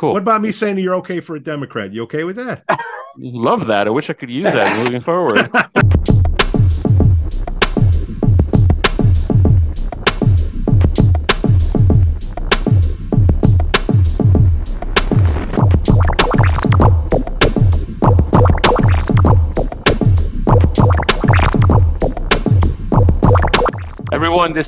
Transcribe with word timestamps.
Cool. 0.00 0.14
What 0.14 0.22
about 0.22 0.40
me 0.40 0.50
saying 0.50 0.78
you're 0.78 0.94
okay 0.94 1.20
for 1.20 1.36
a 1.36 1.40
Democrat? 1.40 1.92
You 1.92 2.04
okay 2.04 2.24
with 2.24 2.36
that? 2.36 2.64
Love 3.18 3.66
that. 3.66 3.86
I 3.86 3.90
wish 3.90 4.08
I 4.08 4.14
could 4.14 4.30
use 4.30 4.50
that 4.50 4.82
moving 4.82 5.02
forward. 5.02 5.50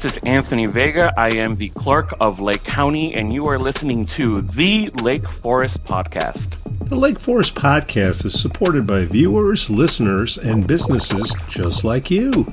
this 0.03 0.17
is 0.17 0.23
Anthony 0.25 0.67
Vega. 0.67 1.13
I 1.17 1.29
am 1.37 1.55
the 1.55 1.69
clerk 1.69 2.13
of 2.21 2.41
Lake 2.41 2.65
County, 2.65 3.15
and 3.15 3.33
you 3.33 3.47
are 3.47 3.59
listening 3.59 4.05
to 4.07 4.41
the 4.41 4.91
Lake 5.01 5.29
Forest 5.29 5.85
Podcast. 5.85 6.49
The 6.89 6.97
Lake 6.97 7.21
Forest 7.21 7.55
Podcast 7.55 8.25
is 8.25 8.41
supported 8.41 8.85
by 8.85 9.05
viewers, 9.05 9.71
listeners, 9.71 10.39
and 10.39 10.67
businesses 10.67 11.33
just 11.49 11.85
like 11.85 12.11
you. 12.11 12.53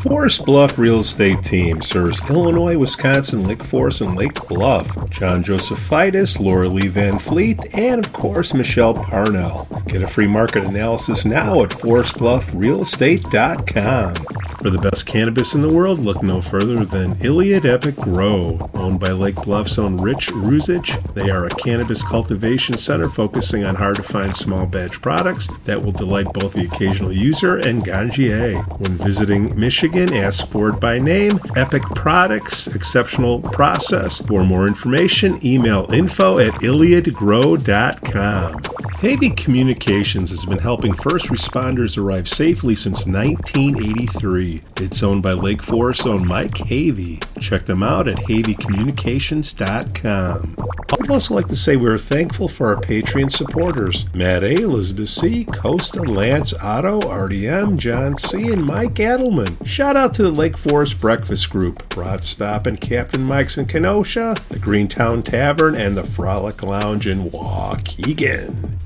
Forest 0.00 0.44
Bluff 0.44 0.76
Real 0.78 1.00
Estate 1.00 1.42
Team 1.42 1.80
serves 1.80 2.20
Illinois, 2.28 2.76
Wisconsin, 2.76 3.44
Lake 3.44 3.64
Forest, 3.64 4.02
and 4.02 4.16
Lake 4.16 4.34
Bluff. 4.48 4.86
John 5.10 5.42
Josephitis, 5.42 6.38
Laura 6.38 6.68
Lee 6.68 6.88
Van 6.88 7.18
Fleet, 7.18 7.58
and 7.74 8.04
of 8.04 8.12
course 8.12 8.52
Michelle 8.54 8.94
Parnell. 8.94 9.66
Get 9.86 10.02
a 10.02 10.08
free 10.08 10.26
market 10.26 10.64
analysis 10.64 11.24
now 11.24 11.62
at 11.62 11.70
forestbluffrealestate.com. 11.70 14.43
For 14.64 14.70
the 14.70 14.78
best 14.78 15.04
cannabis 15.04 15.54
in 15.54 15.60
the 15.60 15.68
world, 15.68 15.98
look 15.98 16.22
no 16.22 16.40
further 16.40 16.86
than 16.86 17.22
Iliad 17.22 17.66
Epic 17.66 17.96
Grow. 17.96 18.58
Owned 18.72 18.98
by 18.98 19.10
Lake 19.10 19.34
Bluff's 19.34 19.78
own 19.78 19.98
Rich 19.98 20.28
Ruzich, 20.28 21.12
they 21.12 21.28
are 21.28 21.44
a 21.44 21.50
cannabis 21.50 22.02
cultivation 22.02 22.78
center 22.78 23.10
focusing 23.10 23.62
on 23.62 23.74
hard 23.74 23.96
to 23.96 24.02
find 24.02 24.34
small 24.34 24.64
batch 24.64 25.02
products 25.02 25.48
that 25.64 25.82
will 25.82 25.92
delight 25.92 26.32
both 26.32 26.54
the 26.54 26.64
occasional 26.64 27.12
user 27.12 27.58
and 27.58 27.84
ganjier. 27.84 28.66
When 28.80 28.96
visiting 28.96 29.54
Michigan, 29.60 30.14
ask 30.14 30.48
for 30.48 30.70
it 30.70 30.80
by 30.80 30.98
name. 30.98 31.38
Epic 31.56 31.82
Products, 31.94 32.66
exceptional 32.68 33.42
process. 33.42 34.22
For 34.22 34.44
more 34.44 34.66
information, 34.66 35.44
email 35.44 35.92
info 35.92 36.38
at 36.38 36.54
iliadgrow.com. 36.62 38.62
Havey 39.04 39.36
Communications 39.36 40.30
has 40.30 40.46
been 40.46 40.56
helping 40.56 40.94
first 40.94 41.26
responders 41.26 41.98
arrive 41.98 42.26
safely 42.26 42.74
since 42.74 43.04
1983. 43.04 44.53
It's 44.76 45.02
owned 45.02 45.22
by 45.22 45.32
Lake 45.32 45.62
Forest 45.62 46.06
owned 46.06 46.26
Mike 46.26 46.54
Havey. 46.54 47.22
Check 47.40 47.64
them 47.64 47.82
out 47.82 48.08
at 48.08 48.16
haveycommunications.com. 48.16 50.56
I'd 51.00 51.10
also 51.10 51.34
like 51.34 51.48
to 51.48 51.56
say 51.56 51.76
we're 51.76 51.98
thankful 51.98 52.48
for 52.48 52.68
our 52.68 52.80
Patreon 52.80 53.30
supporters 53.30 54.12
Matt 54.14 54.42
A., 54.42 54.62
Elizabeth 54.62 55.08
C., 55.08 55.44
Costa, 55.44 56.02
Lance, 56.02 56.54
Otto, 56.54 57.00
RDM, 57.00 57.76
John 57.76 58.16
C., 58.16 58.52
and 58.52 58.64
Mike 58.64 58.94
Adelman. 58.94 59.64
Shout 59.66 59.96
out 59.96 60.14
to 60.14 60.22
the 60.22 60.30
Lake 60.30 60.56
Forest 60.56 61.00
Breakfast 61.00 61.50
Group, 61.50 61.96
Rod 61.96 62.24
Stop 62.24 62.66
and 62.66 62.80
Captain 62.80 63.22
Mike's 63.22 63.58
in 63.58 63.66
Kenosha, 63.66 64.36
the 64.48 64.58
Greentown 64.58 65.22
Tavern, 65.22 65.74
and 65.74 65.96
the 65.96 66.04
Frolic 66.04 66.62
Lounge 66.62 67.06
in 67.06 67.30
Waukegan. 67.30 68.78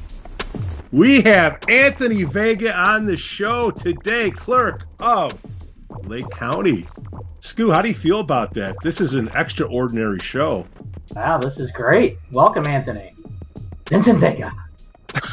We 0.91 1.21
have 1.21 1.59
Anthony 1.69 2.23
Vega 2.23 2.75
on 2.75 3.05
the 3.05 3.17
show 3.17 3.71
today, 3.71 4.31
clerk 4.31 4.87
of 4.99 5.39
Lake 6.05 6.29
County. 6.31 6.87
Skoo, 7.41 7.73
how 7.73 7.83
do 7.83 7.89
you 7.89 7.95
feel 7.95 8.21
about 8.21 8.55
that? 8.55 8.77
This 8.83 9.01
is 9.01 9.15
an 9.15 9.31
extraordinary 9.35 10.19
show. 10.19 10.67
Wow, 11.15 11.39
this 11.39 11.59
is 11.59 11.71
great. 11.71 12.19
Welcome, 12.33 12.67
Anthony. 12.67 13.15
Vincent 13.89 14.21
Vega. 14.21 14.53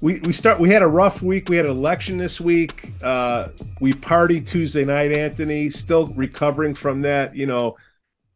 we 0.00 0.18
we 0.20 0.32
start 0.32 0.58
we 0.58 0.70
had 0.70 0.82
a 0.82 0.88
rough 0.88 1.22
week. 1.22 1.48
We 1.48 1.56
had 1.56 1.66
an 1.66 1.72
election 1.72 2.18
this 2.18 2.40
week. 2.40 2.92
Uh 3.02 3.48
we 3.80 3.92
partied 3.92 4.46
Tuesday 4.46 4.84
night, 4.84 5.12
Anthony, 5.12 5.70
still 5.70 6.06
recovering 6.08 6.74
from 6.74 7.02
that, 7.02 7.36
you 7.36 7.46
know. 7.46 7.76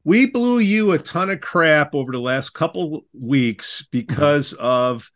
We 0.05 0.27
blew 0.27 0.59
you 0.59 0.93
a 0.93 0.99
ton 0.99 1.31
of 1.31 1.41
crap 1.41 1.95
over 1.95 2.11
the 2.11 2.19
last 2.19 2.51
couple 2.51 3.07
weeks 3.13 3.85
because 3.93 4.53
of 4.55 5.09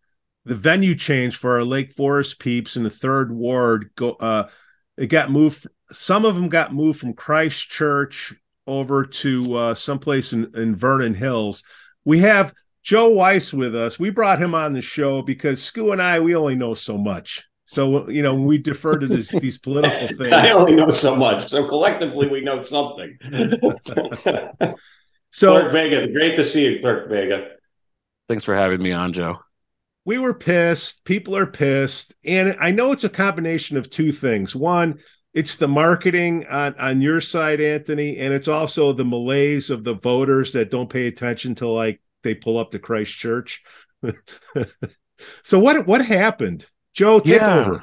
the 0.45 0.55
venue 0.55 0.95
change 0.95 1.37
for 1.37 1.57
our 1.57 1.65
Lake 1.65 1.93
Forest 1.93 2.39
peeps 2.39 2.77
in 2.77 2.85
the 2.85 2.91
third 2.91 3.33
ward. 3.33 3.91
Go 3.97 4.13
uh 4.13 4.49
it 4.97 5.07
got 5.07 5.31
moved 5.31 5.67
some 5.93 6.25
of 6.25 6.35
them 6.35 6.49
got 6.49 6.73
moved 6.73 6.99
from 6.99 7.15
Christ 7.15 7.69
Church 7.71 8.35
over 8.67 9.05
to 9.05 9.55
uh, 9.55 9.75
someplace 9.75 10.33
in, 10.33 10.51
in 10.57 10.75
Vernon 10.75 11.15
Hills. 11.15 11.63
We 12.05 12.19
have 12.21 12.53
Joe 12.83 13.11
Weiss 13.11 13.53
with 13.53 13.75
us. 13.77 13.99
We 13.99 14.11
brought 14.11 14.43
him 14.43 14.55
on 14.55 14.73
the 14.73 14.83
show 14.83 15.23
because 15.23 15.61
Skoo 15.61 15.93
and 15.93 16.03
I, 16.03 16.21
we 16.21 16.35
only 16.35 16.57
know 16.57 16.75
so 16.75 16.99
much. 16.99 17.45
So, 17.67 18.09
you 18.09 18.23
know, 18.23 18.35
when 18.35 18.47
we 18.47 18.59
defer 18.59 18.99
to 18.99 19.07
this, 19.07 19.29
these 19.41 19.59
political 19.59 20.09
things. 20.17 20.33
I 20.33 20.51
only 20.51 20.75
know 20.75 20.91
so 20.91 21.17
much. 21.17 21.49
So 21.49 21.67
collectively, 21.67 22.29
we 22.29 22.41
know 22.41 22.59
something. 22.59 23.19
so, 25.31 25.51
Clerk 25.53 25.73
Vega, 25.73 26.13
great 26.13 26.37
to 26.37 26.45
see 26.45 26.65
you, 26.65 26.81
Clerk 26.81 27.09
Vega. 27.11 27.49
Thanks 28.29 28.45
for 28.45 28.57
having 28.57 28.83
me 28.83 28.93
on, 28.93 29.13
Joe. 29.13 29.39
We 30.07 30.19
were 30.19 30.33
pissed. 30.35 31.05
People 31.05 31.37
are 31.37 31.47
pissed. 31.47 32.15
And 32.25 32.57
I 32.61 32.71
know 32.71 32.93
it's 32.93 33.03
a 33.05 33.09
combination 33.09 33.77
of 33.77 33.91
two 33.91 34.13
things. 34.13 34.55
One, 34.55 35.01
it's 35.35 35.57
the 35.57 35.67
marketing 35.69 36.47
on, 36.47 36.75
on 36.79 37.01
your 37.01 37.21
side, 37.21 37.61
Anthony, 37.61 38.19
and 38.19 38.33
it's 38.33 38.47
also 38.49 38.93
the 38.93 39.05
malaise 39.05 39.69
of 39.69 39.83
the 39.83 39.95
voters 39.95 40.53
that 40.53 40.71
don't 40.71 40.89
pay 40.89 41.09
attention 41.09 41.57
to 41.57 41.67
like 41.67 42.01
they 42.23 42.35
pull 42.35 42.57
up 42.57 42.71
to 42.71 42.79
Christ 42.79 43.19
Church. 43.19 43.65
so 45.43 45.59
what 45.59 45.87
what 45.89 46.07
happened, 46.07 46.67
Joe? 46.95 47.19
Take 47.19 47.41
Yeah. 47.41 47.61
over. 47.61 47.83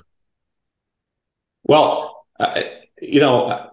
Well, 1.65 2.25
uh, 2.39 2.61
you 3.01 3.19
know, 3.19 3.69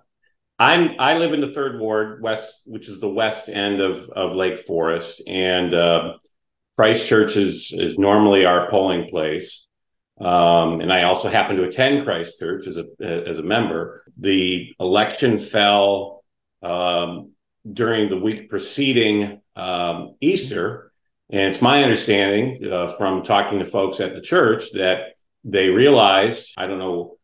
I'm 0.58 0.96
I 0.98 1.18
live 1.18 1.32
in 1.32 1.40
the 1.40 1.52
third 1.52 1.80
ward, 1.80 2.20
west, 2.20 2.62
which 2.66 2.88
is 2.88 3.00
the 3.00 3.08
west 3.08 3.48
end 3.48 3.80
of 3.80 4.10
of 4.10 4.34
Lake 4.34 4.58
Forest, 4.58 5.22
and 5.26 5.72
uh, 5.72 6.14
Christ 6.76 7.08
Church 7.08 7.36
is 7.36 7.72
is 7.76 7.98
normally 7.98 8.44
our 8.44 8.70
polling 8.70 9.08
place. 9.08 9.66
Um, 10.20 10.82
and 10.82 10.92
I 10.92 11.04
also 11.04 11.31
happen 11.31 11.56
to 11.56 11.64
attend 11.64 12.04
Christ 12.04 12.38
Church 12.38 12.66
as 12.66 12.78
a 12.78 12.84
as 13.00 13.38
a 13.38 13.42
member. 13.42 14.03
The 14.19 14.75
election 14.78 15.38
fell 15.38 16.25
um, 16.62 17.32
during 17.70 18.10
the 18.10 18.19
week 18.19 18.50
preceding 18.50 19.41
um, 19.56 20.12
Easter, 20.20 20.92
and 21.30 21.50
it's 21.50 21.62
my 21.62 21.82
understanding 21.82 22.66
uh, 22.70 22.88
from 22.88 23.22
talking 23.22 23.59
to 23.59 23.64
folks 23.64 24.00
at 24.00 24.14
the 24.14 24.20
church 24.20 24.72
that 24.72 25.14
they 25.44 25.70
realized 25.70 26.53
I 26.56 26.66
don't 26.66 26.78
know 26.78 27.16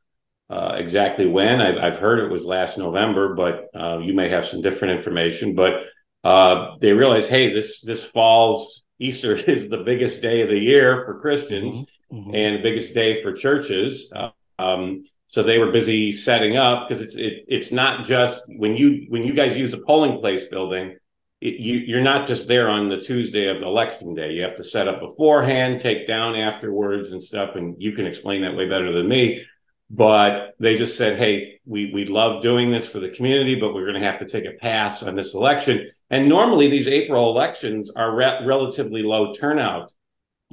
uh, 0.48 0.74
exactly 0.76 1.26
when. 1.26 1.60
I've, 1.60 1.76
I've 1.76 1.98
heard 1.98 2.20
it 2.20 2.30
was 2.30 2.46
last 2.46 2.78
November, 2.78 3.34
but 3.34 3.68
uh, 3.74 3.98
you 3.98 4.14
may 4.14 4.28
have 4.28 4.46
some 4.46 4.62
different 4.62 4.96
information. 4.96 5.54
But 5.54 5.82
uh, 6.24 6.76
they 6.80 6.92
realized, 6.92 7.30
hey, 7.30 7.52
this 7.52 7.80
this 7.80 8.04
falls 8.04 8.82
Easter 8.98 9.34
is 9.50 9.68
the 9.68 9.78
biggest 9.78 10.22
day 10.22 10.42
of 10.42 10.48
the 10.48 10.58
year 10.58 11.04
for 11.04 11.20
Christians 11.20 11.86
Mhm. 12.12 12.34
and 12.34 12.58
the 12.58 12.62
biggest 12.62 12.94
day 12.94 13.20
for 13.20 13.32
churches. 13.32 14.12
Um, 14.60 15.02
so 15.26 15.42
they 15.42 15.58
were 15.58 15.72
busy 15.72 16.12
setting 16.12 16.56
up 16.56 16.86
because 16.88 17.02
it's 17.02 17.16
it, 17.16 17.44
it's 17.48 17.72
not 17.72 18.04
just 18.04 18.42
when 18.46 18.76
you 18.76 19.06
when 19.08 19.24
you 19.24 19.34
guys 19.34 19.58
use 19.58 19.72
a 19.74 19.78
polling 19.78 20.20
place 20.20 20.46
building. 20.46 20.96
It, 21.40 21.56
you, 21.60 21.78
you're 21.78 22.00
not 22.02 22.26
just 22.26 22.46
there 22.48 22.68
on 22.70 22.88
the 22.88 22.98
Tuesday 22.98 23.48
of 23.48 23.60
election 23.60 24.14
day. 24.14 24.32
You 24.32 24.42
have 24.42 24.56
to 24.56 24.64
set 24.64 24.88
up 24.88 25.00
beforehand, 25.00 25.80
take 25.80 26.06
down 26.06 26.34
afterwards, 26.36 27.12
and 27.12 27.22
stuff. 27.22 27.56
And 27.56 27.74
you 27.78 27.92
can 27.92 28.06
explain 28.06 28.42
that 28.42 28.56
way 28.56 28.66
better 28.68 28.90
than 28.92 29.08
me 29.08 29.44
but 29.88 30.54
they 30.58 30.76
just 30.76 30.96
said, 30.96 31.18
"Hey, 31.18 31.60
we 31.64 31.92
we 31.92 32.06
love 32.06 32.42
doing 32.42 32.70
this 32.70 32.88
for 32.88 32.98
the 32.98 33.10
community, 33.10 33.54
but 33.54 33.72
we're 33.72 33.86
going 33.86 34.00
to 34.00 34.06
have 34.06 34.18
to 34.18 34.26
take 34.26 34.44
a 34.44 34.56
pass 34.58 35.02
on 35.02 35.14
this 35.14 35.34
election." 35.34 35.88
And 36.10 36.28
normally, 36.28 36.68
these 36.68 36.88
April 36.88 37.30
elections 37.30 37.90
are 37.94 38.14
re- 38.14 38.44
relatively 38.44 39.02
low 39.02 39.32
turnout 39.32 39.92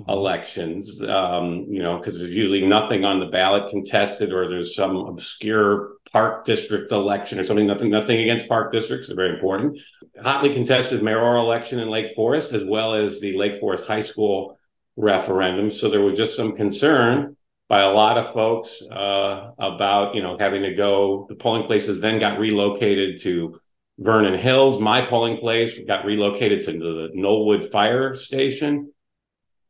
elections, 0.07 1.03
um, 1.03 1.67
you 1.69 1.81
know, 1.81 1.97
because 1.97 2.19
there's 2.19 2.31
usually 2.31 2.65
nothing 2.65 3.05
on 3.05 3.19
the 3.19 3.27
ballot 3.27 3.69
contested, 3.69 4.33
or 4.33 4.49
there's 4.49 4.75
some 4.75 4.97
obscure 4.97 5.93
park 6.11 6.45
district 6.45 6.91
election 6.91 7.39
or 7.39 7.43
something. 7.43 7.67
Nothing, 7.67 7.89
nothing 7.89 8.19
against 8.19 8.47
park 8.47 8.71
districts; 8.71 9.07
they're 9.07 9.15
very 9.15 9.33
important. 9.33 9.79
Hotly 10.21 10.53
contested 10.53 11.01
mayoral 11.01 11.43
election 11.43 11.79
in 11.79 11.89
Lake 11.89 12.13
Forest, 12.15 12.53
as 12.53 12.63
well 12.63 12.93
as 12.93 13.19
the 13.19 13.35
Lake 13.35 13.59
Forest 13.59 13.87
High 13.87 14.01
School 14.01 14.59
referendum. 14.95 15.71
So 15.71 15.89
there 15.89 16.01
was 16.01 16.17
just 16.17 16.35
some 16.35 16.55
concern 16.55 17.35
by 17.73 17.81
a 17.81 17.89
lot 17.89 18.19
of 18.19 18.31
folks 18.31 18.83
uh, 18.83 19.49
about 19.57 20.13
you 20.13 20.21
know 20.21 20.37
having 20.37 20.61
to 20.61 20.75
go. 20.75 21.25
The 21.27 21.33
polling 21.33 21.65
places 21.65 21.99
then 21.99 22.19
got 22.19 22.37
relocated 22.37 23.19
to 23.21 23.59
Vernon 23.97 24.37
Hills. 24.37 24.79
My 24.79 25.01
polling 25.01 25.37
place 25.39 25.79
got 25.87 26.05
relocated 26.05 26.65
to 26.65 26.71
the 26.73 27.09
Knollwood 27.15 27.71
Fire 27.71 28.13
Station. 28.13 28.93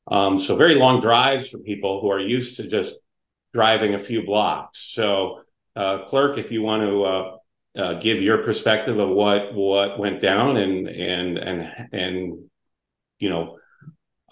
Um, 0.05 0.38
so 0.38 0.57
very 0.57 0.75
long 0.75 1.00
drives 1.00 1.47
for 1.47 1.59
people 1.59 2.01
who 2.01 2.11
are 2.11 2.19
used 2.19 2.57
to 2.57 2.67
just 2.67 2.94
driving 3.53 3.94
a 3.94 4.00
few 4.09 4.25
blocks. 4.25 4.79
So, 4.79 5.39
uh, 5.77 5.99
clerk, 5.99 6.38
if 6.38 6.51
you 6.51 6.61
want 6.61 6.83
to 6.83 7.03
uh, 7.06 7.38
uh, 7.81 7.94
give 8.01 8.21
your 8.21 8.39
perspective 8.39 8.99
of 8.99 9.07
what 9.07 9.53
what 9.53 9.97
went 9.97 10.19
down 10.19 10.57
and 10.57 10.89
and 10.89 11.38
and 11.38 11.88
and 11.94 12.49
you 13.19 13.29
know 13.29 13.59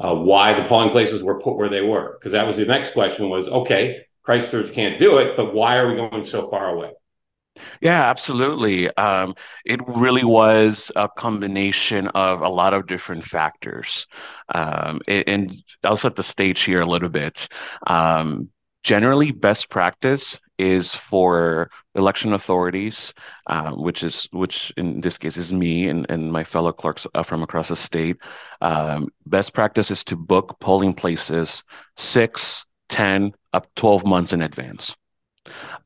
uh, 0.04 0.16
why 0.16 0.54
the 0.54 0.68
polling 0.68 0.90
places 0.90 1.24
were 1.24 1.40
put 1.40 1.58
where 1.58 1.70
they 1.70 1.82
were, 1.82 2.18
because 2.20 2.32
that 2.32 2.48
was 2.48 2.58
the 2.58 2.66
next 2.66 2.94
question 2.94 3.30
was 3.30 3.48
okay, 3.48 4.06
Christ 4.24 4.52
Church 4.52 4.72
can't 4.72 5.00
do 5.00 5.18
it, 5.18 5.36
but 5.36 5.54
why 5.54 5.78
are 5.78 5.88
we 5.88 5.96
going 5.96 6.24
so 6.24 6.48
far 6.48 6.70
away? 6.70 6.92
Yeah, 7.82 8.10
absolutely. 8.10 8.90
Um, 8.96 9.36
it 9.66 9.80
really 9.88 10.24
was 10.24 10.92
a 10.96 11.10
combination 11.10 12.08
of 12.10 12.42
a 12.42 12.50
lot 12.50 12.74
of 12.74 12.88
different 12.88 13.26
factors. 13.26 14.08
Um, 14.54 15.02
and 15.08 15.54
I'll 15.84 15.98
set 15.98 16.16
the 16.16 16.24
stage 16.24 16.62
here 16.62 16.82
a 16.82 16.90
little 16.90 17.10
bit. 17.10 17.48
Um, 17.88 18.50
generally, 18.84 19.32
best 19.32 19.70
practice 19.70 20.40
is 20.62 20.94
for 20.94 21.70
election 21.96 22.34
authorities, 22.34 23.14
uh, 23.48 23.72
which 23.72 24.04
is 24.04 24.28
which 24.32 24.72
in 24.78 25.02
this 25.02 25.18
case 25.18 25.36
is 25.36 25.52
me 25.52 25.90
and, 25.90 26.06
and 26.10 26.32
my 26.32 26.44
fellow 26.44 26.72
clerks 26.72 27.08
uh, 27.16 27.24
from 27.24 27.42
across 27.42 27.70
the 27.70 27.76
state. 27.76 28.18
Um, 28.62 29.10
best 29.26 29.54
practice 29.54 29.90
is 29.90 30.04
to 30.06 30.16
book 30.16 30.58
polling 30.60 30.94
places 30.94 31.64
six, 31.98 32.64
10, 32.90 33.34
up 33.54 33.68
12 33.76 34.06
months 34.06 34.34
in 34.34 34.42
advance. 34.44 34.96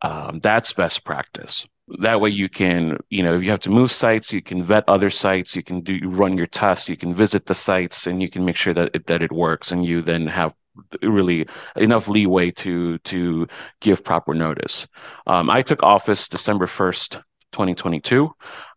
Um, 0.02 0.40
that's 0.44 0.74
best 0.74 1.06
practice. 1.06 1.66
That 2.00 2.20
way 2.20 2.32
you 2.32 2.50
can, 2.50 2.98
you 3.10 3.24
know, 3.24 3.36
if 3.36 3.44
you 3.44 3.52
have 3.52 3.60
to 3.62 3.70
move 3.70 3.92
sites, 3.92 4.34
you 4.34 4.42
can 4.42 4.64
vet 4.64 4.84
other 4.88 5.10
sites, 5.10 5.56
you 5.56 5.64
can 5.64 5.82
do 5.82 5.94
you 5.94 6.10
run 6.10 6.36
your 6.36 6.48
tests, 6.48 6.90
you 6.90 6.98
can 6.98 7.14
visit 7.16 7.46
the 7.46 7.54
sites, 7.54 8.08
and 8.08 8.22
you 8.22 8.30
can 8.30 8.44
make 8.44 8.58
sure 8.58 8.74
that 8.74 8.90
it, 8.94 9.08
that 9.08 9.22
it 9.22 9.32
works, 9.32 9.72
and 9.72 9.86
you 9.86 10.02
then 10.02 10.28
have 10.28 10.54
really 11.02 11.48
enough 11.76 12.08
leeway 12.08 12.52
to 12.52 12.98
to 13.00 13.48
give 13.82 14.04
proper 14.04 14.34
notice. 14.34 14.88
Um, 15.28 15.50
I 15.50 15.62
took 15.62 15.84
office 15.84 16.28
December 16.28 16.68
first, 16.68 17.14
2022 17.54 18.32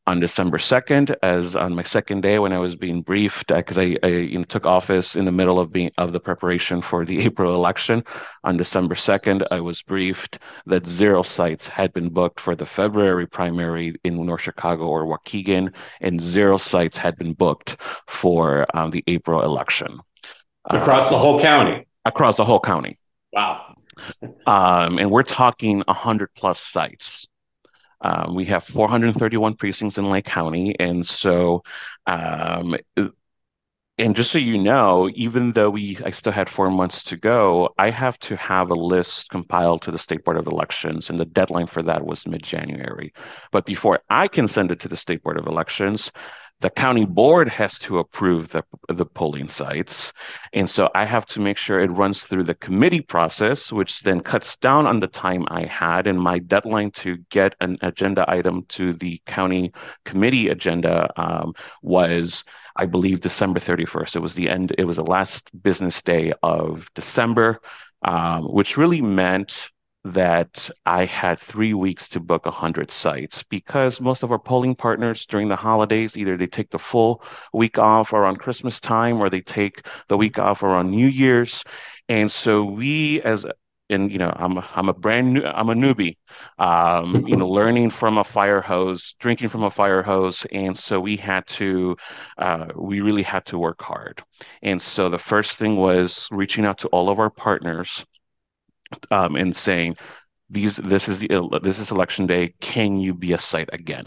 on 0.09 0.21
December 0.21 0.57
2nd, 0.57 1.15
as 1.23 1.55
on 1.55 1.75
my 1.75 1.83
second 1.83 2.23
day 2.23 2.39
when 2.39 2.55
I 2.55 2.59
was 2.59 2.75
being 2.75 3.03
briefed, 3.03 3.49
because 3.49 3.77
uh, 3.77 3.83
I, 3.83 3.97
I 4.03 4.07
you 4.07 4.39
know, 4.39 4.45
took 4.45 4.65
office 4.65 5.17
in 5.17 5.27
the 5.27 5.33
middle 5.33 5.61
of 5.61 5.71
being 5.71 5.91
of 5.99 6.15
the 6.15 6.19
preparation 6.19 6.81
for 6.81 7.05
the 7.05 7.21
April 7.27 7.55
election. 7.55 8.03
On 8.43 8.57
December 8.57 8.95
2nd, 8.95 9.47
I 9.51 9.61
was 9.61 9.83
briefed 9.83 10.39
that 10.65 10.87
zero 10.87 11.23
sites 11.23 11.67
had 11.67 11.93
been 11.93 12.09
booked 12.09 12.41
for 12.41 12.57
the 12.57 12.65
February 12.65 13.27
primary 13.27 13.97
in 14.03 14.25
North 14.25 14.41
Chicago 14.41 14.85
or 14.87 15.05
Waukegan, 15.05 15.75
and 16.01 16.19
zero 16.19 16.57
sites 16.57 16.97
had 16.97 17.15
been 17.17 17.35
booked 17.35 17.77
for 18.07 18.65
um, 18.73 18.89
the 18.89 19.05
April 19.09 19.43
election. 19.43 20.01
Across 20.71 21.11
the 21.11 21.19
whole 21.19 21.39
county. 21.39 21.88
Across 22.09 22.37
the 22.37 22.45
whole 22.45 22.61
county. 22.61 22.99
Wow. 23.33 23.75
um, 24.47 24.99
and 24.99 25.11
we're 25.11 25.23
talking 25.23 25.83
100 25.87 26.35
plus 26.35 26.61
sites. 26.61 27.27
Um, 28.01 28.35
we 28.35 28.45
have 28.47 28.65
431 28.65 29.55
precincts 29.55 29.99
in 29.99 30.09
Lake 30.09 30.25
County, 30.25 30.79
and 30.79 31.05
so, 31.05 31.65
um, 32.07 32.77
and 33.99 34.15
just 34.15 34.31
so 34.31 34.39
you 34.39 34.57
know, 34.57 35.11
even 35.15 35.53
though 35.53 35.71
we 35.71 35.99
I 36.05 36.11
still 36.11 36.33
had 36.33 36.49
four 36.49 36.71
months 36.71 37.03
to 37.05 37.17
go, 37.17 37.71
I 37.77 37.91
have 37.91 38.17
to 38.21 38.37
have 38.37 38.71
a 38.71 38.75
list 38.75 39.29
compiled 39.31 39.83
to 39.83 39.91
the 39.91 39.99
State 39.99 40.25
Board 40.25 40.37
of 40.37 40.47
Elections, 40.47 41.11
and 41.11 41.19
the 41.19 41.25
deadline 41.25 41.67
for 41.67 41.83
that 41.83 42.07
was 42.07 42.25
mid-January. 42.25 43.13
But 43.51 43.67
before 43.67 43.99
I 44.09 44.29
can 44.29 44.47
send 44.47 44.71
it 44.71 44.79
to 44.81 44.89
the 44.89 44.97
State 44.97 45.25
Board 45.25 45.39
of 45.39 45.47
Elections, 45.47 46.13
the 46.61 46.71
county 46.71 47.05
board 47.05 47.49
has 47.49 47.79
to 47.79 47.99
approve 47.99 48.49
the, 48.49 48.65
the 48.89 49.07
polling 49.07 49.49
sites. 49.49 50.13
And 50.53 50.69
so 50.69 50.91
I 50.95 51.05
have 51.05 51.25
to 51.27 51.41
make 51.41 51.57
sure 51.57 51.81
it 51.81 51.91
runs 51.91 52.23
through 52.23 52.45
the 52.45 52.55
committee 52.55 53.01
process, 53.01 53.71
which 53.71 54.03
then 54.03 54.21
cuts 54.21 54.57
down 54.57 54.87
on 54.87 54.99
the 54.99 55.07
time 55.07 55.45
I 55.49 55.67
had. 55.67 56.09
And 56.09 56.21
my 56.21 56.41
deadline 56.41 56.91
to 56.93 57.19
get 57.31 57.55
an 57.61 57.79
agenda 57.83 58.29
item 58.29 58.65
to 58.71 58.93
the 58.93 59.21
county 59.25 59.73
committee 60.05 60.49
agenda 60.49 61.09
um, 61.17 61.55
was, 61.83 62.43
I 62.75 62.87
believe, 62.87 63.21
December 63.21 63.61
31st. 63.61 64.17
It 64.17 64.21
was 64.21 64.35
the 64.35 64.49
end, 64.49 64.75
it 64.79 64.85
was 64.85 64.97
the 64.97 65.05
last 65.05 65.51
business 65.63 66.03
day 66.03 66.33
of 66.43 66.89
December, 66.95 67.61
um, 68.03 68.53
which 68.53 68.77
really 68.77 69.01
meant 69.01 69.71
that 70.05 70.71
I 70.87 71.05
had 71.05 71.39
three 71.39 71.75
weeks 71.75 72.09
to 72.11 72.21
book 72.21 72.47
100 72.47 72.91
sites 72.91 73.43
because 73.43 74.01
most 74.01 74.23
of 74.23 74.31
our 74.31 74.39
polling 74.39 74.75
partners 74.75 75.27
during 75.27 75.49
the 75.49 75.57
holidays 75.57 76.17
either 76.17 76.37
they 76.37 76.47
take 76.47 76.71
the 76.71 76.79
full 76.79 77.23
week 77.53 77.79
off 77.79 78.13
around 78.13 78.39
Christmas 78.39 78.81
time 78.81 79.21
or 79.21 79.29
they 79.29 79.41
take 79.41 79.87
the 80.09 80.17
week 80.17 80.39
off 80.39 80.63
around 80.63 80.91
New 80.91 81.09
Year's. 81.09 81.65
And 82.09 82.31
so 82.31 82.65
we 82.65 83.21
as 83.23 83.45
and 83.91 84.13
you 84.13 84.19
know 84.19 84.33
I'm 84.37 84.59
a, 84.59 84.69
I'm 84.75 84.89
a 84.89 84.95
brand 84.95 85.33
new 85.35 85.45
I'm 85.45 85.69
a 85.71 85.75
newbie, 85.75 86.15
um, 86.59 87.27
you 87.27 87.37
know, 87.37 87.49
learning 87.59 87.91
from 87.91 88.19
a 88.19 88.25
fire 88.25 88.61
hose, 88.61 89.15
drinking 89.19 89.49
from 89.49 89.65
a 89.65 89.71
fire 89.71 90.03
hose, 90.03 90.47
and 90.53 90.79
so 90.79 91.01
we 91.01 91.17
had 91.17 91.47
to, 91.49 91.97
uh, 92.37 92.67
we 92.77 93.01
really 93.01 93.23
had 93.23 93.45
to 93.47 93.59
work 93.59 93.81
hard. 93.83 94.23
And 94.63 94.81
so 94.81 95.09
the 95.09 95.19
first 95.19 95.59
thing 95.59 95.77
was 95.77 96.29
reaching 96.31 96.65
out 96.67 96.79
to 96.79 96.89
all 96.89 97.09
of 97.09 97.19
our 97.19 97.31
partners 97.31 98.05
um, 99.11 99.37
and 99.37 99.57
saying 99.57 99.97
these 100.51 100.77
this 100.77 101.09
is 101.09 101.19
the 101.19 101.61
this 101.63 101.79
is 101.79 101.91
election 101.91 102.27
day. 102.27 102.55
Can 102.61 102.99
you 102.99 103.15
be 103.15 103.33
a 103.33 103.39
site 103.39 103.71
again? 103.73 104.07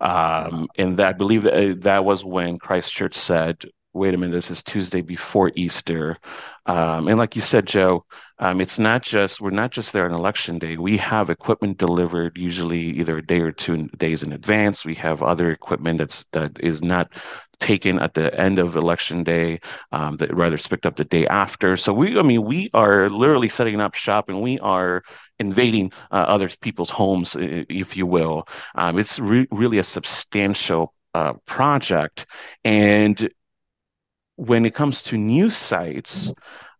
Um, 0.00 0.68
and 0.76 0.96
that, 0.98 1.06
I 1.08 1.12
believe 1.12 1.44
that, 1.44 1.54
uh, 1.54 1.74
that 1.80 2.04
was 2.04 2.24
when 2.24 2.58
Christ 2.58 2.92
Church 2.92 3.14
said, 3.14 3.64
"Wait 3.92 4.14
a 4.14 4.18
minute, 4.18 4.32
this 4.32 4.50
is 4.50 4.62
Tuesday 4.62 5.00
before 5.00 5.52
Easter." 5.54 6.18
Um, 6.66 7.08
and 7.08 7.18
like 7.18 7.36
you 7.36 7.42
said, 7.42 7.66
Joe, 7.66 8.04
um, 8.38 8.60
it's 8.60 8.78
not 8.78 9.02
just 9.02 9.40
we're 9.40 9.50
not 9.50 9.70
just 9.70 9.92
there 9.92 10.04
on 10.04 10.12
election 10.12 10.58
day. 10.58 10.76
We 10.76 10.96
have 10.98 11.30
equipment 11.30 11.78
delivered 11.78 12.36
usually 12.36 12.80
either 12.98 13.18
a 13.18 13.26
day 13.26 13.40
or 13.40 13.52
two 13.52 13.88
days 13.98 14.22
in 14.22 14.32
advance. 14.32 14.84
We 14.84 14.94
have 14.96 15.22
other 15.22 15.50
equipment 15.50 15.98
that's 15.98 16.24
that 16.32 16.52
is 16.60 16.82
not 16.82 17.12
taken 17.58 17.98
at 17.98 18.14
the 18.14 18.34
end 18.38 18.58
of 18.58 18.76
election 18.76 19.24
day, 19.24 19.60
um, 19.92 20.16
that 20.18 20.34
rather 20.34 20.54
it's 20.54 20.66
picked 20.66 20.86
up 20.86 20.96
the 20.96 21.04
day 21.04 21.26
after. 21.26 21.76
So 21.76 21.92
we, 21.92 22.18
I 22.18 22.22
mean, 22.22 22.44
we 22.44 22.68
are 22.74 23.08
literally 23.10 23.48
setting 23.48 23.80
up 23.80 23.94
shop 23.94 24.28
and 24.28 24.40
we 24.42 24.58
are 24.60 25.02
invading 25.38 25.92
uh, 26.10 26.16
other 26.16 26.48
people's 26.60 26.90
homes, 26.90 27.36
if 27.38 27.96
you 27.96 28.06
will. 28.06 28.46
Um, 28.74 28.98
it's 28.98 29.18
re- 29.18 29.48
really 29.50 29.78
a 29.78 29.82
substantial 29.84 30.94
uh, 31.14 31.34
project, 31.46 32.26
and 32.64 33.28
when 34.36 34.66
it 34.66 34.74
comes 34.74 35.02
to 35.02 35.16
new 35.16 35.50
sites, 35.50 36.32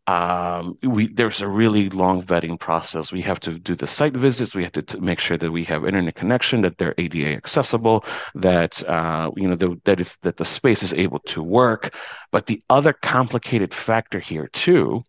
um, 0.06 0.76
we 0.82 1.06
there's 1.06 1.40
a 1.40 1.48
really 1.48 1.88
long 1.88 2.22
vetting 2.22 2.60
process. 2.60 3.10
We 3.10 3.22
have 3.22 3.40
to 3.40 3.58
do 3.58 3.74
the 3.74 3.86
site 3.86 4.14
visits. 4.14 4.54
We 4.54 4.62
have 4.62 4.72
to 4.72 4.82
t- 4.82 5.00
make 5.00 5.18
sure 5.18 5.38
that 5.38 5.50
we 5.50 5.64
have 5.64 5.86
internet 5.86 6.14
connection, 6.14 6.60
that 6.60 6.76
they're 6.76 6.94
ADA 6.98 7.34
accessible, 7.34 8.04
that 8.34 8.86
uh, 8.86 9.30
you 9.36 9.48
know 9.48 9.56
the, 9.56 9.80
that 10.22 10.36
the 10.36 10.44
space 10.44 10.82
is 10.82 10.92
able 10.92 11.20
to 11.20 11.42
work. 11.42 11.94
But 12.32 12.44
the 12.46 12.62
other 12.68 12.92
complicated 12.92 13.72
factor 13.72 14.20
here 14.20 14.48
too 14.48 15.04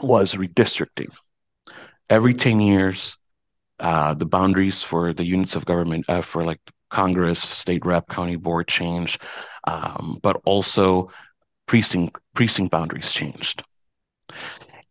was 0.00 0.34
redistricting. 0.34 1.10
Every 2.10 2.34
ten 2.34 2.58
years, 2.58 3.16
uh, 3.78 4.14
the 4.14 4.26
boundaries 4.26 4.82
for 4.82 5.12
the 5.12 5.24
units 5.24 5.54
of 5.54 5.66
government 5.66 6.06
uh, 6.08 6.20
for 6.20 6.42
like 6.42 6.60
Congress, 6.90 7.40
state 7.40 7.86
rep, 7.86 8.08
county 8.08 8.36
board 8.36 8.66
change, 8.66 9.20
um, 9.68 10.18
but 10.20 10.40
also 10.44 11.12
precinct 11.66 12.18
precinct 12.34 12.72
boundaries 12.72 13.12
changed. 13.12 13.62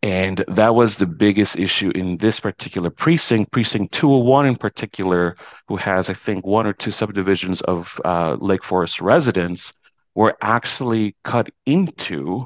And 0.03 0.43
that 0.49 0.75
was 0.75 0.97
the 0.97 1.05
biggest 1.05 1.57
issue 1.57 1.89
in 1.95 2.17
this 2.17 2.37
particular 2.37 2.89
precinct, 2.89 3.51
precinct 3.51 3.93
201 3.93 4.45
in 4.45 4.57
particular, 4.57 5.37
who 5.69 5.77
has, 5.77 6.09
I 6.09 6.13
think, 6.13 6.45
one 6.45 6.67
or 6.67 6.73
two 6.73 6.91
subdivisions 6.91 7.61
of 7.61 8.01
uh, 8.03 8.35
Lake 8.41 8.65
Forest 8.65 8.99
residents, 8.99 9.71
were 10.13 10.35
actually 10.41 11.15
cut 11.23 11.49
into 11.65 12.45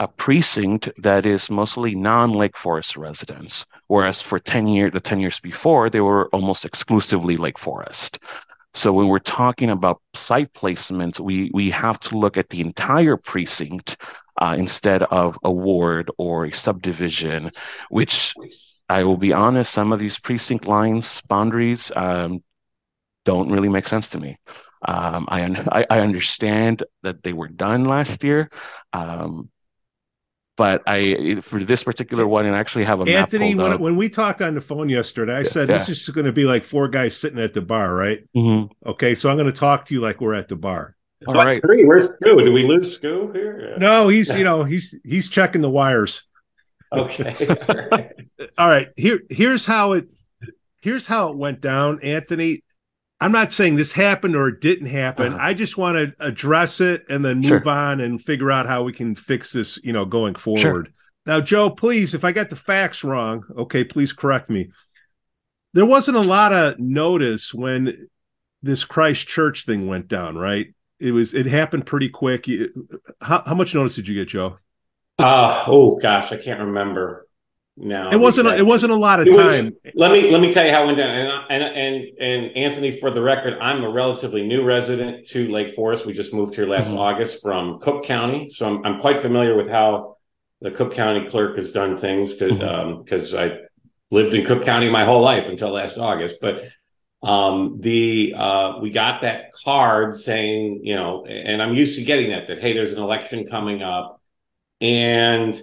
a 0.00 0.08
precinct 0.08 0.88
that 0.96 1.26
is 1.26 1.48
mostly 1.48 1.94
non-Lake 1.94 2.56
Forest 2.56 2.96
residents, 2.96 3.64
whereas 3.86 4.20
for 4.20 4.40
10 4.40 4.66
years, 4.66 4.92
the 4.92 4.98
10 4.98 5.20
years 5.20 5.38
before, 5.38 5.90
they 5.90 6.00
were 6.00 6.28
almost 6.32 6.64
exclusively 6.64 7.36
Lake 7.36 7.58
Forest. 7.58 8.18
So 8.74 8.92
when 8.92 9.06
we're 9.06 9.20
talking 9.20 9.70
about 9.70 10.00
site 10.14 10.52
placement, 10.54 11.20
we 11.20 11.50
we 11.54 11.70
have 11.70 12.00
to 12.00 12.18
look 12.18 12.36
at 12.36 12.48
the 12.50 12.60
entire 12.60 13.16
precinct 13.16 13.96
uh, 14.40 14.54
instead 14.58 15.02
of 15.04 15.38
a 15.44 15.52
ward 15.52 16.10
or 16.18 16.46
a 16.46 16.52
subdivision, 16.52 17.52
which 17.90 18.34
I 18.88 19.04
will 19.04 19.18
be 19.18 19.32
honest, 19.32 19.72
some 19.72 19.92
of 19.92 20.00
these 20.00 20.18
precinct 20.18 20.66
lines, 20.66 21.20
boundaries, 21.28 21.92
um, 21.94 22.42
don't 23.24 23.50
really 23.50 23.68
make 23.68 23.86
sense 23.86 24.08
to 24.08 24.18
me. 24.18 24.38
Um, 24.86 25.26
I, 25.28 25.44
I, 25.70 25.86
I 25.90 26.00
understand 26.00 26.82
that 27.02 27.22
they 27.22 27.34
were 27.34 27.48
done 27.48 27.84
last 27.84 28.24
year, 28.24 28.48
um, 28.94 29.50
but 30.56 30.82
I 30.86 31.40
for 31.42 31.62
this 31.62 31.84
particular 31.84 32.26
one, 32.26 32.46
and 32.46 32.56
I 32.56 32.58
actually 32.58 32.84
have 32.84 33.00
a 33.00 33.04
Anthony. 33.04 33.54
map 33.54 33.72
When, 33.72 33.80
when 33.80 33.96
we 33.96 34.08
talked 34.08 34.40
on 34.40 34.54
the 34.54 34.60
phone 34.60 34.88
yesterday, 34.88 35.36
I 35.36 35.42
said 35.42 35.68
this 35.68 35.88
is 35.88 36.08
going 36.08 36.26
to 36.26 36.32
be 36.32 36.44
like 36.44 36.64
four 36.64 36.88
guys 36.88 37.16
sitting 37.16 37.38
at 37.38 37.52
the 37.52 37.62
bar, 37.62 37.94
right? 37.94 38.20
Mm-hmm. 38.34 38.90
Okay, 38.90 39.14
so 39.14 39.30
I'm 39.30 39.36
going 39.36 39.52
to 39.52 39.58
talk 39.58 39.84
to 39.86 39.94
you 39.94 40.00
like 40.00 40.20
we're 40.20 40.34
at 40.34 40.48
the 40.48 40.56
bar. 40.56 40.96
All 41.26 41.34
right. 41.34 41.60
Three. 41.62 41.84
Where's 41.84 42.08
Skoo? 42.08 42.44
Do 42.44 42.52
we 42.52 42.62
lose 42.62 42.98
Skoo 42.98 43.32
here? 43.34 43.76
No, 43.78 44.08
he's 44.08 44.28
you 44.34 44.44
know 44.44 44.64
he's 44.64 44.94
he's 45.04 45.28
checking 45.28 45.60
the 45.60 45.70
wires. 45.70 46.22
Okay. 46.92 47.46
All 47.46 47.74
right. 47.90 48.12
All 48.58 48.68
right. 48.68 48.88
Here 48.96 49.20
here's 49.28 49.66
how 49.66 49.92
it 49.92 50.08
here's 50.80 51.06
how 51.06 51.30
it 51.30 51.36
went 51.36 51.60
down, 51.60 52.00
Anthony. 52.02 52.62
I'm 53.22 53.32
not 53.32 53.52
saying 53.52 53.76
this 53.76 53.92
happened 53.92 54.34
or 54.34 54.48
it 54.48 54.62
didn't 54.62 54.86
happen. 54.86 55.34
Uh-huh. 55.34 55.44
I 55.44 55.52
just 55.52 55.76
want 55.76 55.98
to 55.98 56.14
address 56.24 56.80
it 56.80 57.04
and 57.10 57.22
then 57.22 57.40
move 57.40 57.62
Sure. 57.64 57.68
on 57.68 58.00
and 58.00 58.22
figure 58.22 58.50
out 58.50 58.66
how 58.66 58.82
we 58.82 58.94
can 58.94 59.14
fix 59.14 59.52
this, 59.52 59.78
you 59.84 59.92
know, 59.92 60.06
going 60.06 60.34
forward. 60.34 60.90
Now, 61.26 61.38
Joe, 61.42 61.68
please, 61.68 62.14
if 62.14 62.24
I 62.24 62.32
got 62.32 62.48
the 62.48 62.56
facts 62.56 63.04
wrong, 63.04 63.44
okay, 63.58 63.84
please 63.84 64.14
correct 64.14 64.48
me. 64.48 64.70
There 65.74 65.84
wasn't 65.84 66.16
a 66.16 66.22
lot 66.22 66.54
of 66.54 66.78
notice 66.78 67.52
when 67.52 68.08
this 68.62 68.86
Christ 68.86 69.28
Church 69.28 69.66
thing 69.66 69.86
went 69.86 70.08
down, 70.08 70.36
right? 70.36 70.72
It 71.00 71.12
was 71.12 71.34
it 71.34 71.46
happened 71.46 71.86
pretty 71.86 72.08
quick. 72.10 72.46
How, 73.20 73.42
how 73.46 73.54
much 73.54 73.74
notice 73.74 73.94
did 73.94 74.06
you 74.06 74.14
get, 74.14 74.28
Joe? 74.28 74.58
Uh, 75.18 75.64
oh 75.66 75.98
gosh, 75.98 76.32
I 76.32 76.36
can't 76.36 76.60
remember 76.60 77.26
now. 77.76 78.10
It 78.10 78.16
wasn't 78.20 78.48
a, 78.48 78.56
it 78.56 78.66
wasn't 78.66 78.92
a 78.92 78.96
lot 78.96 79.20
of 79.20 79.26
was- 79.28 79.36
time. 79.36 79.72
Let 79.94 80.12
me 80.12 80.30
let 80.30 80.40
me 80.40 80.52
tell 80.52 80.64
you 80.66 80.72
how 80.72 80.82
it 80.82 80.86
went 80.86 80.98
down. 80.98 81.10
And 81.10 81.62
and 81.62 81.76
and 81.76 82.04
and 82.20 82.56
Anthony, 82.56 82.90
for 82.90 83.10
the 83.10 83.22
record, 83.22 83.58
I'm 83.60 83.82
a 83.84 83.88
relatively 83.90 84.46
new 84.46 84.62
resident 84.62 85.26
to 85.28 85.50
Lake 85.50 85.70
Forest. 85.72 86.06
We 86.06 86.12
just 86.12 86.34
moved 86.34 86.54
here 86.54 86.66
last 86.66 86.90
Mhm. 86.90 86.98
August 86.98 87.42
from 87.42 87.78
Cook 87.80 88.04
County, 88.04 88.50
so 88.50 88.66
I'm 88.66 88.84
I'm 88.84 89.00
quite 89.00 89.20
familiar 89.20 89.56
with 89.56 89.68
how 89.68 90.16
the 90.60 90.70
Cook 90.70 90.92
County 90.92 91.26
clerk 91.26 91.56
has 91.56 91.72
done 91.72 91.96
things 91.96 92.34
because 92.34 93.32
Mhm. 93.32 93.38
I 93.38 93.58
lived 94.10 94.34
in 94.34 94.44
Cook 94.44 94.64
County 94.64 94.90
my 94.90 95.04
whole 95.04 95.22
life 95.22 95.48
until 95.48 95.70
last 95.70 95.96
August. 95.96 96.36
But 96.42 96.62
um, 97.22 97.78
the 97.80 98.34
uh, 98.36 98.78
we 98.80 98.90
got 98.90 99.22
that 99.22 99.52
card 99.52 100.16
saying, 100.16 100.80
you 100.84 100.94
know, 100.94 101.26
and 101.26 101.62
I'm 101.62 101.74
used 101.74 101.98
to 101.98 102.04
getting 102.04 102.30
that 102.30 102.48
that 102.48 102.60
hey, 102.62 102.72
there's 102.72 102.92
an 102.92 103.02
election 103.02 103.46
coming 103.46 103.82
up, 103.82 104.20
and 104.80 105.60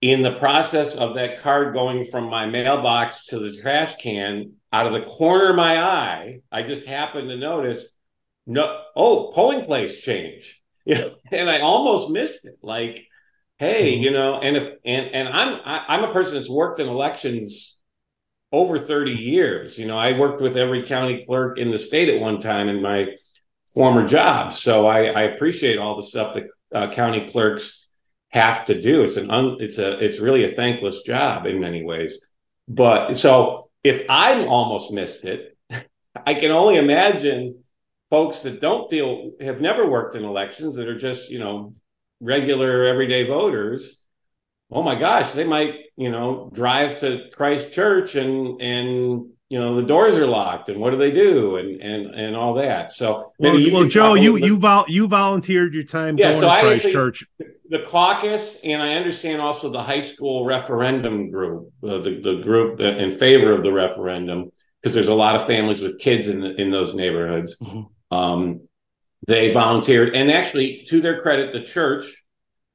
in 0.00 0.22
the 0.22 0.32
process 0.36 0.94
of 0.96 1.14
that 1.14 1.40
card 1.40 1.74
going 1.74 2.04
from 2.04 2.28
my 2.28 2.46
mailbox 2.46 3.26
to 3.26 3.38
the 3.38 3.56
trash 3.60 3.96
can, 3.96 4.52
out 4.72 4.86
of 4.86 4.92
the 4.92 5.02
corner 5.02 5.50
of 5.50 5.56
my 5.56 5.82
eye, 5.82 6.40
I 6.52 6.62
just 6.62 6.86
happened 6.86 7.28
to 7.30 7.36
notice, 7.36 7.86
no, 8.46 8.82
oh, 8.94 9.32
polling 9.34 9.64
place 9.64 10.00
change, 10.00 10.62
know, 10.96 11.10
and 11.32 11.48
I 11.50 11.60
almost 11.60 12.10
missed 12.10 12.46
it. 12.46 12.58
Like, 12.62 13.06
hey, 13.58 13.96
Mhm. 13.96 14.02
you 14.02 14.10
know, 14.12 14.38
and 14.40 14.56
if 14.56 14.74
and 14.84 15.06
and 15.14 15.28
I'm 15.28 15.60
I, 15.64 15.84
I'm 15.88 16.04
a 16.04 16.12
person 16.12 16.34
that's 16.34 16.50
worked 16.50 16.80
in 16.80 16.88
elections 16.88 17.75
over 18.56 18.78
30 18.78 19.12
years. 19.12 19.78
You 19.78 19.86
know, 19.86 19.98
I 19.98 20.18
worked 20.18 20.40
with 20.40 20.56
every 20.56 20.84
county 20.84 21.24
clerk 21.26 21.58
in 21.58 21.70
the 21.70 21.78
state 21.78 22.08
at 22.08 22.20
one 22.20 22.40
time 22.40 22.68
in 22.68 22.80
my 22.80 23.14
former 23.72 24.06
job, 24.06 24.52
so 24.52 24.86
I, 24.86 25.04
I 25.04 25.22
appreciate 25.22 25.78
all 25.78 25.96
the 25.96 26.02
stuff 26.02 26.34
that 26.34 26.44
uh, 26.74 26.90
county 26.90 27.28
clerks 27.28 27.86
have 28.30 28.64
to 28.66 28.80
do. 28.80 29.02
It's 29.02 29.18
an 29.18 29.30
un, 29.30 29.58
it's 29.60 29.76
a 29.76 30.02
it's 30.02 30.20
really 30.20 30.44
a 30.44 30.52
thankless 30.52 31.02
job 31.02 31.46
in 31.46 31.60
many 31.60 31.84
ways. 31.84 32.18
But 32.66 33.14
so 33.14 33.68
if 33.84 34.06
I 34.08 34.44
almost 34.46 34.90
missed 34.90 35.26
it, 35.26 35.56
I 36.26 36.32
can 36.32 36.50
only 36.50 36.76
imagine 36.76 37.62
folks 38.08 38.40
that 38.42 38.62
don't 38.62 38.88
deal 38.90 39.32
have 39.40 39.60
never 39.60 39.88
worked 39.88 40.14
in 40.14 40.24
elections 40.24 40.76
that 40.76 40.88
are 40.88 40.98
just 40.98 41.30
you 41.30 41.38
know 41.38 41.74
regular 42.20 42.84
everyday 42.84 43.26
voters. 43.26 44.02
Oh 44.70 44.82
my 44.82 44.94
gosh, 44.96 45.32
they 45.32 45.44
might 45.44 45.74
you 45.96 46.10
know 46.10 46.50
drive 46.52 47.00
to 47.00 47.28
Christ 47.34 47.72
Church 47.72 48.14
and 48.16 48.60
and 48.60 49.26
you 49.48 49.60
know 49.60 49.76
the 49.76 49.86
doors 49.86 50.18
are 50.18 50.26
locked 50.26 50.68
and 50.68 50.80
what 50.80 50.90
do 50.90 50.96
they 50.96 51.12
do 51.12 51.56
and 51.56 51.80
and 51.80 52.14
and 52.14 52.36
all 52.36 52.54
that. 52.54 52.90
So 52.90 53.30
Well, 53.38 53.58
you 53.58 53.72
well 53.72 53.84
Joe, 53.84 54.14
you 54.14 54.36
you 54.36 54.58
vol- 54.58 54.86
you 54.88 55.06
volunteered 55.06 55.72
your 55.72 55.84
time 55.84 56.18
Yeah, 56.18 56.30
going 56.30 56.40
so 56.40 56.46
to 56.46 56.52
I 56.52 56.60
Christ 56.62 56.74
actually- 56.86 56.92
Church. 56.92 57.24
the 57.68 57.78
caucus, 57.80 58.60
and 58.64 58.82
I 58.82 58.94
understand 58.94 59.40
also 59.40 59.70
the 59.70 59.82
high 59.82 60.00
school 60.00 60.44
referendum 60.44 61.30
group, 61.30 61.72
uh, 61.84 61.98
the 61.98 62.20
the 62.22 62.40
group 62.42 62.78
that 62.78 62.98
in 62.98 63.10
favor 63.12 63.52
of 63.52 63.62
the 63.62 63.72
referendum, 63.72 64.50
because 64.82 64.94
there's 64.94 65.08
a 65.08 65.14
lot 65.14 65.36
of 65.36 65.46
families 65.46 65.80
with 65.80 66.00
kids 66.00 66.28
in 66.28 66.42
in 66.44 66.70
those 66.72 66.94
neighborhoods. 66.94 67.56
Mhm. 67.60 67.86
Um, 68.10 68.60
they 69.28 69.52
volunteered, 69.52 70.14
and 70.14 70.30
actually, 70.30 70.84
to 70.88 71.00
their 71.00 71.20
credit, 71.20 71.52
the 71.52 71.60
church. 71.62 72.24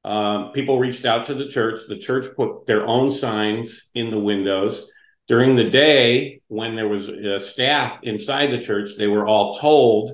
Um, 0.04 0.52
people 0.52 0.80
reached 0.80 1.06
out 1.06 1.28
to 1.28 1.34
the 1.34 1.48
church. 1.48 1.82
The 1.88 1.98
church 1.98 2.28
put 2.36 2.66
their 2.66 2.86
own 2.88 3.12
signs 3.12 3.92
in 3.94 4.10
the 4.10 4.20
windows. 4.20 4.92
During 5.28 5.56
the 5.56 5.70
day, 5.70 6.42
when 6.48 6.76
there 6.76 6.88
was 6.88 7.08
uh, 7.08 7.40
staff 7.40 8.02
inside 8.04 8.48
the 8.48 8.60
church, 8.60 8.98
they 8.98 9.08
were 9.08 9.28
all 9.28 9.54
told, 9.56 10.12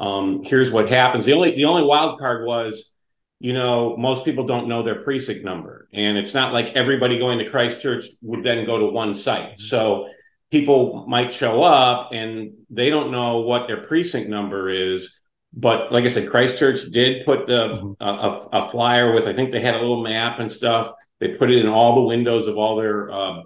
um, 0.00 0.42
"Here's 0.44 0.72
what 0.72 0.90
happens." 0.90 1.24
The 1.24 1.34
only 1.34 1.54
the 1.54 1.66
only 1.66 1.82
wild 1.84 2.18
card 2.18 2.46
was 2.46 2.92
you 3.40 3.52
know, 3.52 3.96
most 3.96 4.24
people 4.24 4.44
don't 4.44 4.68
know 4.68 4.82
their 4.82 5.02
precinct 5.02 5.44
number. 5.44 5.88
And 5.92 6.18
it's 6.18 6.34
not 6.34 6.52
like 6.52 6.74
everybody 6.74 7.18
going 7.18 7.38
to 7.38 7.48
Christ 7.48 7.80
Church 7.80 8.06
would 8.22 8.44
then 8.44 8.66
go 8.66 8.78
to 8.78 8.86
one 8.86 9.14
site. 9.14 9.58
So 9.58 10.08
people 10.50 11.06
might 11.06 11.32
show 11.32 11.62
up 11.62 12.10
and 12.12 12.52
they 12.70 12.90
don't 12.90 13.12
know 13.12 13.40
what 13.40 13.68
their 13.68 13.84
precinct 13.84 14.28
number 14.28 14.68
is. 14.68 15.17
But 15.52 15.92
like 15.92 16.04
I 16.04 16.08
said, 16.08 16.30
Christ 16.30 16.58
Church 16.58 16.80
did 16.90 17.24
put 17.24 17.46
the 17.46 17.68
Mhm. 17.68 17.96
a, 18.00 18.06
a, 18.06 18.62
a 18.62 18.70
flyer 18.70 19.12
with, 19.12 19.26
I 19.26 19.32
think 19.32 19.50
they 19.50 19.60
had 19.60 19.74
a 19.74 19.80
little 19.80 20.02
map 20.02 20.38
and 20.40 20.50
stuff. 20.50 20.92
They 21.20 21.28
put 21.34 21.50
it 21.50 21.58
in 21.58 21.68
all 21.68 21.94
the 21.96 22.02
windows 22.06 22.46
of 22.46 22.56
all 22.56 22.76
their 22.76 23.10
uh, 23.10 23.42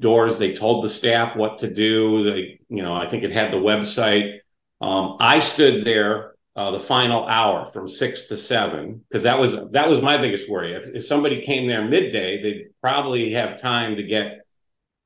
doors. 0.00 0.38
They 0.38 0.52
told 0.52 0.84
the 0.84 0.88
staff 0.88 1.34
what 1.34 1.58
to 1.58 1.72
do. 1.72 2.24
They, 2.24 2.60
you 2.68 2.82
know, 2.82 2.94
I 2.94 3.06
think 3.08 3.24
it 3.24 3.32
had 3.32 3.52
the 3.52 3.56
website. 3.56 4.38
Um, 4.80 5.16
I 5.18 5.38
stood 5.40 5.84
there 5.84 6.34
uh, 6.54 6.70
the 6.70 6.80
final 6.80 7.26
hour 7.26 7.66
from 7.66 7.88
six 7.88 8.26
to 8.26 8.36
seven 8.36 9.04
because 9.08 9.24
that 9.24 9.38
was 9.38 9.56
that 9.72 9.88
was 9.88 10.00
my 10.02 10.18
biggest 10.18 10.48
worry. 10.50 10.74
If, 10.74 10.86
if 10.94 11.06
somebody 11.06 11.42
came 11.42 11.66
there 11.66 11.84
midday, 11.84 12.42
they'd 12.42 12.66
probably 12.80 13.32
have 13.32 13.60
time 13.60 13.96
to 13.96 14.02
get 14.02 14.40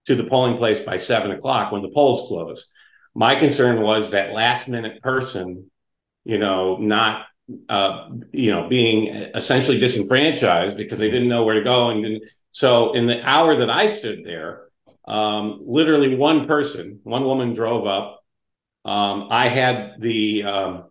to 0.07 0.15
the 0.15 0.25
polling 0.25 0.57
place 0.57 0.83
by 0.83 0.97
seven 0.97 1.31
o'clock 1.31 1.73
when 1.73 1.83
the 1.83 1.91
polls 1.91 2.29
close. 2.29 2.67
My 3.15 3.35
concern 3.35 3.81
was 3.81 4.11
that 4.11 4.33
last 4.33 4.69
minute 4.69 5.03
person, 5.03 5.71
you 6.25 6.39
know, 6.39 6.77
not 6.77 7.27
uh, 7.69 8.09
you 8.33 8.51
know 8.51 8.69
being 8.69 9.09
essentially 9.35 9.79
disenfranchised 9.79 10.77
because 10.77 10.99
they 10.99 11.11
didn't 11.11 11.29
know 11.29 11.45
where 11.45 11.57
to 11.57 11.65
go 11.65 11.91
and. 11.91 12.23
So 12.53 12.95
in 12.95 13.07
the 13.07 13.23
hour 13.23 13.59
that 13.59 13.71
I 13.71 13.87
stood 13.87 14.25
there, 14.25 14.65
um, 15.07 15.61
literally 15.65 16.17
one 16.17 16.49
person, 16.49 16.99
one 17.05 17.25
woman 17.25 17.53
drove 17.53 17.87
up. 17.87 18.25
Um, 18.85 19.29
I 19.31 19.47
had 19.47 20.01
the 20.01 20.45
um, 20.45 20.85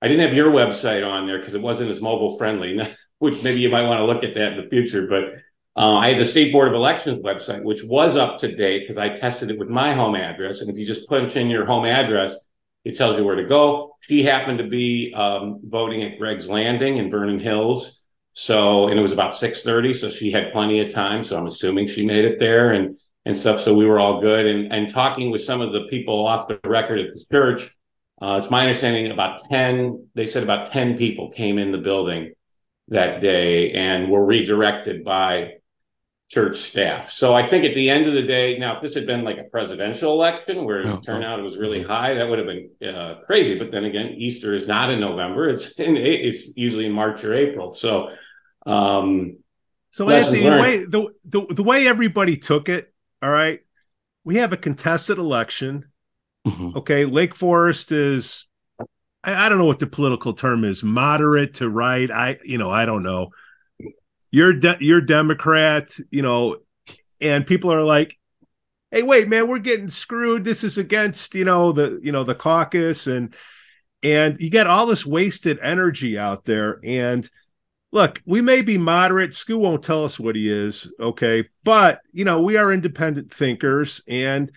I 0.00 0.08
didn't 0.08 0.26
have 0.26 0.34
your 0.34 0.50
website 0.50 1.06
on 1.06 1.26
there 1.26 1.38
because 1.38 1.54
it 1.54 1.62
wasn't 1.62 1.90
as 1.90 2.02
mobile 2.02 2.36
friendly, 2.36 2.80
which 3.18 3.42
maybe 3.42 3.60
you 3.60 3.70
might 3.70 3.86
want 3.86 4.00
to 4.00 4.04
look 4.04 4.24
at 4.24 4.34
that 4.34 4.54
in 4.54 4.64
the 4.64 4.68
future. 4.68 5.06
But 5.06 5.34
uh, 5.80 5.96
I 5.96 6.08
had 6.08 6.18
the 6.18 6.24
State 6.24 6.52
Board 6.52 6.68
of 6.68 6.74
Elections 6.74 7.20
website, 7.20 7.62
which 7.62 7.82
was 7.84 8.16
up 8.16 8.38
to 8.38 8.54
date 8.54 8.80
because 8.80 8.98
I 8.98 9.10
tested 9.10 9.50
it 9.50 9.58
with 9.58 9.68
my 9.68 9.94
home 9.94 10.16
address. 10.16 10.60
And 10.60 10.68
if 10.68 10.76
you 10.76 10.84
just 10.84 11.08
punch 11.08 11.36
in 11.36 11.48
your 11.48 11.64
home 11.64 11.86
address, 11.86 12.36
it 12.84 12.96
tells 12.96 13.16
you 13.16 13.24
where 13.24 13.36
to 13.36 13.44
go. 13.44 13.94
She 14.00 14.22
happened 14.22 14.58
to 14.58 14.66
be 14.66 15.12
um, 15.14 15.60
voting 15.64 16.02
at 16.02 16.18
Gregg's 16.18 16.48
Landing 16.48 16.96
in 16.96 17.10
Vernon 17.10 17.38
Hills. 17.38 18.02
So, 18.32 18.88
and 18.88 18.98
it 18.98 19.02
was 19.02 19.12
about 19.12 19.32
6:30, 19.32 19.94
so 19.94 20.10
she 20.10 20.32
had 20.32 20.52
plenty 20.52 20.80
of 20.80 20.92
time. 20.92 21.22
So 21.22 21.38
I'm 21.38 21.46
assuming 21.46 21.86
she 21.86 22.06
made 22.06 22.24
it 22.24 22.38
there 22.38 22.72
and 22.72 22.98
and 23.24 23.36
stuff. 23.36 23.60
So 23.60 23.74
we 23.74 23.86
were 23.86 24.00
all 24.00 24.20
good. 24.20 24.46
And 24.46 24.72
and 24.72 24.90
talking 24.90 25.30
with 25.30 25.42
some 25.42 25.60
of 25.60 25.72
the 25.72 25.86
people 25.88 26.26
off 26.26 26.48
the 26.48 26.58
record 26.64 26.98
at 26.98 27.14
the 27.14 27.24
church, 27.30 27.70
uh, 28.22 28.38
it's 28.40 28.50
my 28.50 28.60
understanding 28.62 29.10
about 29.10 29.48
10, 29.50 30.06
they 30.14 30.28
said 30.28 30.44
about 30.44 30.68
10 30.68 30.96
people 30.96 31.30
came 31.32 31.58
in 31.58 31.72
the 31.72 31.78
building 31.78 32.32
that 32.88 33.20
day 33.20 33.72
and 33.72 34.10
were 34.10 34.24
redirected 34.24 35.04
by 35.04 35.54
church 36.32 36.56
staff. 36.56 37.10
So 37.10 37.34
I 37.34 37.46
think 37.46 37.66
at 37.66 37.74
the 37.74 37.90
end 37.90 38.06
of 38.06 38.14
the 38.14 38.22
day, 38.22 38.56
now, 38.56 38.74
if 38.74 38.80
this 38.80 38.94
had 38.94 39.06
been 39.06 39.22
like 39.22 39.36
a 39.36 39.44
presidential 39.44 40.12
election 40.12 40.64
where 40.64 40.86
Oh, 40.86 40.96
the 40.96 41.02
turnout 41.02 41.42
was 41.42 41.58
really 41.58 41.82
high, 41.82 42.14
that 42.14 42.26
would 42.26 42.38
have 42.38 42.48
been 42.48 42.88
uh, 42.88 43.16
crazy. 43.26 43.58
But 43.58 43.70
then 43.70 43.84
again, 43.84 44.14
Easter 44.16 44.54
is 44.54 44.66
not 44.66 44.90
in 44.90 44.98
November. 44.98 45.50
It's 45.50 45.72
in, 45.78 45.96
it's 45.98 46.56
usually 46.56 46.86
in 46.86 46.92
March 46.92 47.22
or 47.22 47.34
April. 47.34 47.74
So, 47.74 48.08
um, 48.64 49.36
So 49.90 50.08
Anthony, 50.08 50.42
the 50.42 50.50
way 50.50 50.84
the, 50.84 51.08
the 51.26 51.54
the 51.54 51.62
way 51.62 51.86
everybody 51.86 52.38
took 52.38 52.70
it, 52.70 52.92
all 53.22 53.30
right. 53.30 53.60
We 54.24 54.36
have 54.36 54.54
a 54.54 54.56
contested 54.56 55.18
election. 55.18 55.84
Mhm. 56.46 56.76
Okay, 56.76 57.04
Lake 57.04 57.34
Forest 57.34 57.92
is 57.92 58.46
I, 59.22 59.46
I 59.46 59.48
don't 59.50 59.58
know 59.58 59.66
what 59.66 59.80
the 59.80 59.86
political 59.86 60.32
term 60.32 60.64
is, 60.64 60.82
moderate 60.82 61.54
to 61.54 61.68
right. 61.68 62.10
I 62.10 62.38
you 62.42 62.56
know, 62.56 62.70
I 62.70 62.86
don't 62.86 63.02
know. 63.02 63.28
You're 64.32 64.54
de- 64.54 64.78
you're 64.80 65.00
Democrat, 65.00 65.96
you 66.10 66.22
know, 66.22 66.56
and 67.20 67.46
people 67.46 67.72
are 67.72 67.84
like, 67.84 68.18
"Hey, 68.90 69.02
wait, 69.02 69.28
man, 69.28 69.46
we're 69.46 69.60
getting 69.60 69.90
screwed. 69.90 70.42
This 70.42 70.64
is 70.64 70.78
against, 70.78 71.36
you 71.36 71.44
know, 71.44 71.70
the 71.70 72.00
you 72.02 72.10
know, 72.10 72.24
the 72.24 72.34
caucus 72.34 73.06
and 73.06 73.34
and 74.02 74.40
you 74.40 74.50
get 74.50 74.66
all 74.66 74.86
this 74.86 75.06
wasted 75.06 75.60
energy 75.62 76.18
out 76.18 76.44
there 76.44 76.80
and 76.82 77.30
look, 77.92 78.20
we 78.24 78.40
may 78.40 78.62
be 78.62 78.78
moderate. 78.78 79.34
Stu 79.34 79.58
won't 79.58 79.84
tell 79.84 80.04
us 80.04 80.18
what 80.18 80.34
he 80.34 80.50
is, 80.50 80.90
okay? 80.98 81.48
But 81.62 82.00
you 82.12 82.24
know, 82.24 82.42
we 82.42 82.56
are 82.56 82.72
independent 82.72 83.32
thinkers, 83.32 84.00
and 84.08 84.50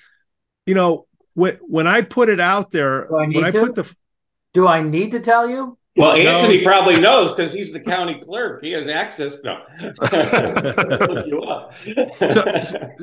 you 0.65 0.73
know, 0.73 1.05
when 1.33 1.59
when 1.61 1.85
I 1.85 2.01
put 2.01 2.29
it 2.29 2.39
out 2.39 2.71
there, 2.71 3.05
when 3.09 3.43
I 3.43 3.51
to? 3.51 3.59
put 3.59 3.75
the 3.75 3.93
Do 4.53 4.67
I 4.67 4.81
need 4.81 5.11
to 5.11 5.19
tell 5.19 5.47
you? 5.47 5.77
Well, 5.95 6.15
No. 6.17 6.29
Anthony 6.29 6.63
probably 6.63 6.99
knows 6.99 7.33
because 7.33 7.53
he's 7.53 7.71
the 7.71 7.79
county 7.79 8.19
clerk. 8.19 8.61
He 8.63 8.71
has 8.73 8.87
access. 8.87 9.41
No. 9.43 9.61
Look 9.79 11.27
you 11.27 11.41
up. 11.43 11.73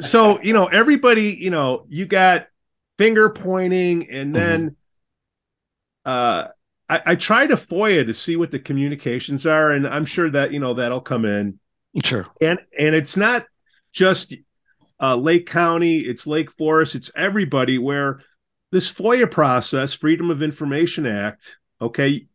so 0.02 0.40
you 0.42 0.52
know 0.52 0.66
everybody 0.66 1.36
you 1.40 1.50
know 1.50 1.86
you 1.88 2.04
got 2.06 2.48
finger 2.98 3.30
pointing 3.30 4.10
and 4.10 4.34
then 4.34 4.76
uh 6.04 6.48
I, 6.88 7.00
I 7.06 7.14
try 7.14 7.46
to 7.46 7.56
FOIA 7.56 8.06
to 8.06 8.12
see 8.12 8.36
what 8.36 8.50
the 8.50 8.58
communications 8.58 9.46
are, 9.46 9.70
and 9.70 9.86
I'm 9.86 10.04
sure 10.04 10.28
that 10.30 10.52
you 10.52 10.60
know 10.60 10.74
that'll 10.74 11.00
come 11.00 11.24
in. 11.24 11.58
Sure. 12.04 12.26
And 12.42 12.58
and 12.78 12.94
it's 12.94 13.16
not 13.16 13.46
just 13.92 14.34
uh, 15.00 15.16
Lake 15.16 15.46
County, 15.46 15.98
it's 16.00 16.26
Lake 16.26 16.50
Forest, 16.52 16.94
it's 16.94 17.10
everybody. 17.16 17.78
Where 17.78 18.20
this 18.72 18.92
FOIA 18.92 19.30
process, 19.30 19.94
Freedom 19.94 20.30
of 20.30 20.42
Information 20.42 21.06
Act, 21.06 21.56
okay, 21.80 22.26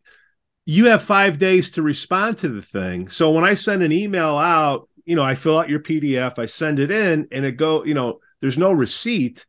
you 0.68 0.86
have 0.86 1.02
five 1.02 1.40
days 1.40 1.72
to 1.72 1.82
respond 1.82 2.38
to 2.40 2.50
the 2.50 2.62
thing. 2.62 3.10
So 3.10 3.32
when 3.32 3.44
I 3.44 3.54
send 3.54 3.82
an 3.82 3.92
email 3.92 4.38
out, 4.38 4.88
you 5.06 5.16
know, 5.16 5.24
I 5.24 5.36
fill 5.36 5.58
out 5.58 5.70
your 5.70 5.80
PDF, 5.80 6.38
I 6.38 6.46
send 6.46 6.80
it 6.80 6.92
in, 6.92 7.28
and 7.32 7.46
it 7.46 7.54
go, 7.54 7.86
you 7.86 7.94
know, 7.94 8.20
there's 8.42 8.58
no 8.58 8.72
receipt 8.72 9.46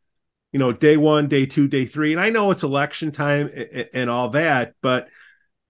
you 0.52 0.58
know, 0.58 0.72
day 0.72 0.96
one, 0.96 1.28
day 1.28 1.44
two, 1.46 1.68
day 1.68 1.84
three. 1.84 2.12
And 2.12 2.20
I 2.20 2.30
know 2.30 2.50
it's 2.50 2.62
election 2.62 3.12
time 3.12 3.50
and, 3.92 4.08
all 4.08 4.30
that, 4.30 4.74
but 4.80 5.08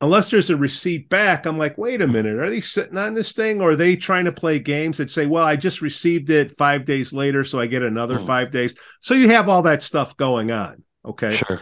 unless 0.00 0.30
there's 0.30 0.50
a 0.50 0.56
receipt 0.56 1.08
back, 1.08 1.46
I'm 1.46 1.58
like, 1.58 1.76
wait 1.76 2.00
a 2.00 2.06
minute, 2.06 2.36
are 2.36 2.48
they 2.48 2.60
sitting 2.60 2.96
on 2.96 3.14
this 3.14 3.32
thing 3.32 3.60
or 3.60 3.72
are 3.72 3.76
they 3.76 3.96
trying 3.96 4.26
to 4.26 4.32
play 4.32 4.60
games 4.60 4.98
that 4.98 5.10
say, 5.10 5.26
well, 5.26 5.44
I 5.44 5.56
just 5.56 5.82
received 5.82 6.30
it 6.30 6.56
five 6.56 6.84
days 6.84 7.12
later, 7.12 7.42
so 7.42 7.58
I 7.58 7.66
get 7.66 7.82
another 7.82 8.20
Hmm. 8.20 8.26
five 8.26 8.50
days? 8.52 8.76
So 9.00 9.14
you 9.14 9.28
have 9.30 9.48
all 9.48 9.62
that 9.62 9.82
stuff 9.82 10.16
going 10.16 10.52
on. 10.52 10.84
Okay. 11.04 11.32
Sure. 11.32 11.60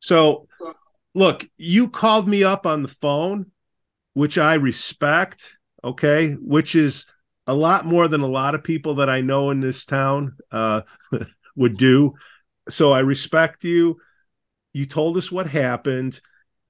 So 0.00 0.45
look, 1.16 1.48
you 1.56 1.88
called 1.88 2.28
me 2.28 2.44
up 2.44 2.66
on 2.66 2.82
the 2.82 2.88
phone, 2.88 3.50
which 4.12 4.36
I 4.36 4.54
respect, 4.54 5.56
okay, 5.82 6.34
which 6.34 6.74
is 6.74 7.06
a 7.46 7.54
lot 7.54 7.86
more 7.86 8.06
than 8.06 8.20
a 8.20 8.26
lot 8.26 8.54
of 8.54 8.62
people 8.62 8.96
that 8.96 9.08
I 9.08 9.22
know 9.22 9.50
in 9.50 9.60
this 9.60 9.86
town 9.86 10.36
uh, 10.52 10.82
would 11.56 11.78
do. 11.78 12.14
So 12.68 12.92
I 12.92 13.00
respect 13.00 13.64
you. 13.64 13.96
You 14.74 14.84
told 14.84 15.16
us 15.16 15.32
what 15.32 15.48
happened. 15.48 16.20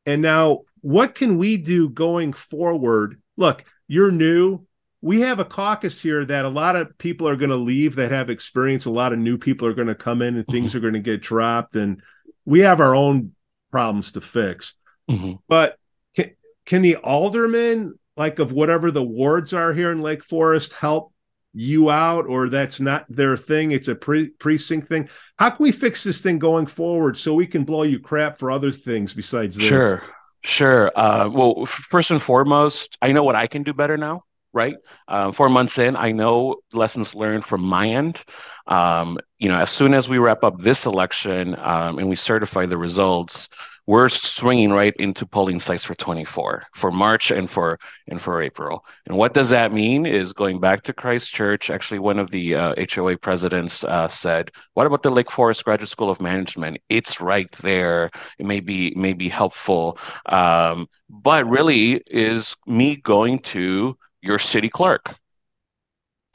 And 0.06 0.22
now, 0.22 0.60
what 0.80 1.16
can 1.16 1.38
we 1.38 1.56
do 1.56 1.88
going 1.88 2.32
forward? 2.32 3.20
Look, 3.36 3.64
you're 3.88 4.12
new. 4.12 4.64
We 5.02 5.22
have 5.22 5.40
a 5.40 5.44
caucus 5.44 6.00
here 6.00 6.24
that 6.24 6.44
a 6.44 6.48
lot 6.48 6.76
of 6.76 6.96
people 6.98 7.28
are 7.28 7.36
going 7.36 7.50
to 7.50 7.56
leave 7.56 7.96
that 7.96 8.12
have 8.12 8.30
experience. 8.30 8.84
A 8.84 8.90
lot 8.90 9.12
of 9.12 9.18
new 9.18 9.38
people 9.38 9.66
are 9.66 9.74
going 9.74 9.88
to 9.88 9.96
come 9.96 10.22
in 10.22 10.36
and 10.36 10.46
things 10.46 10.76
are 10.76 10.80
going 10.80 10.94
to 10.94 11.00
get 11.00 11.20
dropped. 11.20 11.74
And 11.74 12.00
we 12.44 12.60
have 12.60 12.80
our 12.80 12.94
own 12.94 13.32
problems 13.70 14.12
to 14.12 14.20
fix. 14.20 14.74
Mhm. 15.10 15.38
But 15.48 15.76
can, 16.14 16.30
can 16.64 16.82
the 16.82 16.96
aldermen, 16.96 17.98
like 18.16 18.38
of 18.38 18.52
whatever 18.52 18.90
the 18.90 19.02
wards 19.02 19.52
are 19.52 19.72
here 19.72 19.92
in 19.92 20.00
Lake 20.00 20.24
Forest, 20.24 20.72
help 20.74 21.12
you 21.52 21.90
out, 21.90 22.26
or 22.26 22.48
that's 22.48 22.80
not 22.80 23.06
their 23.08 23.36
thing? 23.36 23.72
It's 23.72 23.88
a 23.88 23.94
pre- 23.94 24.30
precinct 24.30 24.88
thing. 24.88 25.08
How 25.38 25.50
can 25.50 25.62
we 25.62 25.72
fix 25.72 26.04
this 26.04 26.20
thing 26.20 26.38
going 26.38 26.66
forward 26.66 27.16
so 27.16 27.34
we 27.34 27.46
can 27.46 27.64
blow 27.64 27.82
you 27.84 27.98
crap 27.98 28.38
for 28.38 28.50
other 28.50 28.70
things 28.70 29.14
besides 29.14 29.56
this? 29.56 29.66
Sure, 29.66 30.02
sure. 30.42 30.92
Uh, 30.94 31.30
well, 31.32 31.54
f- 31.62 31.68
first 31.68 32.10
and 32.10 32.20
foremost, 32.22 32.96
I 33.00 33.12
know 33.12 33.22
what 33.22 33.36
I 33.36 33.46
can 33.46 33.62
do 33.62 33.72
better 33.72 33.96
now, 33.96 34.24
right? 34.56 34.76
Um, 35.06 35.32
four 35.32 35.48
months 35.48 35.78
in, 35.78 35.94
I 35.94 36.10
know 36.10 36.56
lessons 36.72 37.14
learned 37.14 37.44
from 37.44 37.60
my 37.60 37.90
end. 37.90 38.24
Um, 38.66 39.18
you 39.38 39.48
know, 39.48 39.58
as 39.58 39.70
soon 39.70 39.92
as 39.94 40.08
we 40.08 40.18
wrap 40.18 40.42
up 40.42 40.58
this 40.58 40.86
election 40.86 41.54
um, 41.58 41.98
and 41.98 42.08
we 42.08 42.16
certify 42.16 42.64
the 42.64 42.78
results, 42.78 43.48
we're 43.86 44.08
swinging 44.08 44.72
right 44.72 44.94
into 44.98 45.24
polling 45.24 45.60
sites 45.60 45.84
for 45.84 45.94
24 45.94 46.64
for 46.74 46.90
March 46.90 47.30
and 47.30 47.48
for 47.48 47.78
and 48.08 48.20
for 48.20 48.42
April. 48.42 48.84
And 49.06 49.16
what 49.16 49.32
does 49.32 49.48
that 49.50 49.72
mean? 49.72 50.06
Is 50.06 50.32
going 50.32 50.58
back 50.58 50.82
to 50.84 50.92
Christ 50.92 51.32
Church. 51.32 51.70
Actually, 51.70 52.00
one 52.00 52.18
of 52.18 52.30
the 52.30 52.56
uh, 52.56 52.74
HOA 52.92 53.16
presidents 53.16 53.84
uh, 53.84 54.08
said, 54.08 54.50
"What 54.74 54.86
about 54.86 55.04
the 55.04 55.10
Lake 55.10 55.30
Forest 55.30 55.64
Graduate 55.64 55.88
School 55.88 56.10
of 56.10 56.20
Management? 56.20 56.78
It's 56.88 57.20
right 57.20 57.50
there. 57.62 58.10
It 58.38 58.46
may 58.46 58.60
be 58.60 58.92
may 58.96 59.12
be 59.12 59.28
helpful." 59.28 59.98
Um, 60.26 60.88
but 61.08 61.48
really, 61.48 62.02
is 62.08 62.56
me 62.66 62.96
going 62.96 63.38
to 63.54 63.96
your 64.26 64.38
city 64.38 64.68
clerk. 64.68 65.14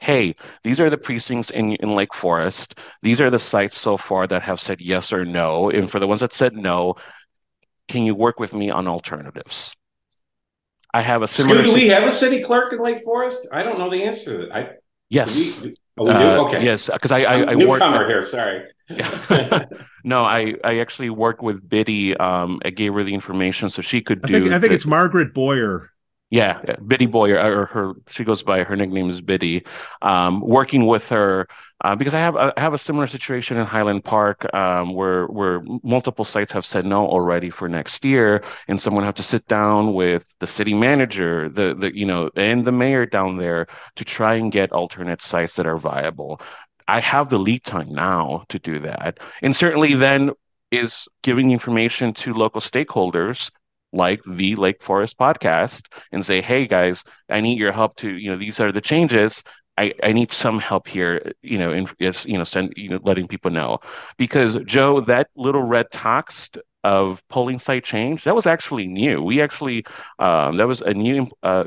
Hey, 0.00 0.34
these 0.64 0.80
are 0.80 0.90
the 0.90 0.98
precincts 0.98 1.50
in, 1.50 1.76
in 1.76 1.94
Lake 1.94 2.14
Forest. 2.14 2.76
These 3.02 3.20
are 3.20 3.30
the 3.30 3.38
sites 3.38 3.78
so 3.78 3.96
far 3.96 4.26
that 4.26 4.42
have 4.42 4.60
said 4.60 4.80
yes 4.80 5.12
or 5.12 5.24
no. 5.24 5.70
And 5.70 5.88
for 5.88 6.00
the 6.00 6.08
ones 6.08 6.22
that 6.22 6.32
said 6.32 6.54
no, 6.54 6.96
can 7.86 8.04
you 8.04 8.14
work 8.14 8.40
with 8.40 8.52
me 8.52 8.70
on 8.70 8.88
alternatives? 8.88 9.72
I 10.92 11.02
have 11.02 11.22
a 11.22 11.28
similar. 11.28 11.62
Stu, 11.62 11.68
do 11.68 11.74
we 11.74 11.88
have 11.88 12.02
a 12.02 12.10
city 12.10 12.42
clerk 12.42 12.72
in 12.72 12.80
Lake 12.80 13.00
Forest? 13.00 13.48
I 13.52 13.62
don't 13.62 13.78
know 13.78 13.90
the 13.90 14.02
answer 14.02 14.40
to 14.40 14.46
that. 14.46 14.54
I, 14.54 14.62
do 14.62 14.70
yes. 15.08 15.36
we, 15.36 15.70
do, 15.70 15.72
oh, 15.98 16.04
we 16.04 16.12
do? 16.12 16.18
Uh, 16.18 16.44
okay. 16.46 16.64
Yes, 16.64 16.90
because 16.92 17.12
I, 17.12 17.20
I, 17.20 17.38
I 17.42 17.54
work. 17.54 17.80
Newcomer 17.80 18.08
here, 18.08 18.22
sorry. 18.22 18.64
no, 20.04 20.22
I, 20.22 20.54
I 20.64 20.80
actually 20.80 21.10
worked 21.10 21.42
with 21.42 21.66
Biddy. 21.66 22.16
Um, 22.16 22.60
I 22.64 22.70
gave 22.70 22.92
her 22.94 23.04
the 23.04 23.14
information 23.14 23.70
so 23.70 23.82
she 23.82 24.02
could 24.02 24.20
I 24.24 24.28
do. 24.28 24.32
think 24.34 24.46
I 24.48 24.60
think 24.60 24.70
the- 24.70 24.74
it's 24.74 24.86
Margaret 24.86 25.32
Boyer. 25.32 25.91
Yeah, 26.32 26.62
Biddy 26.86 27.04
Boy, 27.04 27.32
or 27.32 27.66
her, 27.66 27.92
she 28.08 28.24
goes 28.24 28.42
by 28.42 28.64
her 28.64 28.74
nickname 28.74 29.10
is 29.10 29.20
Biddy. 29.20 29.64
Um, 30.00 30.40
working 30.40 30.86
with 30.86 31.06
her 31.10 31.46
uh, 31.84 31.94
because 31.94 32.14
I 32.14 32.20
have 32.20 32.36
I 32.36 32.54
have 32.56 32.72
a 32.72 32.78
similar 32.78 33.06
situation 33.06 33.58
in 33.58 33.66
Highland 33.66 34.02
Park 34.02 34.46
um, 34.54 34.94
where 34.94 35.26
where 35.26 35.60
multiple 35.82 36.24
sites 36.24 36.50
have 36.52 36.64
said 36.64 36.86
no 36.86 37.06
already 37.06 37.50
for 37.50 37.68
next 37.68 38.02
year, 38.02 38.42
and 38.66 38.80
someone 38.80 39.04
have 39.04 39.16
to 39.16 39.22
sit 39.22 39.46
down 39.46 39.92
with 39.92 40.24
the 40.40 40.46
city 40.46 40.72
manager, 40.72 41.50
the 41.50 41.74
the 41.74 41.94
you 41.94 42.06
know, 42.06 42.30
and 42.34 42.64
the 42.64 42.72
mayor 42.72 43.04
down 43.04 43.36
there 43.36 43.66
to 43.96 44.04
try 44.04 44.36
and 44.36 44.52
get 44.52 44.72
alternate 44.72 45.20
sites 45.20 45.56
that 45.56 45.66
are 45.66 45.76
viable. 45.76 46.40
I 46.88 47.00
have 47.00 47.28
the 47.28 47.38
lead 47.38 47.62
time 47.64 47.92
now 47.92 48.44
to 48.48 48.58
do 48.58 48.78
that, 48.78 49.20
and 49.42 49.54
certainly 49.54 49.92
then 49.92 50.30
is 50.70 51.06
giving 51.22 51.50
information 51.50 52.14
to 52.14 52.32
local 52.32 52.62
stakeholders 52.62 53.50
like 53.92 54.20
the 54.26 54.56
Lake 54.56 54.82
Forest 54.82 55.18
podcast 55.18 55.86
and 56.12 56.24
say, 56.24 56.40
hey 56.40 56.66
guys, 56.66 57.04
I 57.28 57.40
need 57.40 57.58
your 57.58 57.72
help 57.72 57.96
to, 57.96 58.10
you 58.10 58.30
know, 58.30 58.36
these 58.36 58.60
are 58.60 58.72
the 58.72 58.80
changes. 58.80 59.42
I, 59.78 59.94
I 60.02 60.12
need 60.12 60.32
some 60.32 60.58
help 60.58 60.86
here, 60.88 61.32
you 61.42 61.58
know, 61.58 61.72
in, 61.72 61.88
is, 61.98 62.24
you 62.26 62.36
know, 62.38 62.44
send, 62.44 62.72
you 62.76 62.90
know, 62.90 63.00
letting 63.02 63.26
people 63.28 63.50
know. 63.50 63.78
Because 64.18 64.56
Joe, 64.66 65.00
that 65.02 65.28
little 65.36 65.62
red 65.62 65.90
text 65.90 66.58
of 66.84 67.22
polling 67.28 67.58
site 67.58 67.84
change, 67.84 68.24
that 68.24 68.34
was 68.34 68.46
actually 68.46 68.86
new. 68.86 69.22
We 69.22 69.40
actually, 69.40 69.84
um, 70.18 70.56
that 70.58 70.66
was 70.66 70.80
a 70.82 70.92
new, 70.94 71.26
uh, 71.42 71.64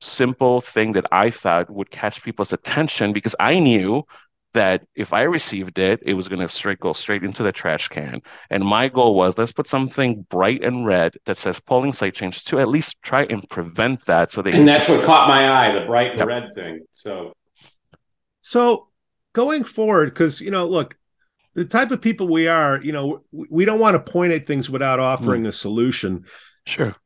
simple 0.00 0.60
thing 0.60 0.92
that 0.92 1.06
I 1.12 1.30
thought 1.30 1.70
would 1.70 1.90
catch 1.90 2.22
people's 2.22 2.52
attention 2.52 3.12
because 3.12 3.34
I 3.40 3.58
knew 3.58 4.04
that 4.56 4.86
if 4.94 5.12
I 5.12 5.22
received 5.22 5.78
it, 5.78 6.00
it 6.02 6.14
was 6.14 6.28
going 6.28 6.40
to 6.40 6.48
straight 6.48 6.80
go 6.80 6.94
straight 6.94 7.22
into 7.22 7.42
the 7.42 7.52
trash 7.52 7.88
can. 7.88 8.22
And 8.48 8.64
my 8.64 8.88
goal 8.88 9.14
was 9.14 9.36
let's 9.36 9.52
put 9.52 9.68
something 9.68 10.26
bright 10.30 10.64
and 10.64 10.86
red 10.86 11.14
that 11.26 11.36
says 11.36 11.60
polling 11.60 11.92
site 11.92 12.14
change 12.14 12.44
to 12.46 12.58
at 12.58 12.68
least 12.68 12.96
try 13.02 13.24
and 13.24 13.46
prevent 13.50 14.06
that. 14.06 14.32
So 14.32 14.40
they 14.40 14.52
and 14.52 14.66
that's 14.66 14.88
what 14.88 15.04
caught 15.04 15.28
my 15.28 15.50
eye, 15.50 15.78
the 15.78 15.84
bright 15.84 16.12
and 16.12 16.18
Yep. 16.20 16.28
red 16.28 16.54
thing. 16.54 16.86
So 16.90 17.34
So 18.40 18.88
going 19.34 19.64
forward, 19.64 20.14
because 20.14 20.40
you 20.40 20.50
know, 20.50 20.66
look, 20.66 20.96
the 21.54 21.66
type 21.66 21.90
of 21.90 22.00
people 22.00 22.26
we 22.26 22.48
are, 22.48 22.80
you 22.82 22.92
know, 22.92 23.24
we, 23.30 23.46
we 23.50 23.64
don't 23.66 23.78
want 23.78 23.94
to 23.94 24.12
point 24.12 24.32
at 24.32 24.46
things 24.46 24.70
without 24.70 24.98
hmm. 24.98 25.04
offering 25.04 25.46
a 25.46 25.52
solution. 25.52 26.24
sure. 26.66 26.96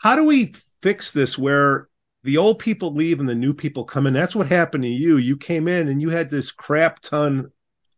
How 0.00 0.14
do 0.16 0.24
we 0.24 0.54
fix 0.80 1.12
this 1.12 1.36
where 1.36 1.89
the 2.22 2.36
old 2.36 2.58
people 2.58 2.94
leave 2.94 3.20
and 3.20 3.28
the 3.28 3.34
new 3.34 3.54
people 3.54 3.84
come 3.84 4.06
in? 4.06 4.12
That's 4.12 4.36
what 4.36 4.48
happened 4.48 4.84
to 4.84 4.88
you. 4.90 5.16
You 5.16 5.36
came 5.36 5.68
in 5.68 5.88
and 5.88 6.00
you 6.02 6.10
had 6.10 6.30
this 6.30 6.50
crap 6.50 7.00
ton 7.00 7.50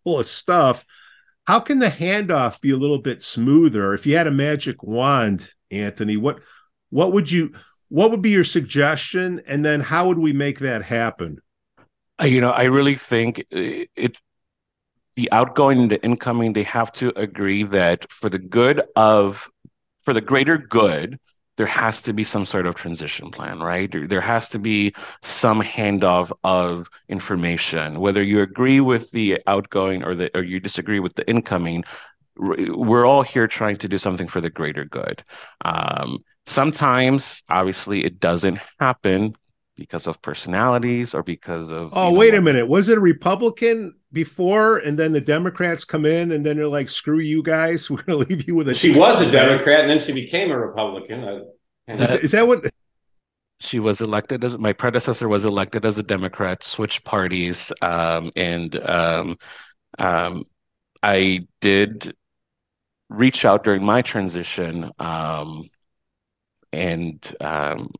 full 0.04 0.20
of 0.20 0.26
stuff. 0.26 0.84
How 1.44 1.58
can 1.60 1.80
the 1.80 1.88
handoff 1.88 2.60
be 2.60 2.70
a 2.70 2.76
little 2.76 2.98
bit 3.00 3.22
smoother? 3.22 3.94
If 3.94 4.06
you 4.06 4.16
had 4.16 4.26
a 4.28 4.32
magic 4.32 4.82
wand, 4.82 5.52
Anthony, 5.70 6.16
what 6.16 6.40
what 6.90 7.12
would 7.12 7.30
you 7.30 7.52
what 7.88 8.10
would 8.10 8.22
be 8.22 8.30
your 8.30 8.44
suggestion? 8.44 9.42
And 9.46 9.64
then 9.64 9.80
how 9.80 10.08
would 10.08 10.18
we 10.18 10.32
make 10.32 10.60
that 10.60 10.82
happen? 10.82 11.38
Uh, 12.20 12.26
You 12.26 12.40
know, 12.40 12.50
I 12.50 12.64
really 12.64 12.94
think 12.94 13.44
it, 13.50 13.90
it 13.96 14.20
the 15.14 15.30
outgoing 15.32 15.80
and 15.80 15.90
the 15.90 16.02
incoming, 16.02 16.52
they 16.52 16.62
have 16.62 16.92
to 16.92 17.12
agree 17.18 17.64
that 17.64 18.10
for 18.10 18.30
the 18.30 18.38
good 18.38 18.82
of, 18.96 19.50
for 20.02 20.14
the 20.14 20.20
greater 20.22 20.56
good, 20.56 21.18
there 21.62 21.68
has 21.68 22.02
to 22.02 22.12
be 22.12 22.24
some 22.24 22.44
sort 22.44 22.66
of 22.66 22.74
transition 22.74 23.30
plan, 23.30 23.60
right? 23.60 23.88
There, 23.92 24.08
there 24.08 24.20
has 24.20 24.48
to 24.48 24.58
be 24.58 24.92
some 25.22 25.62
handoff 25.62 26.32
of 26.42 26.90
information, 27.08 28.00
whether 28.00 28.20
you 28.20 28.40
agree 28.40 28.80
with 28.80 29.12
the 29.12 29.40
outgoing 29.46 30.02
or 30.02 30.16
the 30.16 30.36
or 30.36 30.42
you 30.42 30.58
disagree 30.58 30.98
with 30.98 31.14
the 31.14 31.24
incoming. 31.30 31.84
We're 32.36 33.06
all 33.06 33.22
here 33.22 33.46
trying 33.46 33.76
to 33.76 33.86
do 33.86 33.96
something 33.96 34.26
for 34.26 34.40
the 34.40 34.50
greater 34.50 34.84
good. 34.84 35.22
Um, 35.64 36.24
sometimes, 36.48 37.44
obviously, 37.48 38.04
it 38.04 38.18
doesn't 38.18 38.58
happen 38.80 39.36
because 39.82 40.06
of 40.06 40.22
personalities 40.22 41.12
or 41.12 41.24
because 41.24 41.72
of. 41.72 41.90
Oh, 41.92 42.06
you 42.06 42.12
know, 42.12 42.18
wait 42.18 42.34
a 42.34 42.40
minute. 42.40 42.68
Was 42.68 42.88
it 42.88 42.98
a 42.98 43.00
Republican 43.00 43.96
before, 44.12 44.78
and 44.78 44.96
then 44.96 45.10
the 45.10 45.20
Democrats 45.20 45.84
come 45.84 46.06
in, 46.06 46.30
and 46.30 46.46
then 46.46 46.56
they're 46.56 46.68
like, 46.68 46.88
"Screw 46.88 47.18
you 47.18 47.42
guys, 47.42 47.90
we're 47.90 48.02
going 48.02 48.24
to 48.24 48.28
leave 48.28 48.46
you 48.46 48.54
with 48.54 48.68
a." 48.68 48.74
She 48.74 48.94
was 48.94 49.20
a 49.20 49.30
Democrat, 49.30 49.80
and 49.80 49.90
then 49.90 49.98
she 49.98 50.12
became 50.12 50.52
a 50.52 50.58
Republican. 50.58 51.48
Is, 51.88 52.14
is 52.14 52.30
that 52.30 52.46
what? 52.46 52.64
she 53.58 53.78
was 53.78 54.00
elected 54.00 54.44
as 54.44 54.58
my 54.58 54.72
predecessor 54.72 55.28
was 55.28 55.44
elected 55.44 55.84
as 55.84 55.98
a 55.98 56.02
Democrat, 56.02 56.62
switched 56.62 57.04
parties, 57.04 57.72
um, 57.82 58.30
and 58.36 58.76
um, 58.88 59.36
um, 59.98 60.44
I 61.02 61.46
did 61.60 62.14
reach 63.08 63.44
out 63.44 63.64
during 63.64 63.84
my 63.84 64.02
transition, 64.02 64.90
um, 64.98 65.68
and 66.72 67.36
um, 67.40 67.90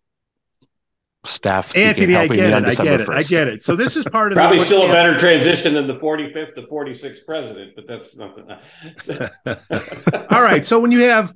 staff 1.25 1.77
Anthony, 1.77 2.17
I 2.17 2.27
get 2.27 2.39
it. 2.51 2.55
I 2.55 2.61
December 2.71 2.91
get 2.91 3.01
it. 3.01 3.09
I 3.09 3.23
get 3.23 3.49
it. 3.49 3.63
So 3.63 3.77
this 3.77 3.97
is 3.97 4.05
part 4.05 4.33
of 4.33 4.37
Probably 4.37 4.59
the, 4.59 4.65
still 4.65 4.83
a 4.83 4.89
better 4.89 5.17
transition 5.19 5.75
than 5.75 5.87
the 5.87 5.95
45th 5.95 6.55
to 6.57 6.63
46th 6.63 7.25
president, 7.25 7.73
but 7.77 7.87
that's 7.87 8.17
nothing. 8.17 8.45
All 10.31 10.43
right. 10.43 10.67
So 10.67 10.81
when 10.81 10.91
you 10.91 11.03
have 11.05 11.33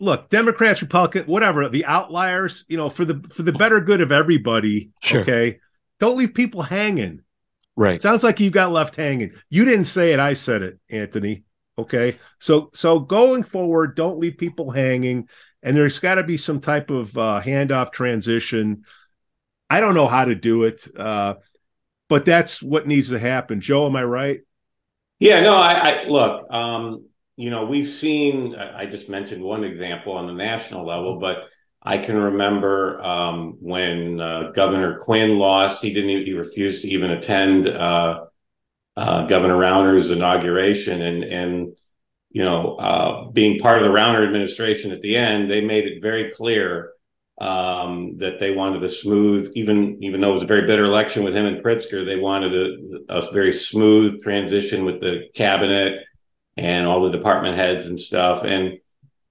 look, 0.00 0.28
Democrats, 0.28 0.82
Republican, 0.82 1.24
whatever, 1.24 1.68
the 1.68 1.86
outliers, 1.86 2.64
you 2.68 2.76
know, 2.76 2.90
for 2.90 3.04
the 3.04 3.22
for 3.32 3.42
the 3.42 3.52
better 3.52 3.80
good 3.80 4.00
of 4.00 4.12
everybody, 4.12 4.90
Sure. 5.02 5.20
okay. 5.20 5.58
Don't 6.00 6.18
leave 6.18 6.34
people 6.34 6.62
hanging. 6.62 7.20
Right. 7.76 8.00
Sounds 8.02 8.22
like 8.22 8.38
you 8.40 8.50
got 8.50 8.70
left 8.72 8.96
hanging. 8.96 9.32
You 9.48 9.64
didn't 9.64 9.86
say 9.86 10.12
it, 10.12 10.20
I 10.20 10.34
said 10.34 10.62
it, 10.62 10.78
Anthony. 10.90 11.44
Okay. 11.78 12.18
So 12.38 12.70
so 12.74 13.00
going 13.00 13.42
forward, 13.42 13.96
don't 13.96 14.18
leave 14.18 14.36
people 14.38 14.70
hanging. 14.70 15.28
And 15.64 15.76
there's 15.76 15.98
got 15.98 16.16
to 16.16 16.22
be 16.22 16.36
some 16.36 16.60
type 16.60 16.90
of 16.90 17.16
uh, 17.18 17.40
handoff 17.42 17.90
transition. 17.90 18.84
I 19.70 19.80
don't 19.80 19.94
know 19.94 20.06
how 20.06 20.26
to 20.26 20.34
do 20.34 20.64
it, 20.64 20.86
uh, 20.96 21.34
but 22.10 22.26
that's 22.26 22.62
what 22.62 22.86
needs 22.86 23.08
to 23.08 23.18
happen. 23.18 23.62
Joe, 23.62 23.86
am 23.86 23.96
I 23.96 24.04
right? 24.04 24.40
Yeah, 25.18 25.40
no, 25.40 25.56
I, 25.56 25.72
I 25.72 26.04
look, 26.04 26.52
um, 26.52 27.06
you 27.36 27.48
know, 27.48 27.64
we've 27.64 27.88
seen, 27.88 28.54
I 28.54 28.84
just 28.84 29.08
mentioned 29.08 29.42
one 29.42 29.64
example 29.64 30.12
on 30.12 30.26
the 30.26 30.34
national 30.34 30.86
level, 30.86 31.18
but 31.18 31.44
I 31.82 31.98
can 31.98 32.16
remember 32.16 33.02
um, 33.02 33.56
when 33.60 34.20
uh, 34.20 34.50
Governor 34.54 34.98
Quinn 34.98 35.38
lost, 35.38 35.82
he 35.82 35.94
didn't, 35.94 36.26
he 36.26 36.34
refused 36.34 36.82
to 36.82 36.88
even 36.88 37.10
attend 37.10 37.66
uh, 37.66 38.24
uh, 38.96 39.26
Governor 39.26 39.56
Rauner's 39.56 40.10
inauguration. 40.10 41.00
And, 41.00 41.24
and 41.24 41.76
you 42.34 42.42
know, 42.42 42.74
uh, 42.74 43.30
being 43.30 43.60
part 43.60 43.78
of 43.78 43.84
the 43.84 43.96
Rauner 43.96 44.26
administration 44.26 44.90
at 44.90 45.00
the 45.00 45.16
end, 45.16 45.48
they 45.48 45.60
made 45.60 45.86
it 45.86 46.02
very 46.02 46.32
clear 46.32 46.90
um, 47.40 48.16
that 48.16 48.40
they 48.40 48.50
wanted 48.50 48.82
a 48.82 48.88
smooth, 48.88 49.52
even 49.54 50.02
even 50.02 50.20
though 50.20 50.30
it 50.30 50.34
was 50.34 50.42
a 50.42 50.48
very 50.48 50.66
bitter 50.66 50.84
election 50.84 51.22
with 51.22 51.34
him 51.34 51.46
and 51.46 51.62
Pritzker, 51.62 52.04
they 52.04 52.16
wanted 52.16 52.52
a, 53.08 53.18
a 53.18 53.32
very 53.32 53.52
smooth 53.52 54.20
transition 54.22 54.84
with 54.84 55.00
the 55.00 55.28
cabinet 55.34 56.00
and 56.56 56.86
all 56.86 57.02
the 57.04 57.16
department 57.16 57.56
heads 57.56 57.86
and 57.86 57.98
stuff. 57.98 58.42
And 58.42 58.78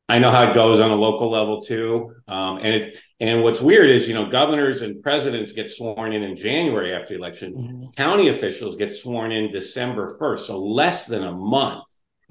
I 0.08 0.20
know 0.20 0.32
how 0.32 0.50
it 0.50 0.54
goes 0.54 0.80
on 0.80 0.92
a 0.92 0.96
local 0.96 1.30
level 1.30 1.62
too. 1.62 2.16
Um, 2.30 2.58
and 2.58 2.68
it's 2.68 3.00
and 3.20 3.44
what's 3.44 3.60
weird 3.60 3.90
is 3.90 4.08
you 4.08 4.14
know 4.14 4.28
governors 4.28 4.82
and 4.82 5.04
presidents 5.04 5.52
get 5.52 5.70
sworn 5.70 6.14
in 6.14 6.24
in 6.24 6.38
January 6.38 6.94
after 6.94 7.10
the 7.10 7.20
election. 7.20 7.54
Mhm. 7.54 7.96
County 7.98 8.30
officials 8.30 8.78
get 8.78 8.94
sworn 8.94 9.34
in 9.34 9.52
December 9.52 10.16
first, 10.18 10.48
so 10.48 10.58
less 10.58 11.06
than 11.06 11.24
a 11.24 11.34
month 11.34 11.84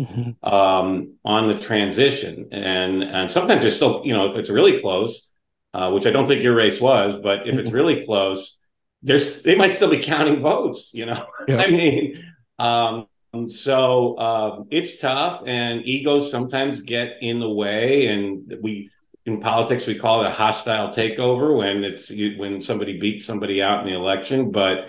Mhm. 0.03 0.37
um, 0.43 1.15
on 1.25 1.49
the 1.49 1.59
transition. 1.59 2.49
And 2.53 3.03
and 3.05 3.31
sometimes 3.31 3.63
there's 3.63 3.77
still, 3.77 4.03
you 4.05 4.13
know, 4.13 4.27
if 4.27 4.37
it's 4.37 4.51
really 4.51 4.81
close, 4.81 5.33
uh, 5.75 5.91
which 5.91 6.07
I 6.07 6.11
don't 6.11 6.27
think 6.27 6.43
your 6.43 6.55
race 6.55 6.81
was, 6.81 7.19
but 7.21 7.47
if 7.49 7.57
it's 7.59 7.71
really 7.73 8.05
close, 8.05 8.59
there's 9.03 9.43
they 9.43 9.55
might 9.55 9.73
still 9.73 9.91
be 9.91 9.99
counting 9.99 10.41
votes. 10.43 10.93
You 10.95 11.07
know, 11.07 11.27
Yeah. 11.49 11.59
I 11.59 11.71
mean, 11.71 12.25
um, 12.59 13.07
so 13.49 14.19
um, 14.19 14.67
it's 14.71 15.01
tough, 15.01 15.43
and 15.47 15.83
egos 15.87 16.31
sometimes 16.31 16.81
get 16.81 17.19
in 17.21 17.41
the 17.41 17.51
way, 17.51 18.07
and 18.09 18.55
we. 18.63 18.91
In 19.25 19.39
politics, 19.39 19.87
we 19.87 19.95
call 19.95 20.25
it 20.25 20.27
a 20.27 20.33
hostile 20.33 20.89
takeover 20.89 21.57
when 21.57 21.85
it's 21.85 22.11
when 22.37 22.61
somebody 22.61 22.99
beats 22.99 23.25
somebody 23.25 23.63
out 23.63 23.79
in 23.79 23.87
the 23.87 23.93
election. 23.97 24.51
But 24.51 24.89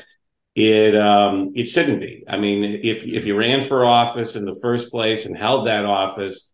it 0.56 0.96
um 0.96 1.52
it 1.56 1.66
shouldn't 1.66 2.00
be. 2.00 2.24
I 2.28 2.38
mean 2.38 2.63
if 2.84 3.04
if 3.04 3.26
you 3.26 3.36
ran 3.38 3.63
for 3.63 3.86
office 3.86 4.36
in 4.36 4.46
the 4.46 4.58
first 4.62 4.92
place 4.92 5.26
and 5.26 5.36
held 5.36 5.68
that 5.68 5.86
office 5.86 6.52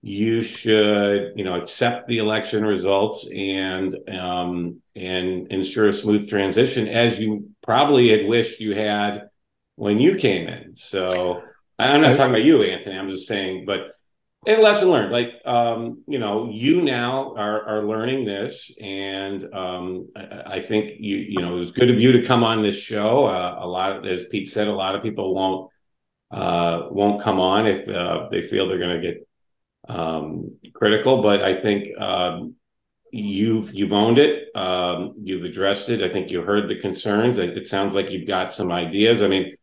you 0.00 0.42
should 0.42 1.32
you 1.36 1.44
know 1.44 1.60
accept 1.60 2.08
the 2.08 2.18
election 2.18 2.64
results 2.64 3.28
and 3.30 3.94
um 4.08 4.80
and 4.96 5.52
ensure 5.52 5.88
a 5.88 5.92
smooth 5.92 6.28
transition 6.28 6.88
as 6.88 7.18
you 7.18 7.50
probably 7.62 8.08
had 8.08 8.26
wished 8.26 8.60
you 8.60 8.74
had 8.74 9.28
when 9.76 10.00
you 10.00 10.16
came 10.16 10.48
in. 10.48 10.74
So 10.74 11.42
i'm 11.78 12.00
not 12.00 12.16
talking 12.16 12.34
about 12.34 12.44
you 12.44 12.62
anthony. 12.62 12.98
I'm 12.98 13.10
just 13.10 13.28
saying 13.28 13.64
but 13.66 13.92
and 14.46 14.60
lesson 14.60 14.88
learned 14.88 15.12
like 15.12 15.30
um 15.44 16.02
you 16.08 16.18
know 16.18 16.48
you 16.50 16.82
now 16.82 17.34
are 17.36 17.64
are 17.66 17.84
learning 17.84 18.24
this 18.24 18.74
and 18.80 19.44
um 19.54 20.08
i, 20.16 20.56
I 20.56 20.60
think 20.60 20.94
you 20.98 21.16
you 21.16 21.40
know 21.40 21.54
it 21.54 21.58
was 21.58 21.70
good 21.70 21.90
of 21.90 22.00
you 22.00 22.12
to 22.12 22.24
come 22.24 22.42
on 22.42 22.62
this 22.62 22.76
show. 22.76 23.26
Uh, 23.26 23.58
a 23.60 23.66
lot 23.66 24.06
as 24.06 24.26
pete 24.26 24.48
said 24.48 24.68
a 24.68 24.74
lot 24.74 24.94
of 24.94 25.02
people 25.02 25.34
won't 25.34 25.70
uh 26.32 26.88
won't 26.90 27.22
come 27.22 27.38
on 27.38 27.66
if 27.66 27.88
uh, 27.88 28.28
they 28.30 28.40
feel 28.40 28.66
they're 28.66 28.78
going 28.78 29.00
to 29.00 29.06
get 29.06 29.28
um 29.88 30.56
critical 30.74 31.22
but 31.22 31.42
i 31.42 31.60
think 31.60 31.96
um 32.00 32.54
you've 33.10 33.74
you've 33.74 33.92
owned 33.92 34.18
it 34.18 34.54
um 34.56 35.14
you've 35.22 35.44
addressed 35.44 35.88
it. 35.90 36.02
I 36.02 36.08
think 36.08 36.30
you 36.30 36.40
heard 36.42 36.68
the 36.68 36.76
concerns. 36.76 37.38
It, 37.38 37.58
it 37.58 37.66
sounds 37.66 37.94
like 37.94 38.10
you've 38.10 38.26
got 38.26 38.52
some 38.52 38.72
ideas. 38.72 39.22
I 39.22 39.28
mean 39.28 39.54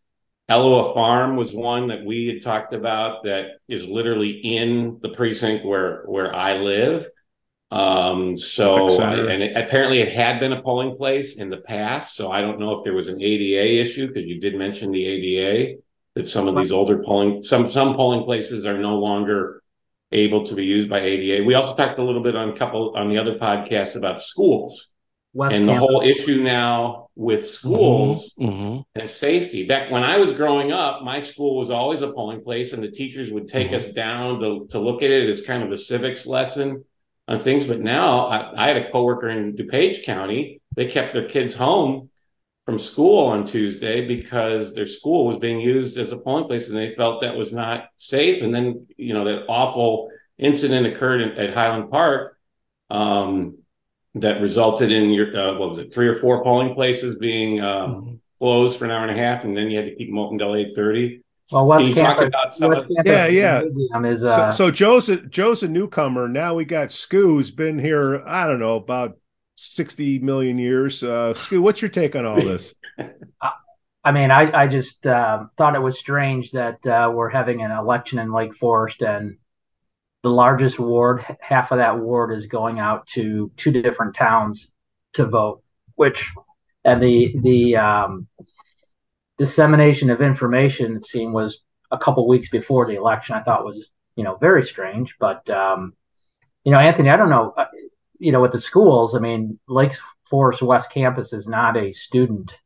Elawa 0.49 0.93
Farm 0.93 1.35
was 1.35 1.53
one 1.53 1.87
that 1.87 2.03
we 2.03 2.27
had 2.27 2.41
talked 2.41 2.73
about 2.73 3.23
that 3.23 3.59
is 3.67 3.85
literally 3.85 4.31
in 4.31 4.99
the 5.01 5.09
precinct 5.09 5.63
where 5.63 6.03
where 6.05 6.35
I 6.35 6.55
live. 6.57 7.07
Um, 7.71 8.35
so 8.35 8.99
I, 8.99 9.13
and 9.13 9.43
it, 9.43 9.55
apparently 9.55 9.99
it 9.99 10.11
had 10.11 10.39
been 10.39 10.51
a 10.51 10.61
polling 10.61 10.95
place 10.95 11.37
in 11.37 11.51
the 11.51 11.57
past. 11.57 12.15
So 12.15 12.31
I 12.31 12.41
don't 12.41 12.59
know 12.59 12.71
if 12.71 12.83
there 12.83 12.95
was 12.95 13.09
an 13.09 13.21
ADA 13.21 13.79
issue 13.79 14.07
because 14.07 14.25
you 14.25 14.39
did 14.39 14.55
mention 14.55 14.91
the 14.91 15.05
ADA 15.05 15.81
that 16.15 16.27
some 16.27 16.47
of 16.47 16.55
these 16.55 16.71
older 16.71 17.03
polling 17.03 17.43
some 17.43 17.67
some 17.67 17.93
polling 17.93 18.23
places 18.23 18.65
are 18.65 18.79
no 18.79 18.97
longer 18.97 19.61
able 20.11 20.47
to 20.47 20.55
be 20.55 20.65
used 20.65 20.89
by 20.89 20.99
ADA. 20.99 21.43
We 21.43 21.53
also 21.53 21.75
talked 21.75 21.99
a 21.99 22.03
little 22.03 22.23
bit 22.23 22.35
on 22.35 22.49
a 22.49 22.55
couple 22.55 22.95
on 22.95 23.09
the 23.09 23.19
other 23.19 23.35
podcasts 23.35 23.95
about 23.95 24.19
schools 24.19 24.89
West 25.39 25.55
and 25.55 25.67
the 25.67 25.73
Campus. 25.73 25.89
whole 25.89 26.01
issue 26.01 26.43
now 26.43 27.07
with 27.15 27.47
schools 27.47 28.33
Mhm. 28.39 28.83
and 28.95 29.09
safety. 29.09 29.65
Back 29.65 29.89
when 29.91 30.03
I 30.03 30.17
was 30.17 30.31
growing 30.33 30.71
up, 30.71 31.01
my 31.03 31.19
school 31.19 31.53
was 31.61 31.69
always 31.69 32.01
a 32.01 32.11
polling 32.11 32.41
place, 32.43 32.73
and 32.73 32.81
the 32.83 32.91
teachers 32.91 33.31
would 33.31 33.47
take 33.47 33.69
Mhm. 33.69 33.75
us 33.79 33.93
down 33.93 34.39
to, 34.41 34.67
to 34.71 34.79
look 34.79 35.01
at 35.01 35.11
it 35.11 35.27
as 35.29 35.41
kind 35.41 35.63
of 35.63 35.71
a 35.71 35.77
civics 35.77 36.27
lesson 36.27 36.83
on 37.27 37.39
things. 37.39 37.67
But 37.67 37.79
now 37.81 38.25
I, 38.35 38.37
I 38.63 38.67
had 38.69 38.77
a 38.77 38.91
coworker 38.91 39.29
in 39.29 39.55
DuPage 39.55 40.03
County. 40.03 40.61
They 40.75 40.85
kept 40.87 41.13
their 41.13 41.27
kids 41.27 41.55
home 41.55 42.09
from 42.65 42.77
school 42.79 43.25
on 43.27 43.45
Tuesday 43.45 44.05
because 44.05 44.75
their 44.75 44.85
school 44.85 45.25
was 45.25 45.37
being 45.37 45.59
used 45.59 45.97
as 45.97 46.11
a 46.11 46.17
polling 46.17 46.45
place, 46.45 46.67
and 46.69 46.77
they 46.77 46.89
felt 46.89 47.21
that 47.21 47.35
was 47.37 47.51
not 47.53 47.85
safe. 47.97 48.41
And 48.43 48.53
then, 48.53 48.87
you 48.97 49.13
know, 49.15 49.25
that 49.25 49.45
awful 49.47 50.09
incident 50.37 50.85
occurred 50.85 51.21
in, 51.21 51.31
at 51.43 51.53
Highland 51.53 51.89
Park. 51.89 52.37
Um, 52.89 53.58
that 54.15 54.41
resulted 54.41 54.91
in 54.91 55.11
your 55.11 55.35
uh, 55.35 55.57
what 55.57 55.69
was 55.69 55.79
it 55.79 55.93
three 55.93 56.07
or 56.07 56.15
four 56.15 56.43
polling 56.43 56.73
places 56.73 57.15
being 57.17 57.59
um, 57.61 57.95
Mhm. 57.95 58.19
closed 58.39 58.79
for 58.79 58.85
an 58.85 58.91
hour 58.91 59.05
and 59.05 59.11
a 59.17 59.21
half, 59.21 59.43
and 59.43 59.55
then 59.55 59.69
you 59.69 59.77
had 59.77 59.85
to 59.85 59.95
keep 59.95 60.09
them 60.09 60.17
open 60.17 60.35
until 60.35 60.55
eight 60.55 60.73
thirty. 60.75 61.21
Well, 61.51 61.65
West 61.65 61.79
Can 61.81 61.89
you 61.89 61.95
talk 61.95 62.21
about 62.21 62.53
some 62.53 62.69
West 62.69 62.83
of- 62.83 62.89
Campus 62.95 63.11
Yeah, 63.11 63.27
yeah. 63.27 63.61
Is 64.03 64.23
uh, 64.23 64.51
so, 64.51 64.65
so 64.67 64.71
Joe's 64.71 65.09
a, 65.09 65.17
Joe's 65.17 65.63
a 65.63 65.67
newcomer. 65.67 66.27
Now 66.27 66.53
we 66.53 66.63
got 66.65 66.89
Skoo, 66.89 67.21
who's 67.23 67.49
been 67.51 67.79
here. 67.79 68.23
I 68.27 68.45
don't 68.47 68.59
know 68.59 68.75
about 68.75 69.17
sixty 69.55 70.19
million 70.19 70.57
years. 70.59 71.03
Uh, 71.03 71.33
Skoo, 71.33 71.59
what's 71.61 71.81
your 71.81 71.89
take 71.89 72.15
on 72.15 72.25
all 72.25 72.35
this? 72.35 72.73
I 74.03 74.11
mean, 74.13 74.31
I, 74.31 74.61
I 74.63 74.67
just 74.67 75.05
uh, 75.05 75.45
thought 75.57 75.75
it 75.75 75.81
was 75.81 75.99
strange 75.99 76.51
that 76.51 76.85
uh, 76.87 77.11
we're 77.13 77.29
having 77.29 77.61
an 77.63 77.71
election 77.71 78.17
in 78.19 78.31
Lake 78.31 78.55
Forest 78.55 79.01
and 79.01 79.37
the 80.23 80.29
largest 80.29 80.79
ward, 80.79 81.23
half 81.39 81.71
of 81.71 81.77
that 81.77 81.99
ward 81.99 82.31
is 82.31 82.45
going 82.45 82.79
out 82.79 83.07
to 83.07 83.51
two 83.55 83.71
different 83.71 84.15
towns 84.15 84.69
to 85.13 85.25
vote, 85.25 85.61
which, 85.95 86.31
and 86.83 87.01
the, 87.01 87.35
the 87.41 87.77
um, 87.77 88.27
dissemination 89.37 90.09
of 90.09 90.21
information, 90.21 90.97
it 90.97 91.05
seemed, 91.05 91.33
was 91.33 91.63
a 91.91 91.97
couple 91.97 92.27
weeks 92.27 92.49
before 92.49 92.85
the 92.85 92.95
election. 92.95 93.35
I 93.35 93.43
thought 93.43 93.65
was, 93.65 93.89
you 94.15 94.23
know, 94.23 94.35
very 94.35 94.63
strange. 94.63 95.15
But, 95.19 95.49
um, 95.49 95.93
you 96.63 96.71
know, 96.71 96.79
Anthony, 96.79 97.09
I 97.09 97.17
don't 97.17 97.29
know, 97.29 97.53
uh, 97.57 97.65
you 98.19 98.31
know, 98.31 98.41
with 98.41 98.51
the 98.51 98.61
schools, 98.61 99.15
I 99.15 99.19
mean, 99.19 99.59
Lakes 99.67 100.01
Forest 100.29 100.61
West 100.61 100.91
Campus 100.91 101.31
is 101.31 101.47
not 101.47 101.77
a 101.77 101.91
student 101.91 102.59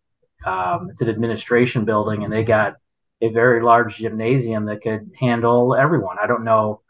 um, 0.45 0.89
it's 0.89 1.01
an 1.01 1.09
administration 1.09 1.85
building, 1.85 2.23
and 2.23 2.31
they 2.31 2.43
got 2.43 2.75
a 3.21 3.29
very 3.29 3.61
large 3.61 3.97
gymnasium 3.97 4.65
that 4.65 4.81
could 4.81 5.11
handle 5.17 5.75
everyone. 5.75 6.17
I 6.21 6.27
don't 6.27 6.43
know 6.43 6.81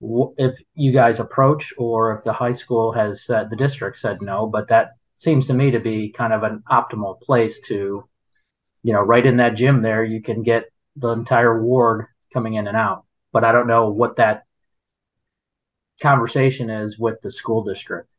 if 0.00 0.58
you 0.74 0.92
guys 0.92 1.20
approach 1.20 1.72
or 1.78 2.14
if 2.14 2.22
the 2.22 2.32
high 2.32 2.52
school 2.52 2.92
has 2.92 3.24
said 3.24 3.50
the 3.50 3.56
district 3.56 3.98
said 3.98 4.20
no, 4.20 4.46
but 4.46 4.68
that 4.68 4.92
seems 5.16 5.46
to 5.46 5.54
me 5.54 5.70
to 5.70 5.80
be 5.80 6.10
kind 6.10 6.32
of 6.32 6.42
an 6.42 6.62
optimal 6.70 7.20
place 7.20 7.60
to, 7.60 8.06
you 8.82 8.92
know, 8.92 9.00
right 9.00 9.24
in 9.24 9.38
that 9.38 9.56
gym 9.56 9.82
there, 9.82 10.04
you 10.04 10.20
can 10.20 10.42
get 10.42 10.66
the 10.96 11.08
entire 11.08 11.62
ward 11.62 12.06
coming 12.32 12.54
in 12.54 12.66
and 12.66 12.76
out. 12.76 13.04
But 13.32 13.44
I 13.44 13.52
don't 13.52 13.66
know 13.66 13.90
what 13.90 14.16
that 14.16 14.44
conversation 16.00 16.70
is 16.70 16.98
with 16.98 17.20
the 17.22 17.30
school 17.30 17.64
district. 17.64 18.14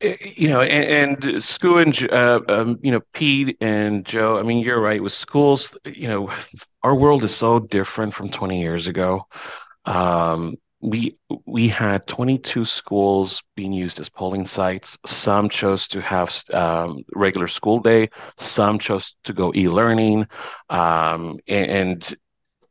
Eh, 0.00 0.16
you 0.36 0.48
know, 0.48 0.62
and, 0.62 1.24
and 1.24 1.44
and 1.62 2.10
uh, 2.10 2.40
um, 2.48 2.78
you 2.82 2.90
know 2.90 3.00
Pete 3.12 3.56
and 3.60 4.04
Joe. 4.04 4.38
I 4.38 4.42
mean, 4.42 4.58
you're 4.58 4.80
right. 4.80 5.02
With 5.02 5.12
schools, 5.12 5.76
you 5.84 6.08
know, 6.08 6.30
our 6.82 6.94
world 6.94 7.22
is 7.24 7.34
so 7.34 7.58
different 7.58 8.14
from 8.14 8.30
20 8.30 8.60
years 8.60 8.86
ago. 8.86 9.26
Um, 9.86 10.56
we 10.84 11.16
we 11.46 11.66
had 11.66 12.06
22 12.06 12.66
schools 12.66 13.42
being 13.56 13.72
used 13.72 14.00
as 14.00 14.10
polling 14.10 14.44
sites. 14.44 14.98
Some 15.06 15.48
chose 15.48 15.88
to 15.88 16.02
have 16.02 16.42
um, 16.52 17.02
regular 17.14 17.48
school 17.48 17.80
day. 17.80 18.10
Some 18.36 18.78
chose 18.78 19.14
to 19.24 19.32
go 19.32 19.50
e-learning, 19.56 20.26
um, 20.68 21.38
and, 21.48 21.70
and, 21.70 22.16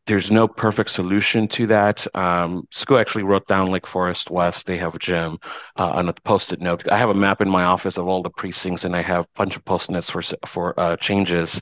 there's 0.06 0.32
no 0.32 0.48
perfect 0.48 0.90
solution 0.90 1.48
to 1.50 1.68
that. 1.68 2.06
Um, 2.16 2.68
Skoo 2.72 3.00
actually 3.00 3.24
wrote 3.24 3.48
down 3.48 3.68
Lake 3.72 3.88
Forest 3.88 4.30
West. 4.30 4.66
They 4.68 4.78
have 4.78 4.96
a 4.96 5.00
gym 5.00 5.38
uh, 5.80 5.92
on 5.92 6.10
a 6.10 6.14
post-it 6.14 6.60
note. 6.62 6.88
I 6.92 6.98
have 6.98 7.10
a 7.10 7.14
map 7.14 7.42
in 7.42 7.50
my 7.50 7.64
office 7.64 7.98
of 7.98 8.08
all 8.08 8.22
the 8.22 8.30
precincts, 8.30 8.84
and 8.84 8.96
I 8.96 9.02
have 9.02 9.26
a 9.26 9.28
bunch 9.36 9.56
of 9.56 9.64
post-its 9.66 10.10
for 10.10 10.22
for 10.46 10.80
uh, 10.80 10.98
changes. 10.98 11.62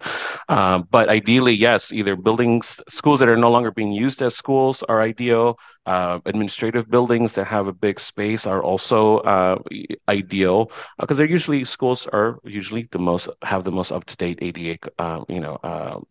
Uh, 0.49 0.79
but 0.89 1.09
ideally, 1.09 1.53
yes, 1.53 1.93
either 1.93 2.15
buildings, 2.15 2.79
schools 2.89 3.19
that 3.19 3.29
are 3.29 3.37
no 3.37 3.51
longer 3.51 3.71
being 3.71 3.91
used 3.91 4.21
as 4.21 4.35
schools 4.35 4.83
are 4.89 5.01
ideal. 5.01 5.57
Uh, 5.87 6.19
administrative 6.25 6.89
buildings 6.91 7.33
that 7.33 7.45
have 7.47 7.67
a 7.67 7.73
big 7.73 7.99
space 7.99 8.45
are 8.45 8.61
also 8.61 9.17
uh, 9.19 9.57
ideal 10.09 10.71
because 10.99 11.17
they're 11.17 11.27
usually 11.29 11.63
schools 11.65 12.05
are 12.13 12.37
usually 12.43 12.87
the 12.91 12.99
most 12.99 13.27
have 13.43 13.63
the 13.63 13.71
most 13.71 13.91
up 13.91 14.05
to 14.05 14.15
date 14.15 14.37
ADA, 14.43 14.77
uh, 14.99 15.23
you 15.27 15.39
know, 15.39 15.57
um, 15.63 16.05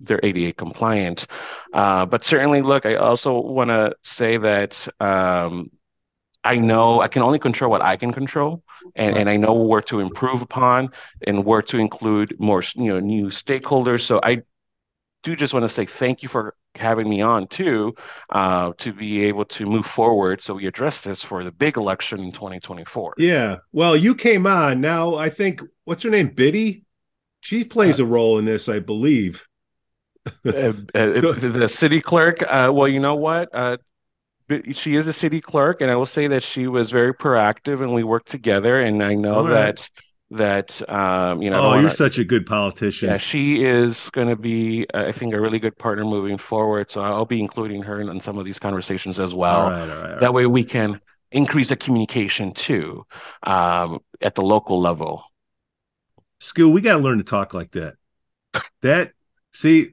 they're 0.00 0.20
ADA 0.22 0.52
compliant. 0.54 1.26
Uh, 1.72 2.06
but 2.06 2.24
certainly, 2.24 2.62
look, 2.62 2.86
I 2.86 2.96
also 2.96 3.40
want 3.40 3.70
to 3.70 3.94
say 4.02 4.36
that 4.36 4.86
um, 5.00 5.70
I 6.44 6.56
know 6.56 7.00
I 7.00 7.08
can 7.08 7.22
only 7.22 7.38
control 7.38 7.70
what 7.70 7.82
I 7.82 7.96
can 7.96 8.12
control, 8.12 8.62
and, 8.94 9.16
and 9.16 9.28
I 9.28 9.36
know 9.36 9.54
where 9.54 9.82
to 9.82 10.00
improve 10.00 10.42
upon 10.42 10.90
and 11.26 11.44
where 11.44 11.62
to 11.62 11.78
include 11.78 12.38
more, 12.38 12.62
you 12.74 12.92
know, 12.92 13.00
new 13.00 13.26
stakeholders. 13.26 14.02
So 14.02 14.20
I 14.22 14.42
do 15.24 15.34
just 15.34 15.52
want 15.52 15.64
to 15.64 15.68
say 15.68 15.84
thank 15.84 16.22
you 16.22 16.28
for 16.28 16.54
having 16.74 17.08
me 17.08 17.20
on 17.20 17.48
too, 17.48 17.94
uh, 18.30 18.72
to 18.78 18.92
be 18.92 19.24
able 19.24 19.44
to 19.44 19.66
move 19.66 19.84
forward 19.86 20.40
so 20.40 20.54
we 20.54 20.66
address 20.66 21.00
this 21.00 21.22
for 21.22 21.42
the 21.42 21.50
big 21.50 21.76
election 21.76 22.20
in 22.20 22.30
2024. 22.30 23.14
Yeah. 23.18 23.56
Well, 23.72 23.96
you 23.96 24.14
came 24.14 24.46
on. 24.46 24.80
Now 24.80 25.16
I 25.16 25.28
think 25.30 25.60
what's 25.84 26.02
her 26.04 26.10
name? 26.10 26.28
Biddy? 26.28 26.84
She 27.40 27.64
plays 27.64 28.00
uh, 28.00 28.04
a 28.04 28.06
role 28.06 28.38
in 28.38 28.44
this, 28.44 28.68
I 28.68 28.78
believe. 28.78 29.47
Uh, 30.44 30.72
uh 30.94 31.20
so, 31.20 31.32
the 31.32 31.68
city 31.68 32.00
clerk. 32.00 32.42
Uh, 32.42 32.70
well, 32.72 32.88
you 32.88 33.00
know 33.00 33.14
what? 33.14 33.48
Uh, 33.52 33.76
she 34.72 34.94
is 34.94 35.06
a 35.06 35.12
city 35.12 35.40
clerk, 35.40 35.80
and 35.80 35.90
I 35.90 35.96
will 35.96 36.06
say 36.06 36.26
that 36.28 36.42
she 36.42 36.66
was 36.66 36.90
very 36.90 37.14
proactive, 37.14 37.82
and 37.82 37.92
we 37.94 38.02
worked 38.04 38.28
together. 38.28 38.80
And 38.80 39.02
I 39.02 39.14
know 39.14 39.46
right. 39.46 39.76
that 39.76 39.90
that 40.30 40.90
um, 40.90 41.42
you 41.42 41.50
know. 41.50 41.72
Oh, 41.72 41.78
you're 41.78 41.90
such 41.90 42.18
a 42.18 42.24
good 42.24 42.46
politician. 42.46 43.10
Yeah, 43.10 43.18
she 43.18 43.64
is 43.64 44.10
going 44.10 44.28
to 44.28 44.36
be, 44.36 44.86
I 44.94 45.12
think, 45.12 45.34
a 45.34 45.40
really 45.40 45.58
good 45.58 45.76
partner 45.78 46.04
moving 46.04 46.38
forward. 46.38 46.90
So 46.90 47.00
I'll 47.00 47.24
be 47.24 47.40
including 47.40 47.82
her 47.82 48.00
in, 48.00 48.08
in 48.08 48.20
some 48.20 48.38
of 48.38 48.44
these 48.44 48.58
conversations 48.58 49.18
as 49.18 49.34
well. 49.34 49.60
All 49.60 49.70
right, 49.70 49.90
all 49.90 49.96
right, 49.96 50.12
all 50.14 50.20
that 50.20 50.34
way 50.34 50.46
we 50.46 50.64
can 50.64 51.00
increase 51.30 51.68
the 51.68 51.76
communication 51.76 52.52
too 52.52 53.04
um, 53.42 54.00
at 54.20 54.34
the 54.34 54.42
local 54.42 54.80
level. 54.80 55.24
Skoo, 56.40 56.72
we 56.72 56.80
got 56.80 56.94
to 56.94 57.00
learn 57.00 57.18
to 57.18 57.24
talk 57.24 57.52
like 57.52 57.72
that. 57.72 57.94
That 58.82 59.12
see, 59.52 59.90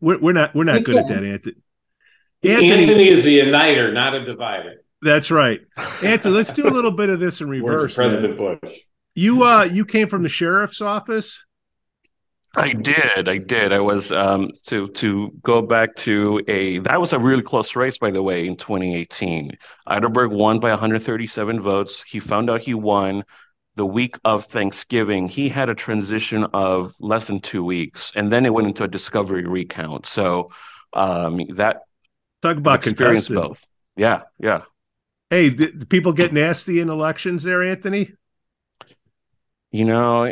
we're, 0.00 0.18
we're 0.18 0.32
not 0.32 0.54
we're 0.54 0.64
not 0.64 0.84
good 0.84 0.96
at 0.96 1.08
that, 1.08 1.24
Anthony. 1.24 1.56
Anthony. 2.42 2.70
Anthony 2.70 3.08
is 3.08 3.26
a 3.26 3.30
uniter, 3.30 3.92
not 3.92 4.14
a 4.14 4.24
divider. 4.24 4.82
That's 5.02 5.30
right, 5.30 5.60
Anthony. 6.02 6.34
Let's 6.34 6.52
do 6.52 6.66
a 6.66 6.70
little 6.70 6.90
bit 6.90 7.10
of 7.10 7.20
this 7.20 7.40
in 7.40 7.48
reverse. 7.48 7.94
President 7.94 8.38
man. 8.38 8.58
Bush. 8.62 8.78
You 9.14 9.44
uh 9.44 9.64
you 9.64 9.84
came 9.84 10.08
from 10.08 10.22
the 10.22 10.28
sheriff's 10.28 10.80
office. 10.80 11.42
I 12.56 12.72
did. 12.72 13.28
I 13.28 13.38
did. 13.38 13.72
I 13.72 13.80
was 13.80 14.12
um, 14.12 14.50
to 14.66 14.88
to 14.88 15.32
go 15.42 15.60
back 15.60 15.96
to 15.96 16.40
a 16.46 16.78
that 16.80 17.00
was 17.00 17.12
a 17.12 17.18
really 17.18 17.42
close 17.42 17.74
race, 17.74 17.98
by 17.98 18.10
the 18.10 18.22
way, 18.22 18.46
in 18.46 18.56
2018. 18.56 19.50
Idleburg 19.88 20.30
won 20.30 20.60
by 20.60 20.70
137 20.70 21.60
votes. 21.60 22.04
He 22.06 22.20
found 22.20 22.50
out 22.50 22.60
he 22.60 22.74
won 22.74 23.24
the 23.76 23.86
week 23.86 24.16
of 24.24 24.46
Thanksgiving, 24.46 25.28
he 25.28 25.48
had 25.48 25.68
a 25.68 25.74
transition 25.74 26.44
of 26.52 26.94
less 27.00 27.26
than 27.26 27.40
two 27.40 27.64
weeks, 27.64 28.12
and 28.14 28.32
then 28.32 28.46
it 28.46 28.52
went 28.52 28.68
into 28.68 28.84
a 28.84 28.88
discovery 28.88 29.46
recount. 29.46 30.06
So 30.06 30.50
um, 30.92 31.40
that 31.56 31.82
talk 32.42 32.56
about 32.56 32.86
experience 32.86 33.28
both. 33.28 33.58
Yeah, 33.96 34.22
yeah. 34.38 34.62
Hey, 35.30 35.50
do 35.50 35.72
people 35.86 36.12
get 36.12 36.32
nasty 36.32 36.80
in 36.80 36.88
elections 36.88 37.42
there, 37.42 37.62
Anthony? 37.62 38.12
You 39.72 39.84
know, 39.84 40.30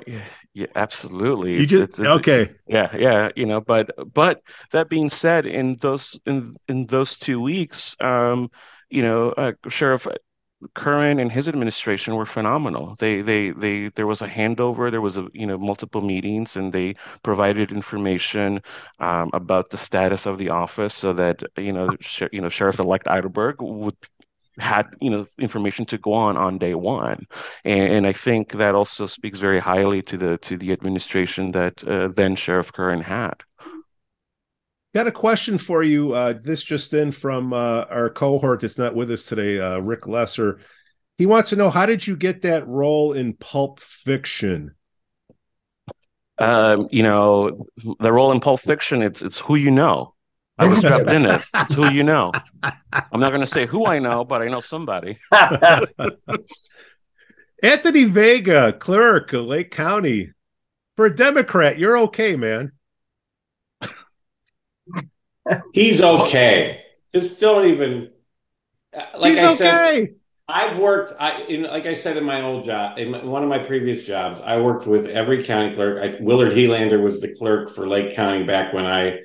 yeah, 0.55 0.67
absolutely. 0.77 1.59
You 1.59 1.67
just 1.67 1.83
it's, 1.83 1.99
it's, 1.99 2.07
okay. 2.07 2.51
Yeah, 2.69 2.95
yeah. 2.97 3.31
You 3.35 3.47
know, 3.47 3.61
but 3.61 3.91
but 4.15 4.43
that 4.71 4.89
being 4.89 5.11
said, 5.11 5.47
in 5.47 5.77
those 5.81 6.17
in 6.27 6.55
in 6.69 6.87
those 6.87 7.17
two 7.17 7.41
weeks, 7.41 7.97
um, 7.99 8.51
you 8.89 9.03
know, 9.03 9.31
uh, 9.31 9.53
Sheriff 9.69 10.07
Curran 10.75 11.19
and 11.21 11.31
his 11.33 11.49
administration 11.49 12.15
were 12.17 12.27
phenomenal. 12.27 12.97
They 12.99 13.23
they 13.23 13.51
they 13.51 13.89
there 13.89 14.07
was 14.07 14.23
a 14.23 14.29
handover, 14.29 14.91
there 14.91 15.01
was 15.01 15.17
a 15.19 15.29
you 15.33 15.47
know 15.47 15.59
multiple 15.59 16.01
meetings, 16.03 16.57
and 16.57 16.73
they 16.73 16.95
provided 17.23 17.73
information 17.73 18.63
um, 19.01 19.31
about 19.33 19.71
the 19.71 19.77
status 19.77 20.27
of 20.27 20.39
the 20.39 20.51
office, 20.51 20.95
so 20.95 21.13
that 21.15 21.43
you 21.57 21.73
know 21.73 21.97
sh- 22.01 22.23
you 22.33 22.41
know 22.41 22.49
Sheriff 22.49 22.79
Elect 22.79 23.07
Idleburg 23.07 23.57
would 23.61 23.97
had 24.59 24.87
you 25.01 25.11
know 25.11 25.27
information 25.39 25.87
to 25.87 25.99
go 25.99 26.13
on 26.13 26.37
on 26.37 26.59
day 26.59 26.75
one, 26.75 27.27
and, 27.65 27.93
and 27.93 28.07
I 28.07 28.13
think 28.13 28.53
that 28.53 28.75
also 28.75 29.07
speaks 29.07 29.39
very 29.39 29.59
highly 29.61 30.03
to 30.03 30.17
the 30.19 30.39
to 30.39 30.57
the 30.59 30.73
administration 30.73 31.53
that 31.53 31.87
uh, 31.89 32.09
then 32.15 32.37
Sheriff 32.37 32.73
Curran 32.73 33.01
had. 33.01 33.35
Got 34.95 35.07
a 35.07 35.13
question 35.13 35.57
for 35.57 35.83
you. 35.83 36.13
Uh, 36.13 36.35
this 36.41 36.63
just 36.63 36.93
in 36.93 37.13
from 37.13 37.55
uh, 37.55 37.87
our 37.89 38.11
cohort 38.11 38.61
that's 38.61 38.77
not 38.77 38.95
with 38.95 39.11
us 39.11 39.25
today, 39.25 39.59
uh, 39.59 39.79
Rick 39.79 40.07
Lesser. 40.07 40.61
He 41.17 41.25
wants 41.25 41.51
to 41.51 41.57
know 41.57 41.71
how 41.71 41.87
did 41.87 42.07
you 42.07 42.15
get 42.15 42.43
that 42.43 42.69
role 42.69 43.15
in 43.15 43.33
Pulp 43.35 43.81
Fiction? 43.81 44.75
Um, 46.39 46.89
you 46.91 47.03
know, 47.03 47.67
the 48.01 48.13
role 48.13 48.33
in 48.33 48.41
Pulp 48.41 48.61
Fiction, 48.61 49.01
it's 49.01 49.23
it's 49.23 49.39
who 49.39 49.55
you 49.55 49.71
know. 49.71 50.15
I 50.59 50.67
was 50.67 50.81
dropped 50.81 51.09
in 51.09 51.25
it. 51.25 51.43
It's 51.55 51.75
who 51.75 51.91
you 51.91 52.03
know. 52.03 52.31
I'm 52.63 53.21
not 53.21 53.31
going 53.31 53.41
to 53.41 53.47
say 53.47 53.65
who 53.67 53.87
I 53.87 53.99
know, 53.99 54.25
but 54.25 54.43
I 54.43 54.49
know 54.49 54.61
somebody. 54.61 55.19
Anthony 57.63 58.05
Vega, 58.05 58.73
clerk 58.75 59.33
of 59.33 59.47
Lake 59.47 59.71
County. 59.71 60.33
For 60.97 61.07
a 61.07 61.17
Democrat, 61.17 61.79
you're 61.79 61.97
okay, 61.99 62.37
man. 62.37 62.73
He's 65.73 66.03
okay. 66.03 66.83
Just 67.15 67.41
don't 67.41 67.67
even. 67.67 68.11
Like 69.17 69.35
He's 69.35 69.43
I 69.43 69.55
said, 69.55 69.75
okay. 69.75 70.13
I've 70.49 70.79
worked. 70.79 71.15
I 71.19 71.43
in 71.43 71.63
like 71.63 71.87
I 71.87 71.95
said 71.95 72.17
in 72.17 72.25
my 72.25 72.43
old 72.43 72.67
job, 72.67 72.99
in 72.99 73.27
one 73.27 73.43
of 73.43 73.49
my 73.49 73.59
previous 73.59 74.07
jobs, 74.07 74.41
I 74.41 74.61
worked 74.61 74.87
with 74.87 75.07
every 75.07 75.45
county 75.45 75.75
clerk. 75.75 76.03
I, 76.03 76.23
Willard 76.23 76.53
Helander 76.53 77.03
was 77.03 77.21
the 77.21 77.35
clerk 77.35 77.71
for 77.71 77.89
Lake 77.89 78.15
County 78.15 78.45
back 78.45 78.75
when 78.75 78.85
I 78.85 79.21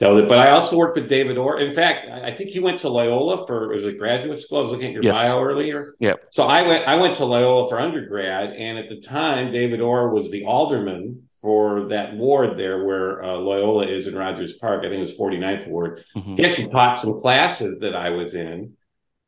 dealt 0.00 0.18
it. 0.18 0.28
But 0.28 0.38
I 0.38 0.50
also 0.50 0.76
worked 0.76 0.96
with 0.96 1.08
David 1.08 1.38
Orr. 1.38 1.60
In 1.60 1.72
fact, 1.72 2.08
I 2.08 2.30
think 2.30 2.50
he 2.50 2.60
went 2.60 2.80
to 2.80 2.88
Loyola 2.88 3.46
for 3.46 3.68
was 3.68 3.86
a 3.86 3.92
graduate 3.92 4.38
school. 4.38 4.58
I 4.58 4.62
was 4.62 4.70
looking 4.70 4.88
at 4.88 4.92
your 4.92 5.04
yes. 5.04 5.14
bio 5.14 5.42
earlier. 5.42 5.94
Yeah. 5.98 6.14
So 6.30 6.44
I 6.44 6.62
went. 6.62 6.86
I 6.86 6.96
went 6.96 7.16
to 7.16 7.24
Loyola 7.24 7.68
for 7.68 7.80
undergrad, 7.80 8.50
and 8.50 8.76
at 8.76 8.88
the 8.88 9.00
time, 9.00 9.50
David 9.50 9.80
Orr 9.80 10.12
was 10.12 10.30
the 10.30 10.44
alderman 10.44 11.28
for 11.44 11.88
that 11.88 12.16
ward 12.16 12.58
there 12.58 12.82
where 12.84 13.22
uh, 13.22 13.36
Loyola 13.36 13.86
is 13.86 14.06
in 14.06 14.16
Rogers 14.16 14.54
Park. 14.54 14.80
I 14.80 14.88
think 14.88 14.94
it 14.94 15.00
was 15.00 15.18
49th 15.18 15.68
Ward. 15.68 16.02
Mm-hmm. 16.16 16.36
He 16.36 16.44
actually 16.46 16.68
taught 16.68 16.98
some 16.98 17.20
classes 17.20 17.80
that 17.82 17.94
I 17.94 18.10
was 18.10 18.34
in. 18.34 18.78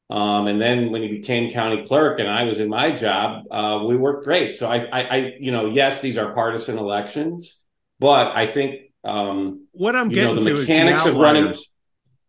Um, 0.09 0.47
and 0.47 0.59
then 0.59 0.93
when 0.93 1.03
he 1.03 1.09
became 1.09 1.51
county 1.51 1.85
clerk 1.85 2.19
and 2.19 2.27
I 2.27 2.45
was 2.45 2.59
in 2.59 2.71
my 2.71 2.91
job, 2.91 3.45
uh, 3.51 3.85
we 3.87 3.99
worked 3.99 4.25
great. 4.25 4.57
So 4.57 4.67
I, 4.67 4.79
I, 4.87 5.03
I, 5.03 5.37
you 5.39 5.53
know, 5.53 5.67
yes, 5.67 6.01
these 6.01 6.17
are 6.17 6.33
partisan 6.33 6.79
elections, 6.79 7.63
but 7.99 8.35
I 8.35 8.47
think 8.47 8.93
um, 9.05 9.67
what 9.73 9.95
I'm 9.95 10.09
getting 10.09 10.37
know, 10.37 10.43
the 10.43 10.55
mechanics 10.55 11.05
the 11.05 11.11
of 11.11 11.17
running. 11.17 11.55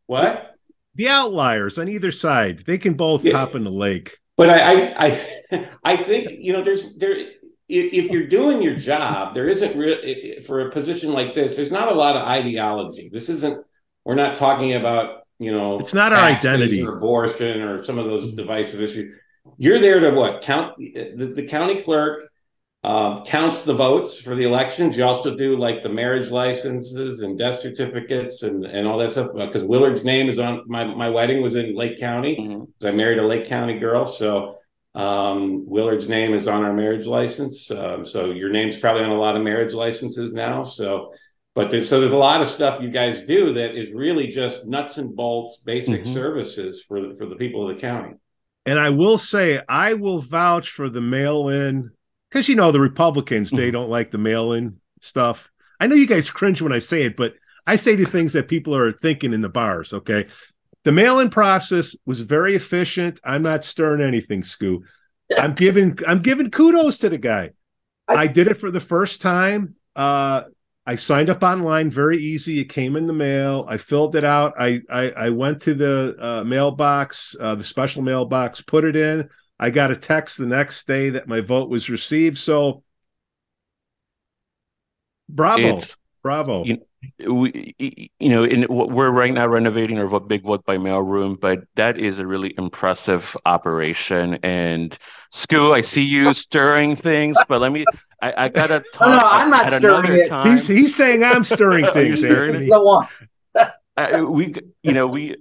What? 0.08 0.54
The 0.95 1.08
outliers 1.08 1.78
on 1.78 1.88
either 1.88 2.12
side, 2.12 2.65
they 2.65 2.78
can 2.78 2.95
both 2.95 3.23
yeah. 3.23 3.38
hop 3.38 3.56
in 3.56 3.63
the 3.63 3.71
lake. 3.71 4.17
But 4.36 4.50
I, 4.50 4.60
I, 4.60 5.21
I, 5.52 5.69
I 5.86 5.95
think 5.95 6.32
you 6.32 6.52
know, 6.52 6.63
there's 6.63 6.97
there 6.97 7.15
if 7.69 8.10
you're 8.10 8.27
doing 8.27 8.62
your 8.62 8.75
job, 8.75 9.34
there 9.34 9.47
isn't 9.47 9.77
real 9.77 10.41
for 10.41 10.62
a 10.62 10.71
position 10.71 11.12
like 11.12 11.34
this. 11.34 11.56
There's 11.56 11.71
not 11.71 11.91
a 11.91 11.95
lot 11.95 12.15
of 12.15 12.27
ideology. 12.27 13.10
This 13.12 13.30
isn't. 13.30 13.65
We're 14.06 14.15
not 14.15 14.38
talking 14.38 14.73
about 14.73 15.23
you 15.39 15.51
know. 15.51 15.80
It's 15.80 15.93
not 15.93 16.13
our 16.13 16.19
identity 16.23 16.82
or 16.82 16.97
abortion 16.97 17.62
or 17.62 17.84
some 17.84 17.97
of 17.97 18.06
those 18.06 18.34
divisive 18.34 18.82
issues. 18.82 19.15
you're 19.58 19.80
there 19.80 19.99
to 19.99 20.12
what 20.12 20.41
count 20.41 20.77
the, 20.77 21.34
the 21.36 21.45
county 21.45 21.82
clerk 21.84 22.30
um, 22.84 23.25
counts 23.25 23.65
the 23.65 23.73
votes 23.73 24.21
for 24.21 24.34
the 24.34 24.45
elections. 24.45 24.95
You 24.95 25.03
also 25.03 25.36
do 25.36 25.58
like 25.58 25.84
the 25.84 25.89
marriage 25.89 26.30
licenses 26.30 27.21
and 27.21 27.38
death 27.38 27.56
certificates 27.56 28.43
and, 28.43 28.65
and 28.65 28.88
all 28.88 28.97
that 28.99 29.12
stuff. 29.12 29.32
Because 29.36 29.65
Willard's 29.65 30.06
name 30.06 30.30
is 30.30 30.39
on 30.39 30.63
my 30.67 30.86
my 30.86 31.10
wedding 31.10 31.41
was 31.41 31.56
in 31.56 31.75
Lake 31.75 31.99
County. 31.99 32.38
Mm-hmm. 32.38 32.88
I 32.88 32.91
married 32.91 33.19
a 33.19 33.27
Lake 33.27 33.45
County 33.45 33.77
girl, 33.77 34.06
so 34.06 34.57
um, 34.98 35.70
Willard's 35.70 36.10
name 36.10 36.34
is 36.34 36.48
on 36.48 36.64
our 36.64 36.74
marriage 36.74 37.06
license. 37.06 37.70
Um, 37.70 38.04
so 38.04 38.32
your 38.32 38.50
name's 38.50 38.80
probably 38.80 39.04
on 39.04 39.12
a 39.12 39.20
lot 39.20 39.36
of 39.36 39.44
marriage 39.44 39.74
licenses 39.74 40.34
now. 40.34 40.64
So, 40.64 41.14
but 41.54 41.70
there's, 41.70 41.88
so 41.88 42.02
there's 42.02 42.12
a 42.12 42.16
lot 42.16 42.42
of 42.42 42.48
stuff 42.48 42.82
you 42.82 42.90
guys 42.90 43.22
do 43.22 43.54
that 43.54 43.76
is 43.76 43.92
really 43.92 44.28
just 44.28 44.66
nuts 44.66 44.98
and 44.98 45.16
bolts, 45.16 45.58
basic 45.58 46.02
mm-hmm. 46.02 46.14
services 46.14 46.84
for 46.84 47.14
for 47.16 47.28
the 47.28 47.36
people 47.36 47.70
of 47.70 47.76
the 47.76 47.82
county. 47.82 48.16
And 48.66 48.80
I 48.80 48.90
will 48.90 49.20
say, 49.20 49.62
I 49.70 49.94
will 49.94 50.22
vouch 50.22 50.72
for 50.72 50.90
the 50.90 51.00
mail 51.00 51.50
in 51.50 51.92
because 52.30 52.50
you 52.50 52.56
know 52.56 52.72
the 52.72 52.80
Republicans 52.80 53.52
they 53.52 53.68
mm-hmm. 53.68 53.74
don't 53.74 53.90
like 53.90 54.10
the 54.10 54.18
mail-in 54.18 54.78
stuff. 55.02 55.50
I 55.80 55.86
know 55.86 55.96
you 55.96 56.08
guys 56.08 56.32
cringe 56.32 56.60
when 56.60 56.74
I 56.74 56.80
say 56.80 57.04
it, 57.04 57.16
but 57.16 57.36
I 57.68 57.76
say 57.76 57.96
the 57.96 58.06
things 58.06 58.34
that 58.34 58.48
people 58.48 58.76
are 58.76 58.92
thinking 58.92 59.32
in 59.32 59.42
the 59.42 59.50
bars. 59.50 59.94
Okay, 59.94 60.26
the 60.84 60.92
mail-in 60.92 61.30
process 61.30 61.96
was 62.06 62.22
very 62.22 62.56
efficient. 62.56 63.20
I'm 63.24 63.44
not 63.44 63.66
stirring 63.66 64.02
anything, 64.02 64.44
Skoo. 64.44 64.80
I'm 65.38 65.54
giving 65.54 65.98
I'm 66.08 66.22
giving 66.22 66.50
kudos 66.50 67.00
to 67.00 67.10
the 67.10 67.18
guy. 67.18 67.52
I, 68.08 68.13
I 68.13 68.28
did 68.28 68.48
it 68.48 68.56
for 68.56 68.72
the 68.72 68.80
first 68.80 69.22
time. 69.22 69.76
Uh, 69.96 70.44
I 70.86 70.96
signed 70.96 71.30
up 71.30 71.44
online, 71.44 71.92
very 71.92 72.18
easy. 72.18 72.62
It 72.62 72.70
came 72.70 72.96
in 72.96 73.08
the 73.08 73.13
mail. 73.13 73.66
I 73.68 73.76
filled 73.76 74.16
it 74.16 74.24
out. 74.24 74.54
I 74.58 74.80
I, 74.90 75.12
I 75.12 75.30
went 75.32 75.62
to 75.63 75.74
the 75.74 76.16
uh, 76.18 76.44
mailbox, 76.46 77.36
uh, 77.40 77.56
the 77.56 77.63
special 77.63 78.02
mailbox, 78.02 78.62
put 78.62 78.86
it 78.86 78.96
in. 78.96 79.30
I 79.60 79.70
got 79.70 79.92
a 79.92 79.96
text 79.96 80.38
the 80.38 80.46
next 80.46 80.88
day 80.88 81.10
that 81.10 81.28
my 81.28 81.42
vote 81.42 81.70
was 81.70 81.90
received. 81.90 82.38
So, 82.38 82.84
bravo, 85.28 85.76
it's, 85.78 85.98
bravo. 86.24 86.63
You, 86.63 86.78
we, 87.26 88.10
you 88.20 88.30
know, 88.30 88.43
in, 88.43 88.65
we're 88.70 89.10
right 89.10 89.34
now 89.34 89.48
renovating 89.48 89.98
our 90.00 90.20
big 90.20 90.43
vote 90.43 90.65
by 90.65 90.78
mail 90.78 91.00
room, 91.00 91.38
but 91.39 91.60
that 91.76 91.98
is 91.98 92.20
a 92.20 92.26
really 92.26 92.54
impressive 92.58 93.36
operation. 93.46 94.39
And 94.43 94.98
Skoo, 95.32 95.74
I 95.74 95.82
see 95.82 96.04
you 96.04 96.34
stirring 96.34 96.96
things, 96.96 97.38
but 97.48 97.62
let 97.62 97.72
me. 97.72 97.86
I, 98.22 98.46
I 98.46 98.50
gotta 98.50 98.84
talk. 98.93 99.02
no, 99.10 99.17
no, 99.17 99.24
I'm 99.24 99.50
not 99.50 99.72
stirring 99.72 100.13
it. 100.13 100.30
Time. 100.30 100.50
He's 100.50 100.67
he's 100.67 100.96
saying 100.96 101.24
I'm 101.24 101.43
stirring 101.43 101.86
things. 101.93 102.20
stirring 102.20 102.56
it? 102.56 102.72
uh, 103.98 104.26
we, 104.30 104.54
you 104.84 104.93
know, 104.93 105.08
we 105.08 105.38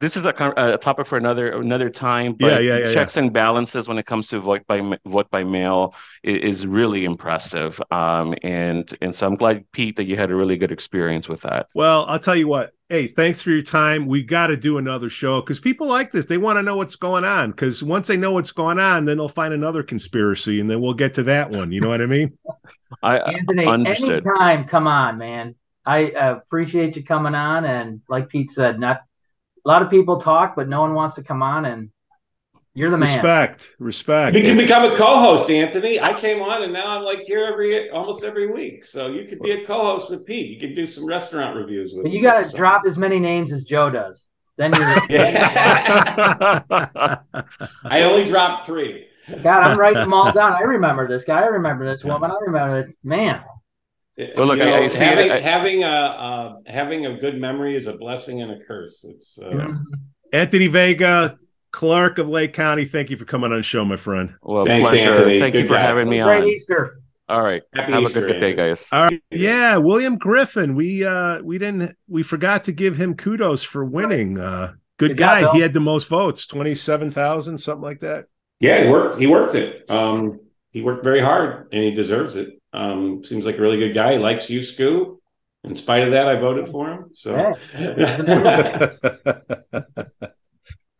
this 0.00 0.16
is 0.16 0.24
a, 0.24 0.52
a, 0.56 0.78
topic 0.78 1.06
for 1.06 1.18
another 1.18 1.50
another 1.60 1.90
time. 1.90 2.34
But 2.34 2.62
yeah, 2.62 2.76
yeah, 2.76 2.86
yeah, 2.86 2.94
checks 2.94 3.16
yeah. 3.16 3.24
and 3.24 3.32
balances 3.32 3.88
when 3.88 3.98
it 3.98 4.06
comes 4.06 4.28
to 4.28 4.40
vote 4.40 4.62
by 4.66 4.80
vote 5.04 5.30
by 5.30 5.42
mail 5.42 5.94
is, 6.22 6.58
is 6.58 6.66
really 6.66 7.04
impressive. 7.04 7.80
Um, 7.90 8.34
and 8.42 8.96
and 9.00 9.14
so 9.14 9.26
I'm 9.26 9.34
glad 9.34 9.70
Pete 9.72 9.96
that 9.96 10.04
you 10.04 10.16
had 10.16 10.30
a 10.30 10.36
really 10.36 10.56
good 10.56 10.70
experience 10.70 11.28
with 11.28 11.40
that. 11.42 11.66
Well, 11.74 12.04
I'll 12.06 12.20
tell 12.20 12.36
you 12.36 12.48
what. 12.48 12.72
Hey, 12.88 13.08
thanks 13.08 13.42
for 13.42 13.50
your 13.50 13.62
time. 13.62 14.06
We 14.06 14.22
got 14.22 14.46
to 14.46 14.56
do 14.56 14.78
another 14.78 15.10
show 15.10 15.42
because 15.42 15.60
people 15.60 15.86
like 15.86 16.10
this. 16.10 16.24
They 16.24 16.38
want 16.38 16.56
to 16.56 16.62
know 16.62 16.76
what's 16.76 16.96
going 16.96 17.24
on. 17.24 17.50
Because 17.50 17.82
once 17.82 18.06
they 18.06 18.16
know 18.16 18.32
what's 18.32 18.52
going 18.52 18.78
on, 18.78 19.04
then 19.04 19.18
they'll 19.18 19.28
find 19.28 19.52
another 19.52 19.82
conspiracy, 19.82 20.58
and 20.60 20.70
then 20.70 20.80
we'll 20.80 20.94
get 20.94 21.12
to 21.14 21.22
that 21.24 21.50
one. 21.50 21.70
You 21.70 21.82
know 21.82 21.88
what 21.88 22.00
I 22.00 22.06
mean? 22.06 22.38
I 23.02 23.18
Anthony, 23.18 23.66
understood. 23.66 24.26
anytime, 24.26 24.64
come 24.64 24.86
on, 24.86 25.18
man. 25.18 25.54
I 25.84 25.98
appreciate 25.98 26.96
you 26.96 27.04
coming 27.04 27.34
on, 27.34 27.64
and 27.64 28.00
like 28.08 28.28
Pete 28.28 28.50
said, 28.50 28.78
not 28.78 29.00
a 29.68 29.70
lot 29.70 29.82
of 29.82 29.90
people 29.90 30.18
talk, 30.18 30.56
but 30.56 30.66
no 30.66 30.80
one 30.80 30.94
wants 30.94 31.14
to 31.16 31.22
come 31.22 31.42
on 31.42 31.66
and 31.66 31.90
you're 32.72 32.90
the 32.90 32.96
man. 32.96 33.16
Respect, 33.16 33.74
respect. 33.78 34.34
You 34.36 34.42
can 34.42 34.56
become 34.56 34.90
a 34.90 34.94
co-host, 34.94 35.50
Anthony. 35.50 36.00
I 36.00 36.18
came 36.18 36.40
on, 36.40 36.62
and 36.62 36.72
now 36.72 36.96
I'm 36.96 37.02
like 37.02 37.20
here 37.22 37.44
every 37.44 37.90
almost 37.90 38.22
every 38.22 38.46
week. 38.50 38.84
So 38.84 39.08
you 39.08 39.26
could 39.26 39.40
be 39.40 39.50
a 39.50 39.66
co-host 39.66 40.10
with 40.10 40.24
Pete. 40.24 40.50
You 40.50 40.60
could 40.60 40.76
do 40.76 40.86
some 40.86 41.04
restaurant 41.04 41.56
reviews 41.56 41.92
with. 41.92 42.04
But 42.04 42.12
you 42.12 42.22
got 42.22 42.44
to 42.44 42.56
drop 42.56 42.82
as 42.86 42.96
many 42.96 43.18
names 43.18 43.52
as 43.52 43.64
Joe 43.64 43.90
does. 43.90 44.26
Then 44.56 44.72
you. 44.74 44.80
I 47.84 48.02
only 48.04 48.24
dropped 48.24 48.64
three. 48.64 49.06
God, 49.42 49.64
I'm 49.64 49.78
writing 49.78 50.02
them 50.02 50.14
all 50.14 50.32
down. 50.40 50.52
I 50.52 50.62
remember 50.62 51.08
this 51.08 51.24
guy. 51.24 51.40
I 51.40 51.46
remember 51.46 51.84
this 51.84 52.04
woman. 52.04 52.30
I 52.30 52.36
remember 52.40 52.78
it. 52.78 52.94
Man. 53.02 53.42
Well, 54.36 54.46
look, 54.48 54.58
you 54.58 54.64
know, 54.64 54.74
I, 54.74 54.84
I 54.84 54.88
having 54.88 55.30
I, 55.30 55.36
having 55.38 55.84
a 55.84 55.86
uh, 55.86 56.54
having 56.66 57.06
a 57.06 57.16
good 57.18 57.38
memory 57.38 57.76
is 57.76 57.86
a 57.86 57.96
blessing 57.96 58.42
and 58.42 58.50
a 58.50 58.58
curse. 58.64 59.04
It's 59.04 59.38
uh... 59.38 59.46
Mm-hmm. 59.46 59.82
Anthony 60.32 60.66
Vega, 60.66 61.38
Clark 61.70 62.18
of 62.18 62.28
Lake 62.28 62.52
County. 62.52 62.84
Thank 62.84 63.10
you 63.10 63.16
for 63.16 63.24
coming 63.24 63.52
on 63.52 63.58
the 63.58 63.62
show, 63.62 63.84
my 63.84 63.96
friend. 63.96 64.34
Well, 64.42 64.64
Thanks, 64.64 64.90
pleasure. 64.90 65.10
Anthony. 65.10 65.38
Thank 65.38 65.52
good 65.52 65.62
you 65.62 65.68
for 65.68 65.74
guy. 65.74 65.82
having 65.82 66.08
me 66.08 66.20
Great 66.20 66.42
on. 66.42 66.48
Easter. 66.48 67.00
All 67.28 67.42
right. 67.42 67.62
Happy 67.74 67.92
Have 67.92 68.02
Easter, 68.02 68.24
a 68.24 68.26
good, 68.26 68.32
good 68.34 68.40
day, 68.40 68.54
guys. 68.54 68.86
All 68.90 69.04
right. 69.04 69.22
Yeah, 69.30 69.76
William 69.76 70.16
Griffin. 70.16 70.74
We 70.74 71.04
uh 71.04 71.40
we 71.42 71.58
didn't 71.58 71.94
we 72.08 72.22
forgot 72.22 72.64
to 72.64 72.72
give 72.72 72.96
him 72.96 73.14
kudos 73.14 73.62
for 73.62 73.84
winning. 73.84 74.38
Uh 74.38 74.74
good, 74.98 75.10
good 75.10 75.16
guy. 75.18 75.42
Job, 75.42 75.54
he 75.54 75.60
had 75.60 75.74
the 75.74 75.80
most 75.80 76.08
votes, 76.08 76.46
27,000, 76.46 77.58
something 77.58 77.82
like 77.82 78.00
that. 78.00 78.26
Yeah, 78.60 78.84
he 78.84 78.90
worked. 78.90 79.18
He 79.18 79.26
worked 79.26 79.54
it. 79.54 79.88
Um 79.90 80.40
he 80.70 80.82
worked 80.82 81.04
very 81.04 81.20
hard 81.20 81.68
and 81.70 81.82
he 81.82 81.90
deserves 81.90 82.36
it. 82.36 82.57
Um, 82.72 83.24
seems 83.24 83.46
like 83.46 83.58
a 83.58 83.60
really 83.60 83.78
good 83.78 83.94
guy. 83.94 84.14
He 84.14 84.18
likes 84.18 84.50
you, 84.50 84.60
Skoo. 84.60 85.20
In 85.64 85.74
spite 85.74 86.04
of 86.04 86.12
that, 86.12 86.28
I 86.28 86.36
voted 86.36 86.68
for 86.68 86.90
him. 86.90 87.10
So 87.14 87.54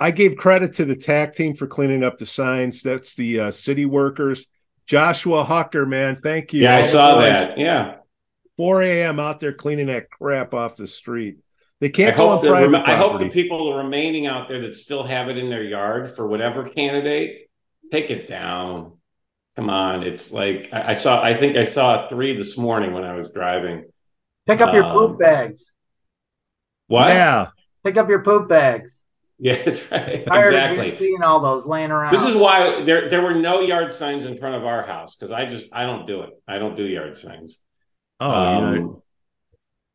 I 0.01 0.11
gave 0.11 0.37
credit 0.37 0.75
to 0.75 0.85
the 0.85 0.97
TAC 0.97 1.35
team 1.35 1.55
for 1.55 1.67
cleaning 1.67 2.05
up 2.05 2.19
the 2.19 2.27
signs. 2.27 2.83
That's 2.83 3.15
the 3.15 3.41
uh, 3.41 3.51
city 3.51 3.85
workers. 3.85 4.47
Joshua 4.87 5.45
Hucker, 5.45 5.87
man, 5.87 6.21
thank 6.23 6.53
you. 6.53 6.63
Yeah, 6.63 6.75
All 6.75 6.79
I 6.79 6.83
saw 6.83 7.15
boys. 7.17 7.25
that. 7.25 7.59
Yeah. 7.59 7.97
4 8.57 8.83
a.m. 8.83 9.21
out 9.21 9.39
there 9.39 9.53
cleaning 9.53 9.87
that 9.87 10.11
crap 10.11 10.55
off 10.55 10.77
the 10.77 10.87
street. 10.87 11.39
They 11.81 11.91
can't 11.91 12.15
I 12.15 12.17
go 12.17 12.29
on 12.31 12.41
private 12.41 12.71
rem- 12.71 12.83
I 12.85 12.97
hope 12.97 13.21
the 13.21 13.29
people 13.29 13.77
remaining 13.77 14.27
out 14.27 14.49
there 14.49 14.63
that 14.63 14.75
still 14.75 15.05
have 15.05 15.29
it 15.29 15.39
in 15.39 15.49
their 15.49 15.63
yard 15.63 16.11
for 16.11 16.27
whatever 16.27 16.69
candidate, 16.69 17.49
take 17.93 18.11
it 18.11 18.27
down. 18.27 18.98
Come 19.59 19.71
on, 19.71 20.05
it's 20.05 20.31
like 20.31 20.69
I, 20.73 20.91
I, 20.91 20.95
saw. 20.95 21.21
I 21.21 21.35
think 21.35 21.57
I 21.57 21.65
saw 21.65 22.09
three 22.09 22.37
this 22.37 22.57
morning 22.57 22.93
when 22.93 23.03
I 23.03 23.17
was 23.17 23.33
driving. 23.33 23.87
Pick 24.47 24.61
up 24.61 24.73
your 24.73 24.85
um, 24.85 24.93
poop 24.93 25.19
bags. 25.19 25.73
What? 26.87 27.09
Yeah. 27.09 27.49
Pick 27.83 27.97
up 27.97 28.09
your 28.09 28.23
poop 28.23 28.49
bags. 28.49 29.03
Yeah, 29.41 29.61
that's 29.61 29.91
right. 29.91 30.25
Tired 30.25 30.47
exactly. 30.55 30.95
seeing 30.95 31.25
all 31.25 31.41
those 31.41 31.67
laying 31.67 31.91
around. 31.91 32.13
This 32.13 32.25
is 32.25 32.37
why 32.37 32.83
there 32.83 33.09
there 33.09 33.21
were 33.21 33.35
no 33.35 33.61
yard 33.61 33.93
signs 33.93 34.27
in 34.27 34.39
front 34.39 34.55
of 34.55 34.65
our 34.65 34.87
house 34.87 35.17
because 35.17 35.33
I 35.33 35.47
just 35.47 35.67
I 35.73 35.83
don't 35.83 36.07
do 36.07 36.23
it. 36.23 36.31
I 36.47 36.59
don't 36.59 36.77
do 36.77 36.85
yard 36.85 37.17
signs. 37.17 37.59
Oh, 38.21 38.31
um, 38.31 39.03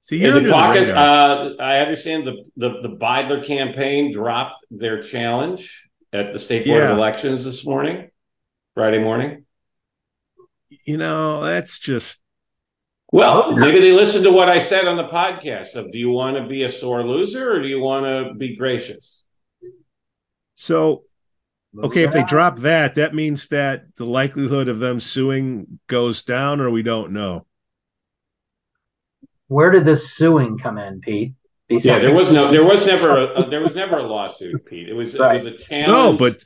See, 0.01 0.17
you're 0.17 0.41
the 0.41 0.49
caucus. 0.49 0.89
The 0.89 0.97
uh, 0.97 1.53
I 1.61 1.77
understand 1.77 2.27
the 2.27 2.43
the 2.57 2.81
the 2.81 2.97
Beidler 2.97 3.41
campaign 3.41 4.11
dropped 4.11 4.65
their 4.69 5.01
challenge 5.01 5.89
at 6.11 6.33
the 6.33 6.39
state 6.39 6.65
board 6.65 6.81
yeah. 6.81 6.91
of 6.91 6.97
elections 6.97 7.45
this 7.45 7.65
morning, 7.65 8.09
Friday 8.75 8.99
morning 8.99 9.45
you 10.85 10.97
know, 10.97 11.43
that's 11.43 11.79
just. 11.79 12.19
Well, 13.11 13.55
maybe 13.55 13.79
they 13.79 13.91
listened 13.91 14.23
to 14.23 14.31
what 14.31 14.49
I 14.49 14.57
said 14.57 14.87
on 14.87 14.97
the 14.97 15.07
podcast 15.07 15.75
of 15.75 15.91
do 15.91 15.99
you 15.99 16.09
want 16.09 16.37
to 16.37 16.47
be 16.47 16.63
a 16.63 16.69
sore 16.69 17.05
loser 17.05 17.53
or 17.53 17.61
do 17.61 17.67
you 17.67 17.79
want 17.79 18.05
to 18.05 18.33
be 18.33 18.55
gracious? 18.55 19.23
So, 20.55 21.03
okay, 21.77 22.03
if 22.03 22.11
they 22.11 22.23
drop 22.23 22.59
that, 22.59 22.95
that 22.95 23.13
means 23.13 23.49
that 23.49 23.83
the 23.97 24.05
likelihood 24.05 24.67
of 24.67 24.79
them 24.79 24.99
suing 24.99 25.79
goes 25.85 26.23
down 26.23 26.59
or 26.59 26.71
we 26.71 26.81
don't 26.81 27.11
know. 27.11 27.45
Where 29.47 29.69
did 29.69 29.85
this 29.85 30.13
suing 30.13 30.57
come 30.57 30.79
in, 30.79 30.99
Pete? 30.99 31.33
Besides 31.67 31.85
yeah, 31.85 31.99
there 31.99 32.13
was 32.13 32.31
no, 32.31 32.51
there 32.51 32.65
was 32.65 32.87
never 32.87 33.33
a, 33.33 33.45
there 33.49 33.61
was 33.61 33.75
never 33.75 33.97
a 33.97 34.03
lawsuit, 34.03 34.65
Pete. 34.65 34.89
It 34.89 34.93
was 34.93 35.17
right. 35.17 35.35
it 35.35 35.43
was 35.43 35.53
a 35.53 35.57
challenge. 35.57 35.87
No, 35.87 36.17
but 36.17 36.43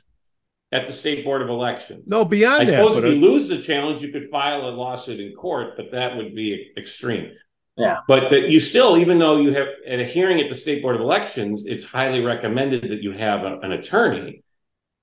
at 0.70 0.86
the 0.86 0.92
state 0.92 1.24
board 1.24 1.42
of 1.42 1.48
elections. 1.48 2.08
No, 2.08 2.24
beyond 2.24 2.62
I 2.62 2.64
that. 2.66 2.72
suppose 2.72 2.96
if 2.98 3.04
you 3.04 3.20
lose 3.20 3.48
the 3.48 3.58
challenge, 3.58 4.02
you 4.02 4.12
could 4.12 4.28
file 4.28 4.68
a 4.68 4.70
lawsuit 4.70 5.20
in 5.20 5.34
court, 5.34 5.76
but 5.76 5.92
that 5.92 6.16
would 6.16 6.34
be 6.34 6.72
extreme. 6.76 7.30
Yeah. 7.76 8.00
But 8.08 8.30
that 8.30 8.50
you 8.50 8.60
still, 8.60 8.98
even 8.98 9.18
though 9.18 9.38
you 9.38 9.54
have 9.54 9.68
at 9.86 10.00
a 10.00 10.04
hearing 10.04 10.40
at 10.40 10.48
the 10.48 10.54
state 10.54 10.82
board 10.82 10.96
of 10.96 11.00
elections, 11.00 11.64
it's 11.64 11.84
highly 11.84 12.20
recommended 12.20 12.82
that 12.82 13.02
you 13.02 13.12
have 13.12 13.44
a, 13.44 13.58
an 13.60 13.72
attorney. 13.72 14.42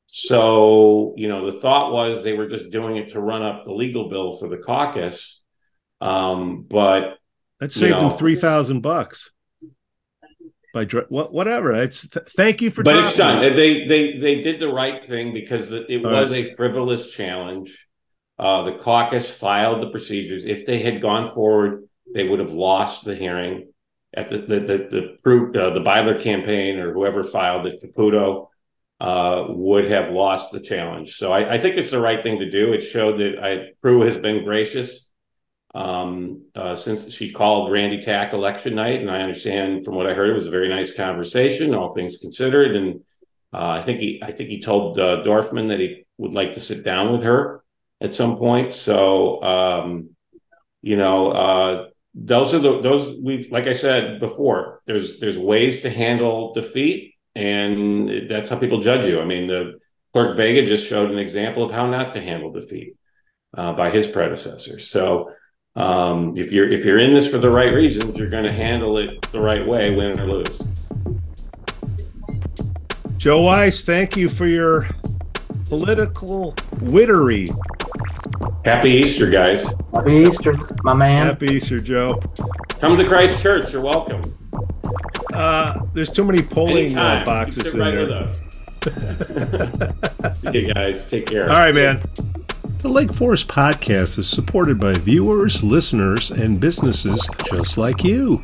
So, 0.07 1.13
you 1.17 1.27
know, 1.27 1.49
the 1.49 1.57
thought 1.57 1.91
was 1.91 2.23
they 2.23 2.33
were 2.33 2.47
just 2.47 2.71
doing 2.71 2.97
it 2.97 3.09
to 3.09 3.21
run 3.21 3.41
up 3.41 3.65
the 3.65 3.71
legal 3.71 4.09
bill 4.09 4.37
for 4.37 4.47
the 4.47 4.57
caucus. 4.57 5.43
Um, 6.01 6.63
but 6.63 7.17
that 7.59 7.71
saved 7.71 7.85
you 7.85 7.89
know, 7.91 8.09
them 8.09 8.17
three 8.17 8.35
thousand 8.35 8.81
bucks 8.81 9.31
by 10.75 10.85
whatever. 11.07 11.71
It's 11.71 12.05
th- 12.05 12.27
thank 12.35 12.61
you 12.61 12.69
for. 12.69 12.83
But 12.83 12.97
it's 12.97 13.15
done. 13.15 13.43
It. 13.43 13.55
They 13.55 13.87
they 13.87 14.17
they 14.17 14.41
did 14.41 14.59
the 14.59 14.67
right 14.67 15.03
thing 15.03 15.33
because 15.33 15.71
it 15.71 16.03
was 16.03 16.31
right. 16.31 16.45
a 16.45 16.55
frivolous 16.55 17.11
challenge. 17.11 17.87
Uh, 18.37 18.63
the 18.63 18.73
caucus 18.73 19.33
filed 19.33 19.81
the 19.81 19.89
procedures. 19.89 20.43
If 20.43 20.65
they 20.65 20.79
had 20.79 21.01
gone 21.01 21.33
forward, 21.33 21.85
they 22.13 22.27
would 22.27 22.39
have 22.39 22.51
lost 22.51 23.05
the 23.05 23.15
hearing 23.15 23.71
at 24.13 24.27
the 24.27 24.39
the 24.39 24.59
the 24.59 24.77
the, 24.77 25.17
the, 25.23 25.63
uh, 25.63 25.73
the 25.73 25.79
Beidler 25.79 26.21
campaign 26.21 26.77
or 26.77 26.93
whoever 26.93 27.23
filed 27.23 27.65
it, 27.67 27.81
Caputo. 27.81 28.49
uh, 28.99 29.45
would 29.49 29.85
have 29.85 30.11
lost 30.11 30.51
the 30.51 30.59
challenge. 30.59 31.15
So 31.15 31.31
I, 31.31 31.55
I, 31.55 31.57
think 31.57 31.75
it's 31.75 31.91
the 31.91 31.99
right 31.99 32.23
thing 32.23 32.39
to 32.39 32.49
do. 32.49 32.71
It 32.71 32.81
showed 32.81 33.19
that 33.19 33.43
I, 33.43 33.73
Prue 33.81 34.01
has 34.01 34.17
been 34.17 34.45
gracious 34.45 35.04
um, 35.75 36.45
uh, 36.55 36.75
since 36.75 37.11
she 37.11 37.31
called 37.31 37.71
Randy 37.71 37.99
Tack 37.99 38.33
election 38.33 38.75
night, 38.75 39.01
and 39.01 39.11
I 39.11 39.21
understand 39.21 39.85
from 39.85 39.95
what 39.95 40.07
I 40.07 40.13
heard 40.13 40.29
it 40.29 40.33
was 40.33 40.47
a 40.47 40.51
very 40.51 40.69
nice 40.69 40.95
conversation, 40.95 41.75
all 41.75 41.93
things 41.93 42.17
considered. 42.17 42.75
And 42.75 43.01
uh, 43.53 43.69
I 43.69 43.81
think 43.81 43.99
he 43.99 44.21
I 44.23 44.31
think 44.31 44.49
he 44.49 44.61
told 44.61 44.99
uh, 44.99 45.21
Dorfman 45.23 45.67
that 45.69 45.79
he 45.79 46.05
would 46.17 46.33
like 46.33 46.53
to 46.53 46.59
sit 46.59 46.83
down 46.83 47.11
with 47.11 47.23
her 47.23 47.63
at 48.01 48.13
some 48.13 48.37
point. 48.37 48.71
So 48.71 49.43
um, 49.43 50.09
you 50.81 50.97
know 50.97 51.31
uh, 51.31 51.87
those 52.13 52.55
are 52.55 52.59
the 52.59 52.81
those 52.81 53.15
we've 53.21 53.51
like 53.51 53.67
I 53.67 53.73
said 53.73 54.19
before. 54.19 54.81
There's 54.85 55.19
there's 55.19 55.37
ways 55.37 55.81
to 55.81 55.89
handle 55.89 56.53
defeat 56.53 57.15
and 57.35 58.29
that's 58.29 58.49
how 58.49 58.57
people 58.57 58.79
judge 58.79 59.05
you. 59.05 59.19
I 59.21 59.25
mean, 59.25 59.47
the 59.47 59.79
clerk 60.13 60.37
Vega 60.37 60.65
just 60.65 60.87
showed 60.87 61.11
an 61.11 61.19
example 61.19 61.63
of 61.63 61.71
how 61.71 61.85
not 61.85 62.13
to 62.13 62.21
handle 62.21 62.51
defeat 62.51 62.95
uh, 63.55 63.73
by 63.73 63.89
his 63.89 64.07
predecessor. 64.07 64.79
So 64.79 65.31
um, 65.75 66.37
if 66.37 66.51
you're 66.51 66.71
if 66.71 66.85
you're 66.85 66.97
in 66.97 67.13
this 67.13 67.29
for 67.29 67.37
the 67.37 67.49
right 67.49 67.73
reasons, 67.73 68.17
you're 68.17 68.29
going 68.29 68.45
to 68.45 68.53
handle 68.53 68.97
it 68.97 69.21
the 69.31 69.39
right 69.39 69.65
way, 69.65 69.93
win 69.93 70.19
or 70.19 70.25
lose. 70.25 70.61
Joe 73.17 73.41
Weiss, 73.41 73.83
thank 73.83 74.15
you 74.15 74.29
for 74.29 74.45
your 74.47 74.87
political 75.67 76.55
wittery. 76.81 77.49
Happy 78.63 78.91
Easter, 78.91 79.29
guys. 79.29 79.65
Happy 79.93 80.13
Easter, 80.13 80.55
my 80.83 80.93
man. 80.93 81.27
Happy 81.27 81.47
Easter, 81.55 81.79
Joe. 81.79 82.21
Come 82.79 82.97
to 82.97 83.05
Christ 83.05 83.41
Church. 83.41 83.73
You're 83.73 83.81
welcome. 83.81 84.37
Uh, 85.33 85.81
there's 85.93 86.11
too 86.11 86.23
many 86.23 86.41
polling 86.41 86.97
uh, 86.97 87.23
boxes 87.25 87.73
in 87.73 87.79
right 87.79 87.91
there. 87.91 88.27
See 90.35 90.59
you 90.59 90.73
guys. 90.73 91.09
Take 91.09 91.25
care. 91.25 91.49
All 91.49 91.57
right, 91.57 91.75
man. 91.75 92.01
The 92.85 92.91
Lake 92.91 93.13
Forest 93.13 93.47
Podcast 93.47 94.19
is 94.19 94.29
supported 94.29 94.79
by 94.79 94.93
viewers, 94.93 95.63
listeners, 95.63 96.29
and 96.29 96.59
businesses 96.59 97.27
just 97.43 97.79
like 97.79 98.03
you. 98.03 98.43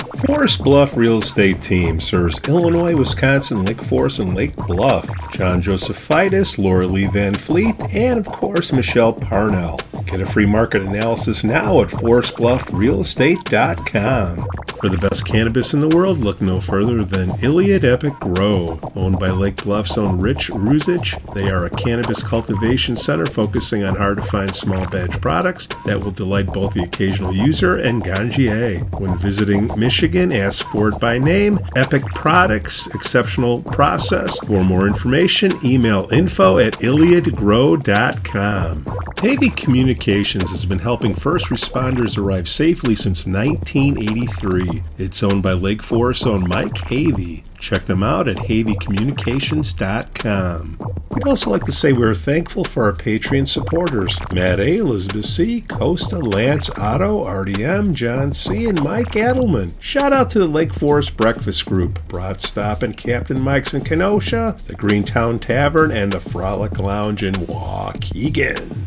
Forest 0.27 0.63
Bluff 0.63 0.95
Real 0.95 1.17
Estate 1.17 1.61
Team 1.61 1.99
serves 1.99 2.39
Illinois, 2.47 2.95
Wisconsin, 2.95 3.65
Lake 3.65 3.81
Forest, 3.81 4.19
and 4.19 4.35
Lake 4.35 4.55
Bluff. 4.55 5.09
John 5.31 5.61
Josephitis, 5.63 6.59
Laura 6.59 6.85
Lee 6.85 7.07
Van 7.07 7.33
Fleet, 7.33 7.75
and 7.91 8.19
of 8.19 8.27
course 8.27 8.71
Michelle 8.71 9.13
Parnell. 9.13 9.79
Get 10.05 10.21
a 10.21 10.25
free 10.25 10.45
market 10.45 10.81
analysis 10.81 11.43
now 11.43 11.81
at 11.81 11.89
forestbluffrealestate.com. 11.89 14.47
For 14.81 14.89
the 14.89 14.97
best 14.97 15.25
cannabis 15.25 15.73
in 15.75 15.79
the 15.79 15.95
world, 15.95 16.17
look 16.17 16.41
no 16.41 16.59
further 16.59 17.03
than 17.03 17.39
Iliad 17.43 17.85
Epic 17.85 18.13
Grow. 18.19 18.79
Owned 18.95 19.19
by 19.19 19.29
Lake 19.29 19.63
Bluff's 19.63 19.95
own 19.95 20.19
Rich 20.19 20.49
Ruzich, 20.49 21.21
they 21.35 21.51
are 21.51 21.65
a 21.65 21.69
cannabis 21.69 22.23
cultivation 22.23 22.95
center 22.95 23.27
focusing 23.27 23.83
on 23.83 23.95
hard 23.95 24.17
to 24.17 24.23
find 24.23 24.55
small 24.55 24.89
batch 24.89 25.21
products 25.21 25.67
that 25.85 25.99
will 25.99 26.09
delight 26.09 26.47
both 26.47 26.73
the 26.73 26.81
occasional 26.81 27.31
user 27.31 27.77
and 27.77 28.03
ganjier. 28.03 28.81
When 28.99 29.19
visiting 29.19 29.69
Michigan, 29.77 30.33
ask 30.33 30.67
for 30.69 30.89
it 30.89 30.99
by 30.99 31.19
name. 31.19 31.59
Epic 31.75 32.03
Products, 32.03 32.87
exceptional 32.87 33.61
process. 33.61 34.39
For 34.39 34.63
more 34.63 34.87
information, 34.87 35.51
email 35.63 36.07
info 36.11 36.57
at 36.57 36.73
iliadgrow.com. 36.79 38.85
Havey 39.21 39.55
Communications 39.91 40.51
has 40.51 40.63
been 40.63 40.79
helping 40.79 41.13
first 41.13 41.47
responders 41.47 42.17
arrive 42.17 42.47
safely 42.47 42.95
since 42.95 43.27
1983. 43.27 44.81
It's 44.97 45.21
owned 45.21 45.43
by 45.43 45.51
Lake 45.51 45.83
Forest 45.83 46.25
own 46.25 46.47
Mike 46.47 46.75
Havey. 46.75 47.43
Check 47.59 47.83
them 47.83 48.01
out 48.01 48.29
at 48.29 48.37
HaveyCommunications.com. 48.37 50.77
We'd 51.09 51.27
also 51.27 51.49
like 51.49 51.65
to 51.65 51.73
say 51.73 51.91
we're 51.91 52.15
thankful 52.15 52.63
for 52.63 52.85
our 52.85 52.93
Patreon 52.93 53.49
supporters 53.49 54.17
Matt 54.31 54.61
A., 54.61 54.77
Elizabeth 54.77 55.25
C., 55.25 55.59
Costa, 55.59 56.19
Lance 56.19 56.69
Otto, 56.69 57.25
RDM, 57.25 57.93
John 57.93 58.31
C., 58.31 58.67
and 58.67 58.81
Mike 58.81 59.11
Adelman. 59.11 59.73
Shout 59.81 60.13
out 60.13 60.29
to 60.29 60.39
the 60.39 60.47
Lake 60.47 60.73
Forest 60.73 61.17
Breakfast 61.17 61.65
Group, 61.65 62.07
Brat 62.07 62.41
Stop 62.41 62.81
and 62.81 62.95
Captain 62.95 63.41
Mike's 63.41 63.73
in 63.73 63.83
Kenosha, 63.83 64.55
the 64.67 64.73
Greentown 64.73 65.37
Tavern, 65.37 65.91
and 65.91 66.13
the 66.13 66.21
Frolic 66.21 66.79
Lounge 66.79 67.23
in 67.23 67.33
Waukegan. 67.33 68.77